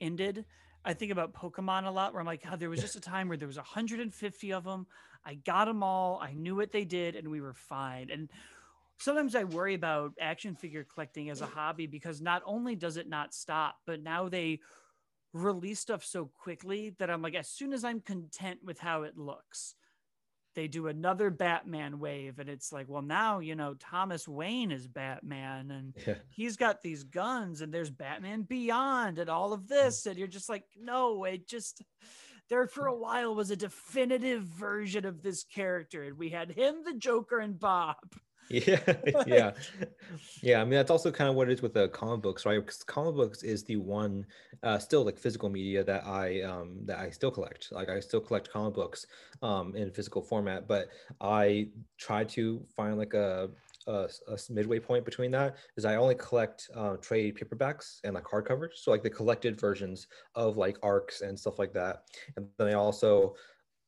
ended. 0.00 0.44
I 0.84 0.94
think 0.94 1.10
about 1.10 1.34
Pokemon 1.34 1.86
a 1.86 1.90
lot, 1.90 2.12
where 2.12 2.20
I'm 2.20 2.26
like, 2.26 2.44
oh, 2.50 2.54
there 2.54 2.70
was 2.70 2.80
just 2.80 2.94
a 2.94 3.00
time 3.14 3.26
where 3.26 3.36
there 3.36 3.48
was 3.48 3.56
150 3.56 4.52
of 4.52 4.62
them. 4.62 4.86
I 5.24 5.34
got 5.34 5.64
them 5.64 5.82
all. 5.82 6.20
I 6.22 6.34
knew 6.34 6.54
what 6.54 6.70
they 6.70 6.84
did, 6.84 7.16
and 7.16 7.28
we 7.28 7.40
were 7.40 7.52
fine. 7.52 8.10
And 8.12 8.30
sometimes 8.98 9.34
I 9.34 9.44
worry 9.44 9.74
about 9.74 10.12
action 10.20 10.54
figure 10.54 10.84
collecting 10.84 11.30
as 11.30 11.40
a 11.40 11.46
hobby 11.46 11.86
because 11.86 12.20
not 12.20 12.42
only 12.46 12.76
does 12.76 12.96
it 12.96 13.08
not 13.08 13.34
stop, 13.34 13.76
but 13.86 14.02
now 14.02 14.28
they 14.28 14.60
release 15.32 15.80
stuff 15.80 16.04
so 16.04 16.30
quickly 16.34 16.94
that 16.98 17.10
I'm 17.10 17.22
like, 17.22 17.34
as 17.34 17.48
soon 17.48 17.72
as 17.72 17.84
I'm 17.84 18.00
content 18.00 18.60
with 18.64 18.78
how 18.78 19.02
it 19.02 19.16
looks, 19.16 19.74
they 20.54 20.66
do 20.66 20.88
another 20.88 21.30
Batman 21.30 21.98
wave. 21.98 22.38
And 22.38 22.48
it's 22.48 22.72
like, 22.72 22.88
well, 22.88 23.02
now, 23.02 23.40
you 23.40 23.54
know, 23.54 23.74
Thomas 23.74 24.26
Wayne 24.26 24.72
is 24.72 24.88
Batman 24.88 25.70
and 25.70 25.94
yeah. 26.06 26.14
he's 26.30 26.56
got 26.56 26.80
these 26.80 27.04
guns 27.04 27.60
and 27.60 27.72
there's 27.72 27.90
Batman 27.90 28.42
Beyond 28.42 29.18
and 29.18 29.28
all 29.28 29.52
of 29.52 29.62
mm. 29.62 29.68
this. 29.68 30.06
And 30.06 30.18
you're 30.18 30.26
just 30.26 30.48
like, 30.48 30.64
no, 30.80 31.24
it 31.24 31.46
just 31.46 31.82
there 32.48 32.66
for 32.66 32.86
a 32.86 32.96
while 32.96 33.34
was 33.34 33.50
a 33.50 33.56
definitive 33.56 34.44
version 34.44 35.04
of 35.04 35.22
this 35.22 35.44
character. 35.44 36.04
And 36.04 36.16
we 36.16 36.30
had 36.30 36.50
him, 36.50 36.76
the 36.84 36.94
Joker, 36.94 37.38
and 37.38 37.58
Bob. 37.58 37.96
Yeah, 38.50 38.80
yeah, 39.26 39.50
yeah. 40.40 40.60
I 40.60 40.64
mean, 40.64 40.74
that's 40.74 40.90
also 40.90 41.10
kind 41.10 41.28
of 41.28 41.34
what 41.34 41.48
it 41.48 41.52
is 41.54 41.62
with 41.62 41.74
the 41.74 41.88
comic 41.88 42.22
books, 42.22 42.46
right? 42.46 42.60
Because 42.60 42.82
comic 42.84 43.16
books 43.16 43.42
is 43.42 43.64
the 43.64 43.76
one, 43.76 44.24
uh, 44.62 44.78
still 44.78 45.04
like 45.04 45.18
physical 45.18 45.48
media 45.48 45.82
that 45.82 46.06
I 46.06 46.42
um 46.42 46.78
that 46.84 46.98
I 47.00 47.10
still 47.10 47.32
collect. 47.32 47.72
Like 47.72 47.88
I 47.88 47.98
still 47.98 48.20
collect 48.20 48.48
comic 48.48 48.74
books, 48.74 49.06
um, 49.42 49.74
in 49.74 49.90
physical 49.90 50.22
format. 50.22 50.68
But 50.68 50.88
I 51.20 51.70
try 51.98 52.22
to 52.24 52.64
find 52.76 52.96
like 52.96 53.14
a 53.14 53.50
a, 53.88 54.08
a, 54.28 54.38
midway 54.50 54.78
point 54.78 55.04
between 55.04 55.30
that 55.32 55.56
is 55.76 55.84
I 55.84 55.96
only 55.96 56.16
collect 56.16 56.68
uh, 56.74 56.96
trade 56.96 57.36
paperbacks 57.36 58.00
and 58.04 58.14
like 58.14 58.24
hardcovers, 58.24 58.74
so 58.76 58.90
like 58.90 59.02
the 59.02 59.10
collected 59.10 59.60
versions 59.60 60.06
of 60.34 60.56
like 60.56 60.78
arcs 60.82 61.20
and 61.20 61.38
stuff 61.38 61.58
like 61.58 61.72
that. 61.74 62.02
And 62.36 62.46
then 62.58 62.68
I 62.68 62.74
also 62.74 63.34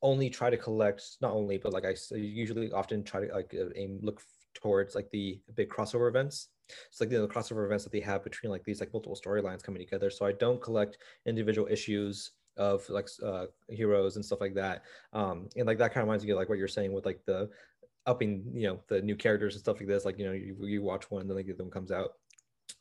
only 0.03 0.31
try 0.31 0.51
to 0.51 0.57
collect 0.57 1.17
not 1.21 1.33
only 1.33 1.59
but 1.59 1.73
like 1.73 1.85
I 1.85 1.95
usually 2.15 2.71
often 2.71 3.03
try 3.03 3.27
to 3.27 3.35
like 3.35 3.55
uh, 3.55 3.71
aim 3.75 3.99
look 4.03 4.21
towards 4.61 4.95
like 4.95 5.11
the 5.11 5.41
big 5.55 5.69
crossover 5.69 6.09
events. 6.09 6.49
It's 6.91 7.01
like 7.01 7.11
you 7.11 7.19
know, 7.19 7.27
the 7.27 7.33
crossover 7.33 7.65
events 7.65 7.85
that 7.85 7.93
they 7.93 8.01
have 8.01 8.23
between 8.23 8.51
like 8.51 8.65
these 8.65 8.81
like 8.81 8.93
multiple 8.93 9.19
storylines 9.19 9.63
coming 9.63 9.81
together. 9.81 10.11
So 10.11 10.27
I 10.27 10.33
don't 10.33 10.61
collect 10.61 10.99
individual 11.27 11.69
issues 11.71 12.33
of 12.57 12.89
like 12.91 13.09
uh, 13.25 13.47
heroes 13.69 14.17
and 14.17 14.25
stuff 14.25 14.41
like 14.41 14.55
that. 14.55 14.83
Um, 15.13 15.49
and 15.57 15.67
like 15.67 15.79
that 15.79 15.93
kind 15.95 16.03
of 16.03 16.09
reminds 16.09 16.25
me 16.25 16.33
of 16.33 16.39
like 16.39 16.49
what 16.49 16.59
you're 16.59 16.69
saying 16.69 16.93
with 16.93 17.07
like 17.07 17.21
the 17.27 17.49
upping, 18.07 18.45
you 18.53 18.67
know, 18.67 18.81
the 18.89 19.01
new 19.01 19.17
characters 19.17 19.55
and 19.55 19.61
stuff 19.61 19.79
like 19.79 19.89
this. 19.89 20.05
Like 20.05 20.19
you 20.19 20.27
know, 20.27 20.33
you, 20.33 20.57
you 20.61 20.83
watch 20.83 21.11
one 21.11 21.23
and 21.23 21.31
then 21.31 21.37
like 21.37 21.57
them 21.57 21.71
comes 21.71 21.91
out. 21.91 22.11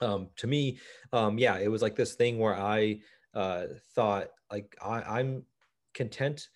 Um, 0.02 0.28
to 0.38 0.48
me, 0.48 0.80
um, 1.14 1.38
yeah, 1.38 1.58
it 1.58 1.70
was 1.70 1.82
like 1.82 1.96
this 1.96 2.16
thing 2.16 2.40
where 2.40 2.56
I 2.56 3.00
uh, 3.34 3.66
thought 3.94 4.30
like 4.52 4.76
I, 4.84 5.02
I'm 5.02 5.44
content 5.94 6.50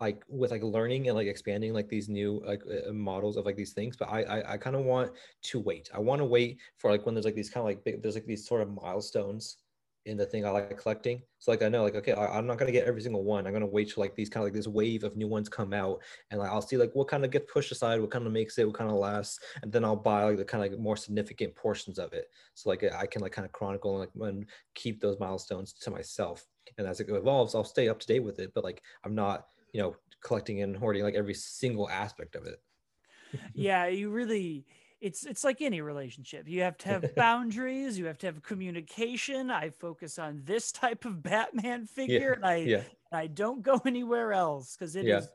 like 0.00 0.22
with 0.28 0.50
like 0.50 0.62
learning 0.62 1.08
and 1.08 1.16
like 1.16 1.26
expanding 1.26 1.72
like 1.72 1.88
these 1.88 2.08
new 2.08 2.42
like 2.44 2.62
uh, 2.66 2.92
models 2.92 3.36
of 3.36 3.46
like 3.46 3.56
these 3.56 3.72
things 3.72 3.96
but 3.96 4.08
i 4.08 4.22
i, 4.22 4.52
I 4.52 4.56
kind 4.56 4.76
of 4.76 4.84
want 4.84 5.12
to 5.42 5.60
wait. 5.60 5.90
I 5.94 5.98
want 5.98 6.20
to 6.20 6.24
wait 6.24 6.58
for 6.76 6.90
like 6.90 7.04
when 7.06 7.14
there's 7.14 7.24
like 7.24 7.34
these 7.34 7.50
kind 7.50 7.62
of 7.62 7.66
like 7.66 7.84
big 7.84 8.02
there's 8.02 8.14
like 8.14 8.26
these 8.26 8.46
sort 8.46 8.62
of 8.62 8.70
milestones 8.70 9.58
in 10.06 10.16
the 10.16 10.24
thing 10.24 10.46
i 10.46 10.50
like 10.50 10.78
collecting. 10.78 11.20
So 11.38 11.50
like 11.50 11.62
i 11.62 11.68
know 11.68 11.82
like 11.82 11.94
okay 11.94 12.12
I, 12.12 12.38
am 12.38 12.46
not 12.46 12.58
going 12.58 12.66
to 12.66 12.72
get 12.72 12.86
every 12.86 13.02
single 13.02 13.24
one. 13.24 13.46
I'm 13.46 13.52
going 13.52 13.60
to 13.60 13.66
wait 13.66 13.90
till 13.90 14.02
like 14.02 14.14
these 14.14 14.28
kind 14.28 14.42
of 14.42 14.46
like 14.46 14.54
this 14.54 14.66
wave 14.66 15.04
of 15.04 15.16
new 15.16 15.28
ones 15.28 15.48
come 15.48 15.72
out 15.72 16.00
and 16.30 16.40
like 16.40 16.50
i'll 16.50 16.62
see 16.62 16.76
like 16.76 16.92
what 16.94 17.08
kind 17.08 17.24
of 17.24 17.30
gets 17.30 17.50
pushed 17.52 17.72
aside 17.72 18.00
what 18.00 18.10
kind 18.10 18.26
of 18.26 18.32
makes 18.32 18.58
it 18.58 18.66
what 18.66 18.76
kind 18.76 18.90
of 18.90 18.96
lasts 18.96 19.38
and 19.62 19.70
then 19.72 19.84
i'll 19.84 19.96
buy 19.96 20.24
like 20.24 20.38
the 20.38 20.44
kind 20.44 20.64
of 20.64 20.70
like 20.70 20.80
more 20.80 20.96
significant 20.96 21.54
portions 21.54 21.98
of 21.98 22.12
it. 22.12 22.26
So 22.54 22.70
like 22.70 22.84
i 22.84 23.06
can 23.06 23.22
like 23.22 23.32
kind 23.32 23.46
of 23.46 23.52
chronicle 23.52 24.00
and 24.00 24.10
like 24.16 24.30
and 24.30 24.46
keep 24.74 25.00
those 25.00 25.18
milestones 25.20 25.72
to 25.72 25.90
myself. 25.90 26.44
And 26.76 26.86
as 26.86 27.00
it 27.00 27.08
evolves 27.08 27.54
i'll 27.54 27.64
stay 27.64 27.88
up 27.88 28.00
to 28.00 28.06
date 28.06 28.24
with 28.24 28.38
it 28.38 28.52
but 28.54 28.64
like 28.64 28.82
i'm 29.04 29.14
not 29.14 29.46
you 29.72 29.80
know 29.80 29.94
collecting 30.20 30.62
and 30.62 30.76
hoarding 30.76 31.02
like 31.02 31.14
every 31.14 31.34
single 31.34 31.88
aspect 31.88 32.34
of 32.34 32.46
it 32.46 32.60
yeah 33.54 33.86
you 33.86 34.10
really 34.10 34.64
it's 35.00 35.24
it's 35.24 35.44
like 35.44 35.60
any 35.60 35.80
relationship 35.80 36.48
you 36.48 36.62
have 36.62 36.76
to 36.76 36.88
have 36.88 37.14
boundaries 37.16 37.98
you 37.98 38.06
have 38.06 38.18
to 38.18 38.26
have 38.26 38.42
communication 38.42 39.50
i 39.50 39.70
focus 39.70 40.18
on 40.18 40.40
this 40.44 40.72
type 40.72 41.04
of 41.04 41.22
batman 41.22 41.86
figure 41.86 42.30
yeah. 42.30 42.34
and 42.34 42.44
i 42.44 42.56
yeah. 42.56 42.82
i 43.12 43.26
don't 43.26 43.62
go 43.62 43.80
anywhere 43.86 44.32
else 44.32 44.76
because 44.76 44.96
it 44.96 45.04
yeah. 45.04 45.18
is 45.18 45.28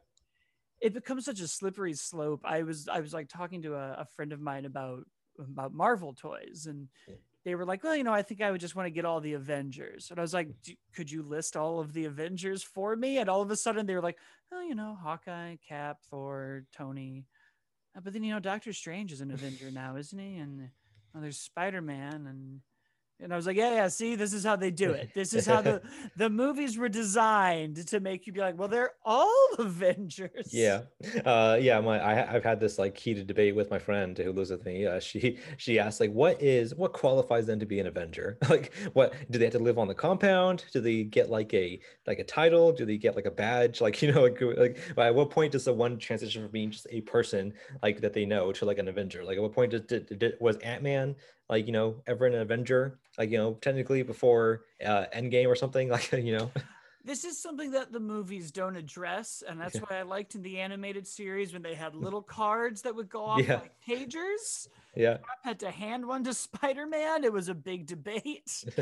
it 0.82 0.94
becomes 0.94 1.24
such 1.24 1.40
a 1.40 1.48
slippery 1.48 1.94
slope 1.94 2.42
i 2.44 2.64
was 2.64 2.88
i 2.90 3.00
was 3.00 3.14
like 3.14 3.30
talking 3.30 3.62
to 3.62 3.74
a, 3.76 3.92
a 4.00 4.08
friend 4.16 4.34
of 4.34 4.42
mine 4.42 4.66
about 4.66 5.06
about 5.40 5.74
marvel 5.74 6.14
toys 6.14 6.68
and 6.70 6.88
they 7.46 7.56
were 7.56 7.66
like, 7.66 7.84
well, 7.84 7.96
you 7.96 8.04
know, 8.04 8.14
I 8.14 8.22
think 8.22 8.42
I 8.42 8.52
would 8.52 8.62
just 8.62 8.76
want 8.76 8.86
to 8.88 8.92
get 8.92 9.06
all 9.06 9.20
the 9.20 9.34
Avengers. 9.34 10.08
And 10.10 10.20
I 10.20 10.22
was 10.22 10.34
like, 10.34 10.50
could 10.96 11.12
you 11.12 11.24
list 11.24 11.58
all 11.58 11.80
of 11.80 11.94
the 11.94 12.06
Avengers 12.06 12.64
for 12.64 12.96
me? 12.96 13.18
And 13.18 13.30
all 13.30 13.42
of 13.42 13.52
a 13.52 13.56
sudden 13.58 13.86
they 13.86 13.96
were 13.96 14.02
like, 14.02 14.18
oh, 14.52 14.62
you 14.62 14.76
know, 14.76 14.98
Hawkeye, 15.02 15.58
Cap, 15.68 16.00
Thor, 16.10 16.64
Tony. 16.76 17.26
Uh, 17.96 18.02
but 18.02 18.14
then, 18.14 18.24
you 18.24 18.34
know, 18.34 18.40
Doctor 18.40 18.72
Strange 18.72 19.12
is 19.12 19.22
an 19.22 19.32
Avenger 19.32 19.72
now, 19.72 19.98
isn't 19.98 20.18
he? 20.18 20.38
And 20.38 20.70
oh, 21.16 21.22
there's 21.22 21.38
Spider 21.38 21.82
Man 21.82 22.28
and 22.28 22.62
and 23.24 23.32
I 23.32 23.38
was 23.38 23.48
like, 23.48 23.56
yeah, 23.56 23.74
yeah, 23.74 23.88
see, 23.88 24.16
this 24.16 24.34
is 24.34 24.44
how 24.44 24.58
they 24.58 24.70
do 24.70 24.92
it. 24.92 25.12
This 25.16 25.34
is 25.34 25.46
how 25.46 25.62
the 25.62 25.82
the 26.18 26.30
movies 26.30 26.78
were 26.78 26.90
designed 26.90 27.88
to 27.88 28.00
make 28.02 28.28
you 28.28 28.34
be 28.34 28.42
like, 28.42 28.58
well, 28.58 28.68
they're 28.68 28.92
all 29.06 29.48
Avengers. 29.58 30.54
Yeah, 30.54 30.82
uh, 31.26 31.58
yeah. 31.60 31.80
My 31.80 32.06
I, 32.06 32.14
have 32.14 32.44
had 32.44 32.60
this 32.60 32.78
like 32.78 32.98
heated 32.98 33.26
debate 33.28 33.56
with 33.56 33.72
my 33.72 33.80
friend 33.80 34.18
who 34.18 34.34
lives 34.34 34.52
with 34.52 34.66
me. 34.66 34.86
Uh, 34.86 35.00
she 35.00 35.40
she 35.58 35.80
asked 35.80 36.02
like, 36.02 36.12
what 36.12 36.42
is 36.42 36.76
what 36.76 36.92
qualifies 36.92 37.46
them 37.46 37.60
to 37.60 37.66
be 37.66 37.80
an 37.80 37.88
Avenger? 37.88 38.38
like, 38.50 38.74
what 38.92 39.14
do 39.32 39.40
they 39.40 39.46
have 39.46 39.54
to 39.54 39.60
live 39.60 39.80
on 39.80 39.88
the 39.88 39.96
compound? 39.96 40.66
Do 40.74 40.82
they 40.82 41.04
get 41.04 41.30
like 41.30 41.54
a 41.54 41.80
like 42.06 42.20
a 42.20 42.26
title? 42.26 42.74
Do 42.74 42.86
they 42.86 42.98
get 42.98 43.16
like 43.16 43.26
a 43.26 43.32
badge? 43.32 43.80
Like 43.80 44.02
you 44.02 44.12
know, 44.12 44.24
like, 44.24 44.42
like 44.58 44.78
at 44.98 45.16
what 45.16 45.30
point 45.30 45.54
does 45.54 45.66
the 45.66 45.74
one 45.74 45.98
transition 45.98 46.42
from 46.42 46.52
being 46.52 46.72
just 46.72 46.88
a 46.90 47.02
person 47.02 47.54
like 47.82 48.02
that 48.02 48.14
they 48.14 48.26
know 48.26 48.52
to 48.52 48.66
like 48.66 48.80
an 48.80 48.90
Avenger? 48.90 49.24
Like 49.24 49.38
at 49.38 49.42
what 49.42 49.54
point 49.54 49.72
did, 49.72 49.88
did, 49.88 50.20
did 50.20 50.34
was 50.42 50.58
Ant 50.58 50.84
Man 50.84 51.16
like 51.50 51.66
you 51.66 51.74
know 51.74 51.96
ever 52.08 52.26
an 52.26 52.36
Avenger? 52.36 53.00
Like 53.18 53.30
you 53.30 53.38
know 53.38 53.54
technically 53.62 54.04
before 54.04 54.62
uh, 54.84 55.06
Endgame 55.16 55.48
or 55.48 55.56
something 55.56 55.90
like 55.90 56.12
you 56.12 56.38
know. 56.38 56.52
This 57.06 57.26
is 57.26 57.38
something 57.38 57.72
that 57.72 57.92
the 57.92 58.00
movies 58.00 58.50
don't 58.50 58.78
address, 58.78 59.44
and 59.46 59.60
that's 59.60 59.78
why 59.78 59.98
I 60.00 60.04
liked 60.04 60.36
in 60.36 60.42
the 60.42 60.62
animated 60.62 61.06
series 61.06 61.52
when 61.52 61.62
they 61.62 61.74
had 61.74 61.96
little 61.96 62.22
cards 62.22 62.82
that 62.84 62.96
would 62.96 63.10
go 63.10 63.26
off 63.26 63.42
yeah. 63.42 63.56
like 63.56 63.74
pagers. 63.86 64.70
Yeah. 64.96 65.18
Cap 65.18 65.40
had 65.44 65.60
to 65.62 65.72
hand 65.72 66.06
one 66.06 66.24
to 66.24 66.34
Spider 66.34 66.88
Man. 66.88 67.26
It 67.26 67.34
was 67.34 67.50
a 67.50 67.54
big 67.54 67.88
debate. 67.88 68.64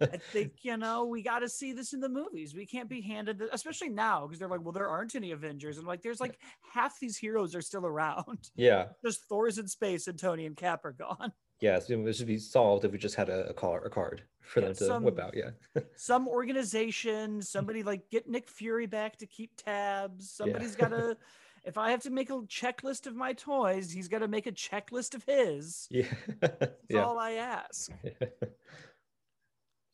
I 0.00 0.16
think 0.32 0.52
you 0.62 0.78
know 0.78 1.04
we 1.04 1.20
got 1.20 1.40
to 1.40 1.50
see 1.50 1.72
this 1.72 1.92
in 1.92 2.00
the 2.00 2.08
movies. 2.08 2.54
We 2.54 2.64
can't 2.64 2.88
be 2.88 3.02
handed, 3.02 3.40
the, 3.40 3.54
especially 3.54 3.90
now, 3.90 4.26
because 4.26 4.38
they're 4.38 4.48
like, 4.48 4.62
well, 4.62 4.72
there 4.72 4.88
aren't 4.88 5.14
any 5.14 5.32
Avengers, 5.32 5.76
and 5.76 5.86
like, 5.86 6.00
there's 6.00 6.20
like 6.20 6.38
half 6.72 6.98
these 6.98 7.18
heroes 7.18 7.54
are 7.54 7.60
still 7.60 7.84
around. 7.84 8.50
yeah. 8.56 8.86
Just 9.04 9.24
Thor's 9.28 9.58
in 9.58 9.68
space, 9.68 10.08
and 10.08 10.18
Tony 10.18 10.46
and 10.46 10.56
Cap 10.56 10.86
are 10.86 10.92
gone. 10.92 11.30
Yeah. 11.60 11.78
So 11.78 12.02
this 12.02 12.18
would 12.18 12.28
be 12.28 12.38
solved 12.38 12.84
if 12.84 12.92
we 12.92 12.98
just 12.98 13.14
had 13.14 13.28
a, 13.28 13.48
a 13.48 13.54
car 13.54 13.84
a 13.84 13.90
card 13.90 14.22
for 14.40 14.60
Yeah, 14.60 14.66
them 14.66 14.76
to 14.76 14.84
some- 14.84 15.02
whip 15.02 15.18
out. 15.18 15.34
Yeah. 15.36 15.50
Some 15.96 16.28
organization, 16.28 17.42
somebody 17.42 17.82
like 17.82 18.08
get 18.10 18.28
Nick 18.28 18.48
Fury 18.48 18.86
back 18.86 19.16
to 19.18 19.26
keep 19.26 19.56
tabs. 19.56 20.30
Somebody's 20.30 20.76
got 20.76 20.88
to. 20.88 21.16
If 21.64 21.76
I 21.76 21.90
have 21.90 22.02
to 22.02 22.10
make 22.10 22.30
a 22.30 22.34
checklist 22.34 23.08
of 23.08 23.16
my 23.16 23.32
toys, 23.32 23.90
he's 23.90 24.06
got 24.06 24.20
to 24.20 24.28
make 24.28 24.46
a 24.46 24.52
checklist 24.52 25.16
of 25.16 25.24
his. 25.24 25.88
Yeah. 25.90 26.06
That's 26.40 26.76
yeah. 26.88 27.02
all 27.02 27.18
I 27.18 27.32
ask. 27.32 27.90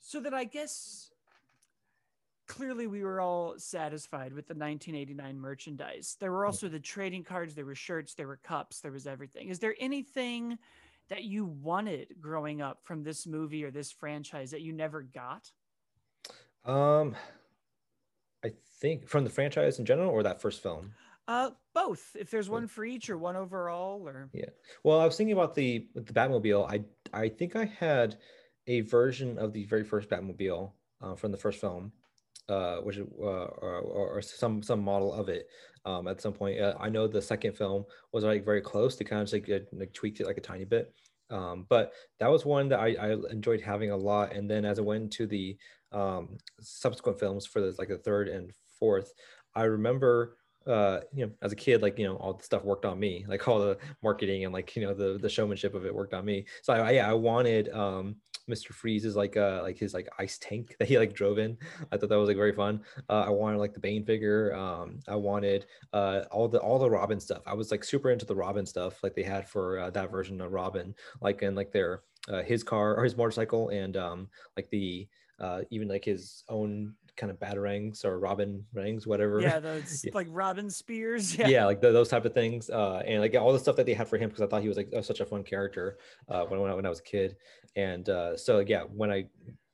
So 0.02 0.20
that 0.20 0.34
I 0.34 0.44
guess 0.44 1.10
clearly 2.46 2.86
we 2.86 3.02
were 3.02 3.18
all 3.20 3.54
satisfied 3.56 4.34
with 4.34 4.46
the 4.46 4.54
1989 4.54 5.40
merchandise. 5.40 6.18
There 6.20 6.30
were 6.30 6.42
mm. 6.42 6.48
also 6.48 6.68
the 6.68 6.78
trading 6.78 7.24
cards, 7.24 7.54
there 7.54 7.64
were 7.64 7.74
shirts, 7.74 8.12
there 8.12 8.26
were 8.26 8.40
cups, 8.42 8.80
there 8.80 8.92
was 8.92 9.06
everything. 9.06 9.48
Is 9.48 9.58
there 9.58 9.74
anything 9.80 10.58
that 11.12 11.24
you 11.24 11.44
wanted 11.44 12.08
growing 12.22 12.62
up 12.62 12.78
from 12.84 13.02
this 13.02 13.26
movie 13.26 13.62
or 13.64 13.70
this 13.70 13.92
franchise 13.92 14.50
that 14.50 14.62
you 14.62 14.72
never 14.72 15.02
got? 15.02 15.50
Um, 16.64 17.14
I 18.42 18.52
think 18.80 19.06
from 19.06 19.24
the 19.24 19.28
franchise 19.28 19.78
in 19.78 19.84
general 19.84 20.08
or 20.08 20.22
that 20.22 20.40
first 20.40 20.62
film. 20.62 20.94
Uh, 21.28 21.50
both. 21.74 22.16
If 22.18 22.30
there's 22.30 22.48
one 22.48 22.66
for 22.66 22.82
each 22.82 23.10
or 23.10 23.18
one 23.18 23.36
overall, 23.36 24.08
or 24.08 24.30
yeah. 24.32 24.48
Well, 24.84 25.00
I 25.00 25.04
was 25.04 25.18
thinking 25.18 25.34
about 25.34 25.54
the 25.54 25.86
the 25.94 26.14
Batmobile. 26.14 26.66
I 26.66 26.82
I 27.12 27.28
think 27.28 27.56
I 27.56 27.66
had 27.66 28.16
a 28.66 28.80
version 28.80 29.38
of 29.38 29.52
the 29.52 29.64
very 29.64 29.84
first 29.84 30.08
Batmobile 30.08 30.72
uh, 31.02 31.14
from 31.14 31.30
the 31.30 31.36
first 31.36 31.60
film, 31.60 31.92
uh, 32.48 32.76
which 32.76 32.98
uh, 32.98 33.02
or, 33.22 34.16
or, 34.16 34.22
some 34.22 34.62
some 34.62 34.80
model 34.80 35.12
of 35.12 35.28
it. 35.28 35.48
Um, 35.84 36.06
at 36.06 36.20
some 36.20 36.32
point, 36.32 36.60
uh, 36.60 36.74
I 36.78 36.88
know 36.88 37.08
the 37.08 37.20
second 37.20 37.56
film 37.56 37.84
was 38.12 38.24
like 38.24 38.44
very 38.44 38.60
close. 38.60 38.96
They 38.96 39.04
kind 39.04 39.20
of 39.20 39.28
just, 39.28 39.48
like, 39.48 39.66
like 39.72 39.92
tweaked 39.92 40.20
it 40.20 40.26
like 40.26 40.38
a 40.38 40.42
tiny 40.42 40.64
bit. 40.64 40.94
Um, 41.30 41.66
but 41.68 41.92
that 42.20 42.30
was 42.30 42.44
one 42.44 42.68
that 42.68 42.78
I, 42.78 42.94
I 43.00 43.12
enjoyed 43.30 43.60
having 43.60 43.90
a 43.90 43.96
lot. 43.96 44.32
And 44.32 44.48
then 44.48 44.64
as 44.64 44.78
I 44.78 44.82
went 44.82 45.10
to 45.14 45.26
the 45.26 45.56
um, 45.90 46.36
subsequent 46.60 47.18
films 47.18 47.46
for 47.46 47.60
the 47.60 47.74
like 47.78 47.88
the 47.88 47.98
third 47.98 48.28
and 48.28 48.52
fourth, 48.78 49.12
I 49.54 49.64
remember 49.64 50.36
uh 50.66 51.00
you 51.12 51.26
know 51.26 51.32
as 51.42 51.50
a 51.50 51.56
kid 51.56 51.82
like 51.82 51.98
you 51.98 52.06
know 52.06 52.14
all 52.16 52.34
the 52.34 52.44
stuff 52.44 52.64
worked 52.64 52.84
on 52.84 52.96
me 52.98 53.24
like 53.26 53.48
all 53.48 53.58
the 53.58 53.76
marketing 54.00 54.44
and 54.44 54.52
like 54.54 54.76
you 54.76 54.82
know 54.82 54.94
the 54.94 55.18
the 55.18 55.28
showmanship 55.28 55.74
of 55.74 55.84
it 55.84 55.92
worked 55.92 56.14
on 56.14 56.24
me 56.24 56.44
so 56.62 56.72
i 56.72 56.92
yeah 56.92 57.10
i 57.10 57.12
wanted 57.12 57.68
um 57.70 58.14
mr 58.50 58.72
freeze's 58.72 59.16
like 59.16 59.36
uh 59.36 59.60
like 59.62 59.78
his 59.78 59.94
like 59.94 60.08
ice 60.18 60.38
tank 60.38 60.76
that 60.78 60.88
he 60.88 60.98
like 60.98 61.14
drove 61.14 61.38
in. 61.38 61.56
I 61.90 61.96
thought 61.96 62.08
that 62.08 62.18
was 62.18 62.28
like 62.28 62.36
very 62.36 62.52
fun. 62.52 62.80
Uh, 63.08 63.24
i 63.26 63.30
wanted 63.30 63.58
like 63.58 63.74
the 63.74 63.80
bane 63.80 64.04
figure 64.04 64.54
um 64.54 65.00
i 65.08 65.14
wanted 65.14 65.66
uh 65.92 66.22
all 66.30 66.48
the 66.48 66.58
all 66.58 66.78
the 66.78 66.90
robin 66.90 67.20
stuff. 67.20 67.42
I 67.46 67.54
was 67.54 67.70
like 67.70 67.84
super 67.84 68.10
into 68.10 68.26
the 68.26 68.34
robin 68.36 68.66
stuff 68.66 69.02
like 69.02 69.14
they 69.14 69.22
had 69.22 69.48
for 69.48 69.78
uh, 69.78 69.90
that 69.90 70.10
version 70.10 70.40
of 70.40 70.52
robin 70.52 70.94
like 71.20 71.42
in 71.42 71.54
like 71.54 71.72
their 71.72 72.02
uh, 72.28 72.42
his 72.42 72.62
car 72.62 72.94
or 72.96 73.04
his 73.04 73.16
motorcycle 73.16 73.68
and 73.70 73.96
um 73.96 74.28
like 74.56 74.68
the 74.70 75.08
uh 75.40 75.62
even 75.70 75.88
like 75.88 76.04
his 76.04 76.44
own 76.48 76.94
kind 77.16 77.30
of 77.30 77.38
batarangs 77.38 78.04
or 78.04 78.18
robin 78.18 78.64
rings 78.72 79.06
whatever 79.06 79.40
yeah, 79.40 79.60
those 79.68 80.04
Yeah. 80.04 80.12
like 80.14 80.26
Robin 80.30 80.70
Spears. 80.70 81.36
yeah, 81.38 81.48
yeah 81.48 81.66
like 81.66 81.80
th- 81.80 81.92
those 81.92 82.08
type 82.08 82.24
of 82.24 82.32
things 82.32 82.70
uh 82.70 83.02
and 83.06 83.20
like 83.20 83.34
all 83.34 83.52
the 83.52 83.58
stuff 83.58 83.76
that 83.76 83.86
they 83.86 83.94
had 83.94 84.08
for 84.08 84.16
him 84.16 84.28
because 84.30 84.42
i 84.42 84.46
thought 84.46 84.62
he 84.62 84.68
was 84.68 84.76
like 84.78 84.88
such 85.02 85.20
a 85.20 85.26
fun 85.26 85.42
character 85.42 85.98
uh 86.28 86.44
when, 86.46 86.60
when, 86.60 86.70
I, 86.70 86.74
when 86.74 86.86
i 86.86 86.88
was 86.88 87.00
a 87.00 87.02
kid 87.04 87.36
and 87.76 88.08
uh 88.08 88.36
so 88.36 88.60
yeah 88.60 88.82
when 88.84 89.10
i 89.10 89.26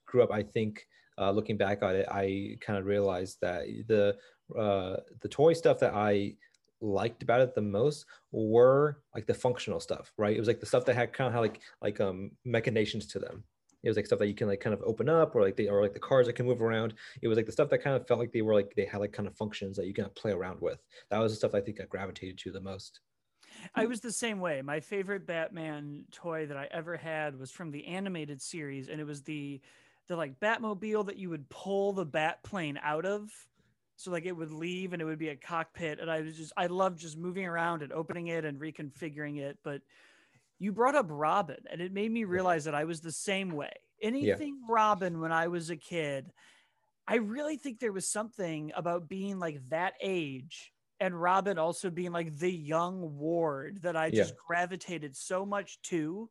grew 0.06 0.22
up 0.22 0.32
i 0.32 0.42
think 0.42 0.86
uh 1.18 1.30
looking 1.30 1.56
back 1.56 1.82
on 1.82 1.94
it 1.94 2.06
i 2.10 2.56
kind 2.60 2.78
of 2.78 2.86
realized 2.86 3.38
that 3.40 3.62
the 3.86 4.16
uh 4.58 4.96
the 5.20 5.28
toy 5.28 5.52
stuff 5.52 5.78
that 5.78 5.94
i 5.94 6.34
liked 6.80 7.22
about 7.22 7.40
it 7.40 7.54
the 7.54 7.60
most 7.60 8.06
were 8.32 9.00
like 9.14 9.26
the 9.26 9.34
functional 9.34 9.80
stuff 9.80 10.12
right 10.16 10.36
it 10.36 10.38
was 10.38 10.48
like 10.48 10.60
the 10.60 10.66
stuff 10.66 10.84
that 10.84 10.94
had 10.94 11.12
kind 11.12 11.26
of 11.28 11.34
had 11.34 11.40
like 11.40 11.60
like 11.82 12.00
um 12.00 12.30
machinations 12.44 13.06
to 13.06 13.18
them 13.18 13.42
it 13.82 13.88
was 13.88 13.96
like 13.96 14.06
stuff 14.06 14.18
that 14.18 14.28
you 14.28 14.34
can 14.34 14.48
like 14.48 14.60
kind 14.60 14.74
of 14.74 14.82
open 14.82 15.08
up 15.08 15.34
or 15.34 15.42
like 15.42 15.56
they 15.56 15.68
or 15.68 15.82
like 15.82 15.94
the 15.94 16.00
cars 16.00 16.26
that 16.26 16.34
can 16.34 16.46
move 16.46 16.62
around 16.62 16.94
it 17.22 17.28
was 17.28 17.36
like 17.36 17.46
the 17.46 17.52
stuff 17.52 17.68
that 17.68 17.82
kind 17.82 17.96
of 17.96 18.06
felt 18.06 18.20
like 18.20 18.32
they 18.32 18.42
were 18.42 18.54
like 18.54 18.74
they 18.76 18.84
had 18.84 19.00
like 19.00 19.12
kind 19.12 19.28
of 19.28 19.36
functions 19.36 19.76
that 19.76 19.86
you 19.86 19.94
can 19.94 20.08
play 20.14 20.32
around 20.32 20.60
with 20.60 20.82
that 21.10 21.18
was 21.18 21.32
the 21.32 21.36
stuff 21.36 21.54
i 21.54 21.60
think 21.60 21.80
i 21.80 21.84
gravitated 21.84 22.38
to 22.38 22.50
the 22.50 22.60
most 22.60 23.00
I 23.74 23.86
was 23.86 24.00
the 24.00 24.12
same 24.12 24.40
way. 24.40 24.62
My 24.62 24.80
favorite 24.80 25.26
Batman 25.26 26.04
toy 26.12 26.46
that 26.46 26.56
I 26.56 26.68
ever 26.70 26.96
had 26.96 27.38
was 27.38 27.50
from 27.50 27.70
the 27.70 27.86
animated 27.86 28.40
series, 28.40 28.88
and 28.88 29.00
it 29.00 29.04
was 29.04 29.22
the 29.22 29.60
the 30.08 30.16
like 30.16 30.40
Batmobile 30.40 31.06
that 31.06 31.18
you 31.18 31.30
would 31.30 31.48
pull 31.48 31.92
the 31.92 32.04
bat 32.04 32.42
plane 32.42 32.78
out 32.82 33.04
of. 33.04 33.30
So 33.96 34.10
like 34.10 34.26
it 34.26 34.36
would 34.36 34.52
leave 34.52 34.92
and 34.92 35.02
it 35.02 35.04
would 35.04 35.18
be 35.18 35.28
a 35.28 35.36
cockpit. 35.36 35.98
And 36.00 36.10
I 36.10 36.20
was 36.22 36.36
just 36.36 36.52
I 36.56 36.66
loved 36.66 36.98
just 36.98 37.18
moving 37.18 37.46
around 37.46 37.82
and 37.82 37.92
opening 37.92 38.28
it 38.28 38.44
and 38.44 38.58
reconfiguring 38.58 39.38
it. 39.38 39.58
But 39.62 39.82
you 40.58 40.72
brought 40.72 40.94
up 40.94 41.06
Robin, 41.08 41.58
and 41.70 41.80
it 41.80 41.92
made 41.92 42.10
me 42.10 42.24
realize 42.24 42.64
that 42.64 42.74
I 42.74 42.84
was 42.84 43.00
the 43.00 43.12
same 43.12 43.50
way. 43.52 43.72
Anything 44.02 44.60
Robin 44.68 45.20
when 45.20 45.32
I 45.32 45.48
was 45.48 45.70
a 45.70 45.76
kid, 45.76 46.30
I 47.06 47.16
really 47.16 47.56
think 47.56 47.80
there 47.80 47.92
was 47.92 48.10
something 48.10 48.72
about 48.76 49.08
being 49.08 49.38
like 49.38 49.60
that 49.70 49.94
age 50.00 50.72
and 51.00 51.20
Robin 51.20 51.58
also 51.58 51.90
being 51.90 52.12
like 52.12 52.36
the 52.38 52.50
young 52.50 53.16
ward 53.18 53.82
that 53.82 53.96
I 53.96 54.06
Yeah. 54.06 54.22
just 54.22 54.34
gravitated 54.36 55.16
so 55.16 55.46
much 55.46 55.80
to. 55.82 56.28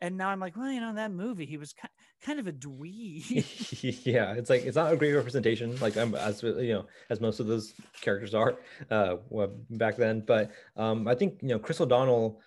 And 0.00 0.16
now 0.16 0.28
I'm 0.28 0.40
like, 0.40 0.56
well, 0.56 0.70
you 0.70 0.80
know, 0.80 0.90
in 0.90 0.96
that 0.96 1.10
movie, 1.10 1.44
he 1.44 1.56
was 1.56 1.72
ki- 1.72 1.88
kind 2.22 2.38
of 2.40 2.46
a 2.46 2.52
dweeb. 2.52 3.44
yeah 4.06 4.32
it's 4.34 4.50
like 4.50 4.64
it's 4.64 4.76
not 4.76 4.92
a 4.92 4.96
great 4.96 5.12
representation 5.12 5.76
like 5.78 5.96
i'm 5.96 6.14
as 6.14 6.42
you 6.42 6.72
know 6.72 6.86
as 7.10 7.20
most 7.20 7.38
of 7.38 7.46
those 7.46 7.74
characters 8.00 8.34
are 8.34 8.56
uh 8.90 9.16
back 9.70 9.96
then 9.96 10.20
but 10.20 10.50
um 10.76 11.06
i 11.06 11.14
think 11.14 11.38
you 11.42 11.48
know 11.48 11.58
chris 11.58 11.80
o'donnell 11.80 12.40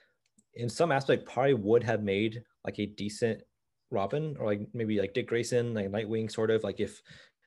in 0.56 0.70
some 0.70 0.92
aspect 0.92 1.26
probably 1.26 1.54
would 1.54 1.84
have 1.84 2.04
made 2.04 2.44
like 2.66 2.80
a 2.80 2.86
decent 2.86 3.42
robin 3.90 4.36
or 4.40 4.46
like 4.46 4.62
maybe 4.74 5.00
like 5.00 5.14
dick 5.14 5.28
grayson 5.28 5.74
like 5.74 5.92
nightwing 5.92 6.32
sort 6.32 6.50
of 6.50 6.64
like 6.64 6.80
if 6.80 7.02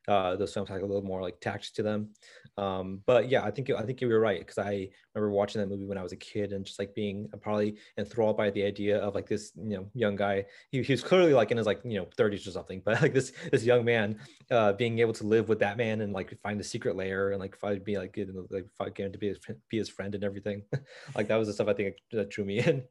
uh 0.09 0.37
those 0.37 0.53
films 0.53 0.69
had 0.69 0.83
a 0.83 0.87
little 0.87 1.03
more 1.03 1.23
like 1.23 1.41
tact 1.41 1.75
to 1.75 1.83
them. 1.83 2.11
Um 2.57 3.01
but 3.07 3.31
yeah 3.31 3.43
i 3.43 3.51
think 3.51 3.71
i 3.71 3.83
think 3.83 4.01
you 4.01 4.09
were 4.09 4.21
right 4.21 4.39
because 4.39 4.59
i 4.59 4.89
remember 5.15 5.35
watching 5.35 5.61
that 5.61 5.69
movie 5.69 5.87
when 5.87 5.99
i 5.99 6.03
was 6.03 6.13
a 6.13 6.17
kid 6.17 6.53
and 6.53 6.65
just 6.65 6.79
like 6.79 6.95
being 6.95 7.29
probably 7.41 7.79
enthralled 7.99 8.37
by 8.37 8.51
the 8.51 8.63
idea 8.63 8.99
of 8.99 9.15
like 9.15 9.27
this 9.27 9.53
you 9.57 9.77
know 9.77 9.87
young 9.95 10.15
guy. 10.15 10.45
He, 10.71 10.83
he 10.83 10.93
was 10.93 11.03
clearly 11.03 11.33
like 11.33 11.51
in 11.51 11.57
his 11.57 11.67
like 11.67 11.81
you 11.85 11.99
know 11.99 12.07
30s 12.17 12.47
or 12.47 12.51
something 12.51 12.83
but 12.85 13.01
like 13.03 13.15
this 13.15 13.33
this 13.51 13.65
young 13.65 13.85
man 13.85 14.19
uh 14.51 14.75
being 14.75 14.99
able 14.99 15.15
to 15.15 15.27
live 15.27 15.49
with 15.49 15.59
that 15.61 15.77
man 15.77 16.01
and 16.03 16.13
like 16.13 16.39
find 16.43 16.61
the 16.61 16.65
secret 16.65 16.97
lair 16.97 17.31
and 17.31 17.41
like 17.41 17.57
find 17.57 17.83
be 17.83 17.97
like 17.97 18.13
getting 18.13 18.47
like 18.51 18.67
find, 18.77 18.95
getting 18.95 19.13
to 19.13 19.19
be 19.19 19.29
his, 19.29 19.39
be 19.69 19.79
his 19.79 19.89
friend 19.89 20.15
and 20.15 20.25
everything. 20.25 20.63
Like 21.17 21.29
that 21.29 21.37
was 21.37 21.49
the 21.49 21.55
stuff 21.55 21.69
i 21.69 21.73
think 21.73 21.97
that 22.13 22.31
drew 22.31 22.45
me 22.45 22.59
in 22.61 22.83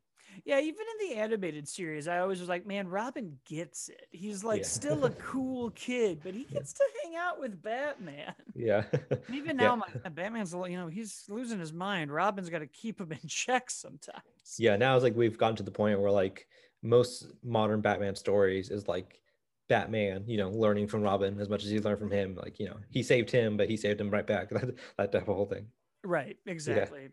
yeah, 0.46 0.60
even 0.60 0.86
in 1.02 1.10
the 1.10 1.16
animated 1.16 1.68
series, 1.68 2.08
I 2.08 2.20
always 2.20 2.40
was 2.40 2.50
like, 2.50 2.66
man, 2.66 2.88
Robin 2.88 3.40
gets 3.46 3.90
it. 3.90 4.08
He's 4.12 4.44
like 4.44 4.62
Yeah. 4.62 4.68
still 4.68 5.06
a 5.06 5.10
cool 5.20 5.72
kid, 5.72 6.22
but 6.24 6.34
he 6.34 6.46
gets 6.46 6.74
to 6.74 6.84
hang 7.04 7.16
out 7.16 7.40
with 7.40 7.62
Batman. 7.62 8.34
yeah 8.56 8.86
And 9.28 9.36
even 9.38 9.56
Yeah. 9.58 9.58
now, 9.58 9.76
my 9.78 10.10
Batman's, 10.10 10.54
you 10.54 10.78
know, 10.78 10.88
he's 10.88 11.24
losing 11.30 11.60
his 11.60 11.72
mind. 11.72 12.12
Robin's 12.12 12.50
got 12.50 12.60
to 12.60 12.68
keep 12.68 13.00
him 13.00 13.12
in 13.12 13.20
check 13.28 13.70
sometimes. 13.70 14.22
yeah 14.58 14.76
now 14.76 14.96
it's 14.96 15.04
like 15.04 15.16
we've 15.16 15.38
gotten 15.38 15.56
to 15.56 15.64
the 15.64 15.72
point 15.72 16.00
where 16.00 16.12
like 16.12 16.48
most 16.82 17.28
modern 17.44 17.82
batman 17.82 18.16
stories 18.16 18.70
is 18.70 18.88
like 18.88 19.22
batman 19.70 20.24
you 20.28 20.38
know 20.38 20.50
learning 20.50 20.88
from 20.88 21.02
robin 21.02 21.40
as 21.40 21.50
much 21.50 21.64
as 21.64 21.70
he 21.70 21.80
learned 21.80 22.00
from 22.00 22.12
him 22.12 22.36
like 22.36 22.60
you 22.60 22.66
know 22.66 22.78
he 22.90 23.02
saved 23.02 23.32
him 23.32 23.58
but 23.58 23.70
he 23.70 23.78
saved 23.78 24.00
him 24.00 24.10
right 24.10 24.28
back 24.28 24.50
that, 24.50 24.76
that 24.98 25.12
type 25.12 25.28
of 25.28 25.36
whole 25.36 25.46
thing 25.46 25.68
Right, 26.04 26.38
exactly. 26.46 27.10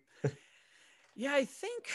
yeah, 1.15 1.35
I 1.35 1.45
think 1.45 1.91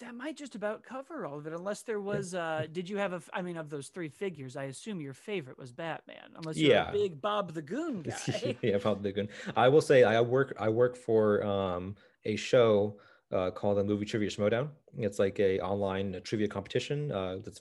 that 0.00 0.14
might 0.14 0.36
just 0.36 0.54
about 0.54 0.82
cover 0.82 1.26
all 1.26 1.38
of 1.38 1.46
it, 1.46 1.52
unless 1.52 1.82
there 1.82 2.00
was. 2.00 2.34
uh 2.34 2.66
Did 2.72 2.88
you 2.88 2.96
have 2.98 3.12
a 3.12 3.22
i 3.32 3.42
mean, 3.42 3.56
of 3.56 3.70
those 3.70 3.88
three 3.88 4.08
figures, 4.08 4.56
I 4.56 4.64
assume 4.64 5.00
your 5.00 5.14
favorite 5.14 5.58
was 5.58 5.72
Batman, 5.72 6.32
unless 6.36 6.56
you're 6.56 6.70
Yeah. 6.72 6.88
a 6.88 6.92
big 6.92 7.20
Bob 7.20 7.54
the 7.54 7.62
Goon 7.62 8.02
guy. 8.02 8.56
yeah 8.62 8.78
probably 8.78 9.12
good 9.12 9.28
i 9.56 9.68
will 9.68 9.80
say 9.80 10.04
i 10.04 10.20
work 10.20 10.54
i 10.58 10.68
work 10.68 10.96
for 10.96 11.42
um 11.44 11.96
a 12.24 12.36
show 12.36 12.98
uh, 13.32 13.50
called 13.50 13.76
the 13.78 13.82
movie 13.84 14.04
trivia 14.04 14.28
Schmoedown 14.28 14.68
it's 14.98 15.18
like 15.18 15.40
a 15.40 15.58
online 15.60 16.14
uh, 16.14 16.20
trivia 16.22 16.46
competition 16.46 17.10
uh 17.10 17.38
that's 17.44 17.60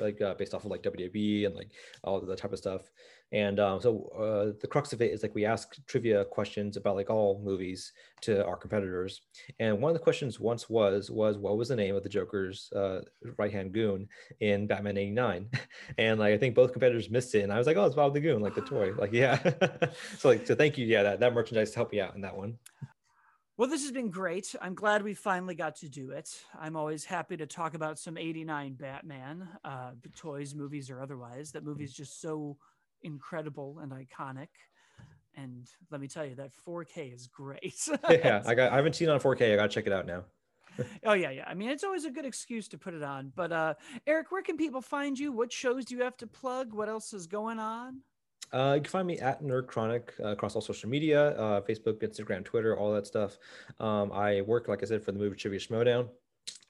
like 0.00 0.20
uh, 0.20 0.34
based 0.34 0.54
off 0.54 0.64
of 0.64 0.70
like 0.72 0.82
wwe 0.82 1.46
and 1.46 1.54
like 1.54 1.70
all 2.02 2.16
of 2.16 2.26
that 2.26 2.38
type 2.38 2.52
of 2.52 2.58
stuff 2.58 2.90
and 3.32 3.58
um, 3.58 3.80
so 3.80 4.10
uh, 4.16 4.58
the 4.60 4.66
crux 4.66 4.92
of 4.92 5.02
it 5.02 5.10
is 5.10 5.22
like 5.22 5.34
we 5.34 5.44
ask 5.44 5.74
trivia 5.86 6.24
questions 6.24 6.76
about 6.76 6.96
like 6.96 7.10
all 7.10 7.40
movies 7.44 7.92
to 8.20 8.44
our 8.46 8.56
competitors 8.56 9.22
and 9.58 9.80
one 9.80 9.90
of 9.90 9.94
the 9.94 10.02
questions 10.02 10.38
once 10.38 10.70
was 10.70 11.10
was 11.10 11.38
what 11.38 11.56
was 11.56 11.68
the 11.68 11.76
name 11.76 11.94
of 11.94 12.02
the 12.02 12.08
joker's 12.08 12.70
uh, 12.74 13.00
right 13.36 13.52
hand 13.52 13.72
goon 13.72 14.08
in 14.40 14.66
batman 14.66 14.96
89 14.96 15.50
and 15.98 16.20
like 16.20 16.34
i 16.34 16.38
think 16.38 16.54
both 16.54 16.72
competitors 16.72 17.10
missed 17.10 17.34
it 17.34 17.42
and 17.42 17.52
i 17.52 17.58
was 17.58 17.66
like 17.66 17.76
oh 17.76 17.84
it's 17.84 17.96
bob 17.96 18.14
the 18.14 18.20
goon 18.20 18.42
like 18.42 18.54
the 18.54 18.60
toy 18.60 18.92
like 18.98 19.12
yeah 19.12 19.38
so 20.18 20.28
like 20.28 20.46
so 20.46 20.54
thank 20.54 20.78
you 20.78 20.86
yeah 20.86 21.02
that, 21.02 21.20
that 21.20 21.34
merchandise 21.34 21.74
helped 21.74 21.92
me 21.92 22.00
out 22.00 22.14
in 22.14 22.20
that 22.20 22.36
one 22.36 22.56
Well, 23.56 23.68
this 23.68 23.82
has 23.82 23.92
been 23.92 24.10
great. 24.10 24.52
I'm 24.60 24.74
glad 24.74 25.04
we 25.04 25.14
finally 25.14 25.54
got 25.54 25.76
to 25.76 25.88
do 25.88 26.10
it. 26.10 26.28
I'm 26.58 26.74
always 26.74 27.04
happy 27.04 27.36
to 27.36 27.46
talk 27.46 27.74
about 27.74 28.00
some 28.00 28.18
89 28.18 28.74
Batman, 28.74 29.48
uh, 29.64 29.92
toys, 30.16 30.56
movies, 30.56 30.90
or 30.90 31.00
otherwise. 31.00 31.52
That 31.52 31.62
movie 31.62 31.84
is 31.84 31.94
just 31.94 32.20
so 32.20 32.56
incredible 33.04 33.78
and 33.80 33.92
iconic. 33.92 34.48
And 35.36 35.68
let 35.90 36.00
me 36.00 36.08
tell 36.08 36.24
you, 36.24 36.34
that 36.36 36.52
4K 36.66 37.12
is 37.12 37.26
great. 37.26 37.74
yeah, 38.10 38.42
I 38.46 38.54
got. 38.54 38.72
I 38.72 38.76
haven't 38.76 38.94
seen 38.94 39.08
it 39.08 39.12
on 39.12 39.20
4K. 39.20 39.52
I 39.52 39.56
gotta 39.56 39.68
check 39.68 39.86
it 39.86 39.92
out 39.92 40.06
now. 40.06 40.24
oh 41.04 41.12
yeah, 41.12 41.30
yeah. 41.30 41.44
I 41.46 41.54
mean, 41.54 41.70
it's 41.70 41.84
always 41.84 42.04
a 42.04 42.10
good 42.10 42.24
excuse 42.24 42.68
to 42.68 42.78
put 42.78 42.94
it 42.94 43.02
on. 43.02 43.32
But 43.34 43.52
uh, 43.52 43.74
Eric, 44.06 44.30
where 44.30 44.42
can 44.42 44.56
people 44.56 44.80
find 44.80 45.18
you? 45.18 45.32
What 45.32 45.52
shows 45.52 45.84
do 45.84 45.96
you 45.96 46.02
have 46.02 46.16
to 46.18 46.26
plug? 46.26 46.72
What 46.72 46.88
else 46.88 47.12
is 47.12 47.26
going 47.26 47.58
on? 47.58 48.00
Uh, 48.52 48.74
you 48.76 48.82
can 48.82 48.90
find 48.90 49.06
me 49.06 49.18
at 49.18 49.42
Nerd 49.42 49.66
Chronic 49.66 50.14
uh, 50.22 50.28
across 50.28 50.54
all 50.54 50.60
social 50.60 50.88
media, 50.88 51.30
uh, 51.30 51.60
Facebook, 51.62 51.94
Instagram, 52.02 52.44
Twitter, 52.44 52.76
all 52.78 52.92
that 52.92 53.06
stuff. 53.06 53.38
Um, 53.80 54.12
I 54.12 54.42
work, 54.42 54.68
like 54.68 54.82
I 54.82 54.86
said, 54.86 55.02
for 55.02 55.10
the 55.10 55.18
movie 55.18 55.34
Trivia 55.34 55.58
Schmoedown 55.58 56.08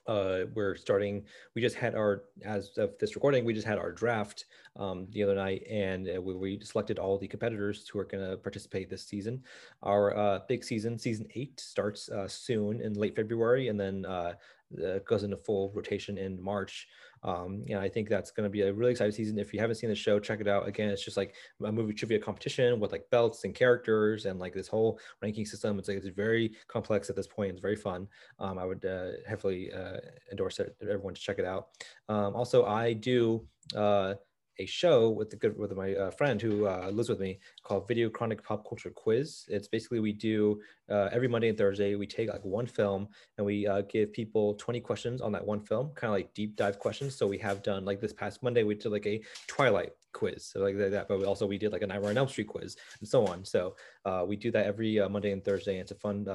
uh, 0.07 0.41
we're 0.53 0.75
starting. 0.75 1.23
We 1.55 1.61
just 1.61 1.75
had 1.75 1.95
our, 1.95 2.23
as 2.43 2.77
of 2.77 2.97
this 2.99 3.15
recording, 3.15 3.45
we 3.45 3.53
just 3.53 3.67
had 3.67 3.77
our 3.77 3.91
draft 3.91 4.45
um, 4.75 5.07
the 5.11 5.23
other 5.23 5.35
night, 5.35 5.63
and 5.69 6.07
uh, 6.07 6.21
we, 6.21 6.33
we, 6.33 6.59
selected 6.59 6.99
all 6.99 7.17
the 7.17 7.27
competitors 7.27 7.87
who 7.87 7.99
are 7.99 8.05
going 8.05 8.29
to 8.29 8.37
participate 8.37 8.89
this 8.89 9.03
season. 9.03 9.41
Our 9.83 10.15
uh, 10.17 10.39
big 10.47 10.63
season, 10.63 10.99
season 10.99 11.27
eight, 11.35 11.59
starts 11.59 12.09
uh, 12.09 12.27
soon 12.27 12.81
in 12.81 12.93
late 12.93 13.15
February, 13.15 13.69
and 13.69 13.79
then 13.79 14.05
uh, 14.05 14.33
goes 15.07 15.23
into 15.23 15.37
full 15.37 15.71
rotation 15.73 16.17
in 16.17 16.41
March. 16.41 16.87
Um, 17.23 17.63
and 17.69 17.79
I 17.79 17.89
think 17.89 18.07
that's 18.07 18.29
going 18.29 18.45
to 18.45 18.51
be 18.51 18.61
a 18.61 18.73
really 18.73 18.91
exciting 18.91 19.11
season. 19.11 19.39
If 19.39 19.51
you 19.53 19.59
haven't 19.59 19.77
seen 19.77 19.89
the 19.89 19.95
show, 19.95 20.19
check 20.19 20.41
it 20.41 20.47
out. 20.47 20.67
Again, 20.67 20.89
it's 20.89 21.03
just 21.03 21.17
like 21.17 21.33
a 21.63 21.71
movie 21.71 21.93
trivia 21.93 22.19
competition 22.19 22.79
with 22.79 22.91
like 22.91 23.09
belts 23.09 23.43
and 23.45 23.55
characters 23.55 24.25
and 24.25 24.39
like 24.39 24.53
this 24.53 24.67
whole 24.67 24.99
ranking 25.21 25.45
system. 25.45 25.79
It's 25.79 25.87
like 25.87 25.97
it's 25.97 26.07
very 26.07 26.55
complex 26.67 27.09
at 27.09 27.15
this 27.15 27.27
point. 27.27 27.51
It's 27.51 27.61
very 27.61 27.75
fun. 27.75 28.07
Um, 28.39 28.59
I 28.59 28.65
would 28.65 28.85
uh, 28.85 29.11
heavily 29.27 29.71
uh, 29.73 29.97
endorse 30.29 30.59
it, 30.59 30.75
everyone 30.81 31.15
to 31.15 31.21
check 31.21 31.39
it 31.39 31.45
out. 31.45 31.69
Um, 32.09 32.35
also, 32.35 32.65
I 32.65 32.93
do. 32.93 33.47
Uh, 33.75 34.15
a 34.59 34.65
show 34.65 35.09
with 35.09 35.29
the 35.29 35.35
good 35.35 35.57
with 35.57 35.75
my 35.75 35.93
uh, 35.95 36.11
friend 36.11 36.41
who 36.41 36.67
uh, 36.67 36.89
lives 36.91 37.09
with 37.09 37.19
me 37.19 37.39
called 37.63 37.87
Video 37.87 38.09
Chronic 38.09 38.43
Pop 38.43 38.67
Culture 38.67 38.89
Quiz. 38.89 39.45
It's 39.47 39.67
basically 39.67 39.99
we 39.99 40.13
do 40.13 40.61
uh, 40.89 41.09
every 41.11 41.27
Monday 41.27 41.49
and 41.49 41.57
Thursday 41.57 41.95
we 41.95 42.07
take 42.07 42.29
like 42.29 42.43
one 42.43 42.65
film 42.65 43.07
and 43.37 43.45
we 43.45 43.67
uh, 43.67 43.81
give 43.81 44.13
people 44.13 44.55
20 44.55 44.79
questions 44.81 45.21
on 45.21 45.31
that 45.33 45.45
one 45.45 45.59
film, 45.61 45.91
kind 45.95 46.09
of 46.09 46.15
like 46.15 46.33
deep 46.33 46.55
dive 46.55 46.79
questions. 46.79 47.15
So 47.15 47.27
we 47.27 47.37
have 47.39 47.63
done 47.63 47.85
like 47.85 47.99
this 47.99 48.13
past 48.13 48.43
Monday 48.43 48.63
we 48.63 48.75
did 48.75 48.91
like 48.91 49.07
a 49.07 49.21
Twilight 49.47 49.91
quiz, 50.13 50.45
so 50.45 50.61
like 50.61 50.77
that. 50.77 51.07
But 51.07 51.19
we 51.19 51.25
also 51.25 51.45
we 51.45 51.57
did 51.57 51.71
like 51.71 51.81
a 51.81 51.87
Nightmare 51.87 52.11
on 52.11 52.17
Elm 52.17 52.27
Street 52.27 52.47
quiz 52.47 52.75
and 52.99 53.07
so 53.07 53.25
on. 53.27 53.43
So 53.43 53.75
uh, 54.05 54.23
we 54.27 54.35
do 54.35 54.51
that 54.51 54.65
every 54.65 54.99
uh, 54.99 55.09
Monday 55.09 55.31
and 55.31 55.43
Thursday. 55.43 55.73
And 55.73 55.81
it's 55.81 55.91
a 55.91 55.95
fun 55.95 56.25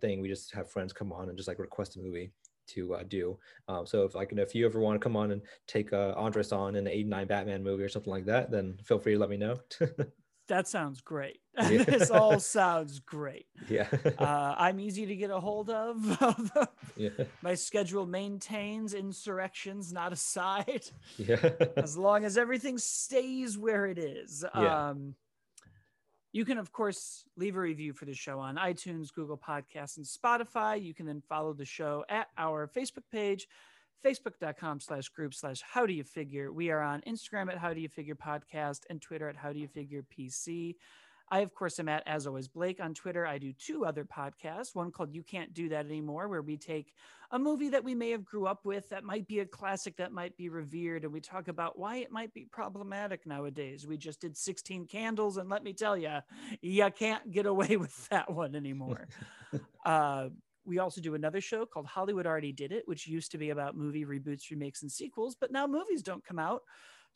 thing. 0.00 0.20
We 0.20 0.28
just 0.28 0.54
have 0.54 0.70
friends 0.70 0.92
come 0.92 1.12
on 1.12 1.28
and 1.28 1.36
just 1.36 1.48
like 1.48 1.58
request 1.58 1.96
a 1.96 2.00
movie 2.00 2.32
to 2.68 2.94
uh, 2.94 3.02
do. 3.04 3.38
Um, 3.68 3.86
so 3.86 4.04
if 4.04 4.14
like 4.14 4.32
if 4.32 4.54
you 4.54 4.66
ever 4.66 4.80
want 4.80 5.00
to 5.00 5.02
come 5.04 5.16
on 5.16 5.32
and 5.32 5.42
take 5.66 5.92
uh, 5.92 6.12
Andres 6.16 6.52
on 6.52 6.76
in 6.76 6.86
an 6.86 6.92
'89 6.92 7.26
Batman 7.26 7.62
movie 7.62 7.82
or 7.82 7.88
something 7.88 8.10
like 8.12 8.26
that, 8.26 8.50
then 8.50 8.78
feel 8.84 8.98
free 8.98 9.14
to 9.14 9.18
let 9.18 9.30
me 9.30 9.36
know. 9.36 9.56
that 10.48 10.68
sounds 10.68 11.00
great. 11.00 11.40
Yeah. 11.70 11.84
this 11.84 12.10
all 12.10 12.38
sounds 12.58 13.00
great. 13.00 13.46
Yeah. 13.70 13.88
uh, 14.18 14.54
I'm 14.58 14.78
easy 14.78 15.06
to 15.06 15.16
get 15.16 15.30
a 15.30 15.40
hold 15.40 15.70
of. 15.70 15.96
yeah. 16.96 17.08
My 17.40 17.54
schedule 17.54 18.04
maintains 18.04 18.92
insurrections, 18.92 19.90
not 19.90 20.12
aside. 20.12 20.84
Yeah. 21.16 21.52
as 21.78 21.96
long 21.96 22.24
as 22.26 22.36
everything 22.36 22.76
stays 22.76 23.56
where 23.56 23.86
it 23.86 23.98
is. 23.98 24.44
Yeah. 24.54 24.88
Um, 24.90 25.14
you 26.36 26.44
can, 26.44 26.58
of 26.58 26.70
course, 26.70 27.24
leave 27.38 27.56
a 27.56 27.60
review 27.60 27.94
for 27.94 28.04
the 28.04 28.12
show 28.12 28.38
on 28.38 28.56
iTunes, 28.56 29.10
Google 29.10 29.38
Podcasts, 29.38 29.96
and 29.96 30.04
Spotify. 30.04 30.82
You 30.82 30.92
can 30.92 31.06
then 31.06 31.22
follow 31.26 31.54
the 31.54 31.64
show 31.64 32.04
at 32.10 32.26
our 32.36 32.68
Facebook 32.68 33.04
page, 33.10 33.48
facebook.com 34.04 34.80
slash 34.80 35.08
group 35.08 35.32
slash 35.32 35.62
how 35.62 35.86
do 35.86 35.94
you 35.94 36.04
figure. 36.04 36.52
We 36.52 36.70
are 36.70 36.82
on 36.82 37.00
Instagram 37.08 37.50
at 37.50 37.56
how 37.56 37.72
do 37.72 37.80
you 37.80 37.88
figure 37.88 38.14
podcast 38.14 38.80
and 38.90 39.00
Twitter 39.00 39.30
at 39.30 39.36
how 39.36 39.50
do 39.50 39.58
you 39.58 39.66
figure 39.66 40.04
PC. 40.14 40.74
I, 41.28 41.40
of 41.40 41.54
course, 41.54 41.78
am 41.80 41.88
at, 41.88 42.04
as 42.06 42.26
always, 42.26 42.46
Blake 42.46 42.80
on 42.80 42.94
Twitter. 42.94 43.26
I 43.26 43.38
do 43.38 43.52
two 43.52 43.84
other 43.84 44.04
podcasts, 44.04 44.74
one 44.74 44.92
called 44.92 45.12
You 45.12 45.24
Can't 45.24 45.52
Do 45.52 45.68
That 45.70 45.86
Anymore, 45.86 46.28
where 46.28 46.42
we 46.42 46.56
take 46.56 46.92
a 47.32 47.38
movie 47.38 47.68
that 47.70 47.82
we 47.82 47.96
may 47.96 48.10
have 48.10 48.24
grew 48.24 48.46
up 48.46 48.64
with 48.64 48.88
that 48.90 49.02
might 49.02 49.26
be 49.26 49.40
a 49.40 49.46
classic 49.46 49.96
that 49.96 50.12
might 50.12 50.36
be 50.36 50.48
revered, 50.48 51.02
and 51.02 51.12
we 51.12 51.20
talk 51.20 51.48
about 51.48 51.76
why 51.76 51.96
it 51.96 52.12
might 52.12 52.32
be 52.32 52.46
problematic 52.50 53.26
nowadays. 53.26 53.86
We 53.86 53.96
just 53.96 54.20
did 54.20 54.36
16 54.36 54.86
Candles, 54.86 55.36
and 55.36 55.50
let 55.50 55.64
me 55.64 55.72
tell 55.72 55.96
you, 55.96 56.18
you 56.62 56.88
can't 56.96 57.28
get 57.32 57.46
away 57.46 57.76
with 57.76 58.08
that 58.08 58.32
one 58.32 58.54
anymore. 58.54 59.08
uh, 59.84 60.28
we 60.64 60.78
also 60.78 61.00
do 61.00 61.14
another 61.14 61.40
show 61.40 61.66
called 61.66 61.86
Hollywood 61.86 62.26
Already 62.26 62.52
Did 62.52 62.70
It, 62.70 62.86
which 62.86 63.06
used 63.08 63.32
to 63.32 63.38
be 63.38 63.50
about 63.50 63.76
movie 63.76 64.04
reboots, 64.04 64.50
remakes, 64.50 64.82
and 64.82 64.90
sequels, 64.90 65.36
but 65.40 65.50
now 65.50 65.66
movies 65.66 66.02
don't 66.02 66.24
come 66.24 66.38
out. 66.38 66.62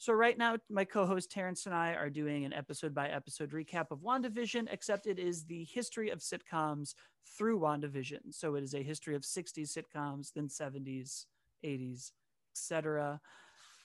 So 0.00 0.14
right 0.14 0.38
now, 0.38 0.56
my 0.70 0.86
co-host 0.86 1.30
Terrence 1.30 1.66
and 1.66 1.74
I 1.74 1.92
are 1.92 2.08
doing 2.08 2.46
an 2.46 2.54
episode 2.54 2.94
by 2.94 3.08
episode 3.08 3.50
recap 3.50 3.90
of 3.90 3.98
WandaVision, 3.98 4.66
except 4.72 5.06
it 5.06 5.18
is 5.18 5.44
the 5.44 5.64
history 5.64 6.08
of 6.08 6.20
sitcoms 6.20 6.94
through 7.36 7.60
WandaVision. 7.60 8.20
So 8.30 8.54
it 8.54 8.64
is 8.64 8.72
a 8.72 8.82
history 8.82 9.14
of 9.14 9.24
60s 9.24 9.76
sitcoms, 9.76 10.32
then 10.32 10.48
70s, 10.48 11.26
80s, 11.62 12.12
etc. 12.56 13.20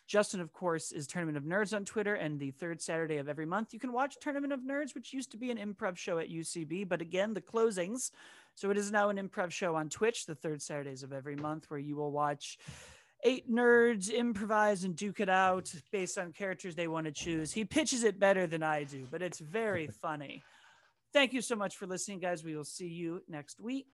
Justin, 0.07 0.39
of 0.39 0.53
course, 0.53 0.93
is 0.93 1.05
Tournament 1.05 1.35
of 1.35 1.43
Nerds 1.43 1.75
on 1.75 1.83
Twitter, 1.83 2.15
and 2.15 2.39
the 2.39 2.51
third 2.51 2.81
Saturday 2.81 3.17
of 3.17 3.27
every 3.27 3.45
month, 3.45 3.73
you 3.73 3.79
can 3.81 3.91
watch 3.91 4.15
Tournament 4.21 4.53
of 4.53 4.61
Nerds, 4.61 4.95
which 4.95 5.11
used 5.11 5.31
to 5.31 5.37
be 5.37 5.51
an 5.51 5.57
improv 5.57 5.97
show 5.97 6.19
at 6.19 6.29
UCB, 6.29 6.87
but 6.87 7.01
again, 7.01 7.33
the 7.33 7.41
closings. 7.41 8.11
So 8.53 8.69
it 8.69 8.77
is 8.77 8.89
now 8.89 9.09
an 9.09 9.17
improv 9.17 9.51
show 9.51 9.75
on 9.75 9.89
Twitch, 9.89 10.25
the 10.25 10.35
third 10.35 10.61
Saturdays 10.61 11.03
of 11.03 11.11
every 11.11 11.35
month, 11.35 11.65
where 11.67 11.79
you 11.79 11.97
will 11.97 12.13
watch 12.13 12.57
eight 13.25 13.51
nerds 13.51 14.13
improvise 14.13 14.83
and 14.83 14.95
duke 14.95 15.19
it 15.19 15.29
out 15.29 15.73
based 15.91 16.17
on 16.17 16.31
characters 16.31 16.75
they 16.75 16.87
want 16.87 17.07
to 17.07 17.11
choose. 17.11 17.51
He 17.51 17.65
pitches 17.65 18.03
it 18.03 18.19
better 18.19 18.47
than 18.47 18.63
I 18.63 18.83
do, 18.83 19.07
but 19.11 19.21
it's 19.21 19.39
very 19.39 19.87
funny. 20.01 20.43
Thank 21.11 21.33
you 21.33 21.41
so 21.41 21.55
much 21.55 21.75
for 21.75 21.87
listening, 21.87 22.19
guys. 22.19 22.43
We 22.43 22.55
will 22.55 22.63
see 22.63 22.87
you 22.87 23.23
next 23.27 23.59
week. 23.59 23.87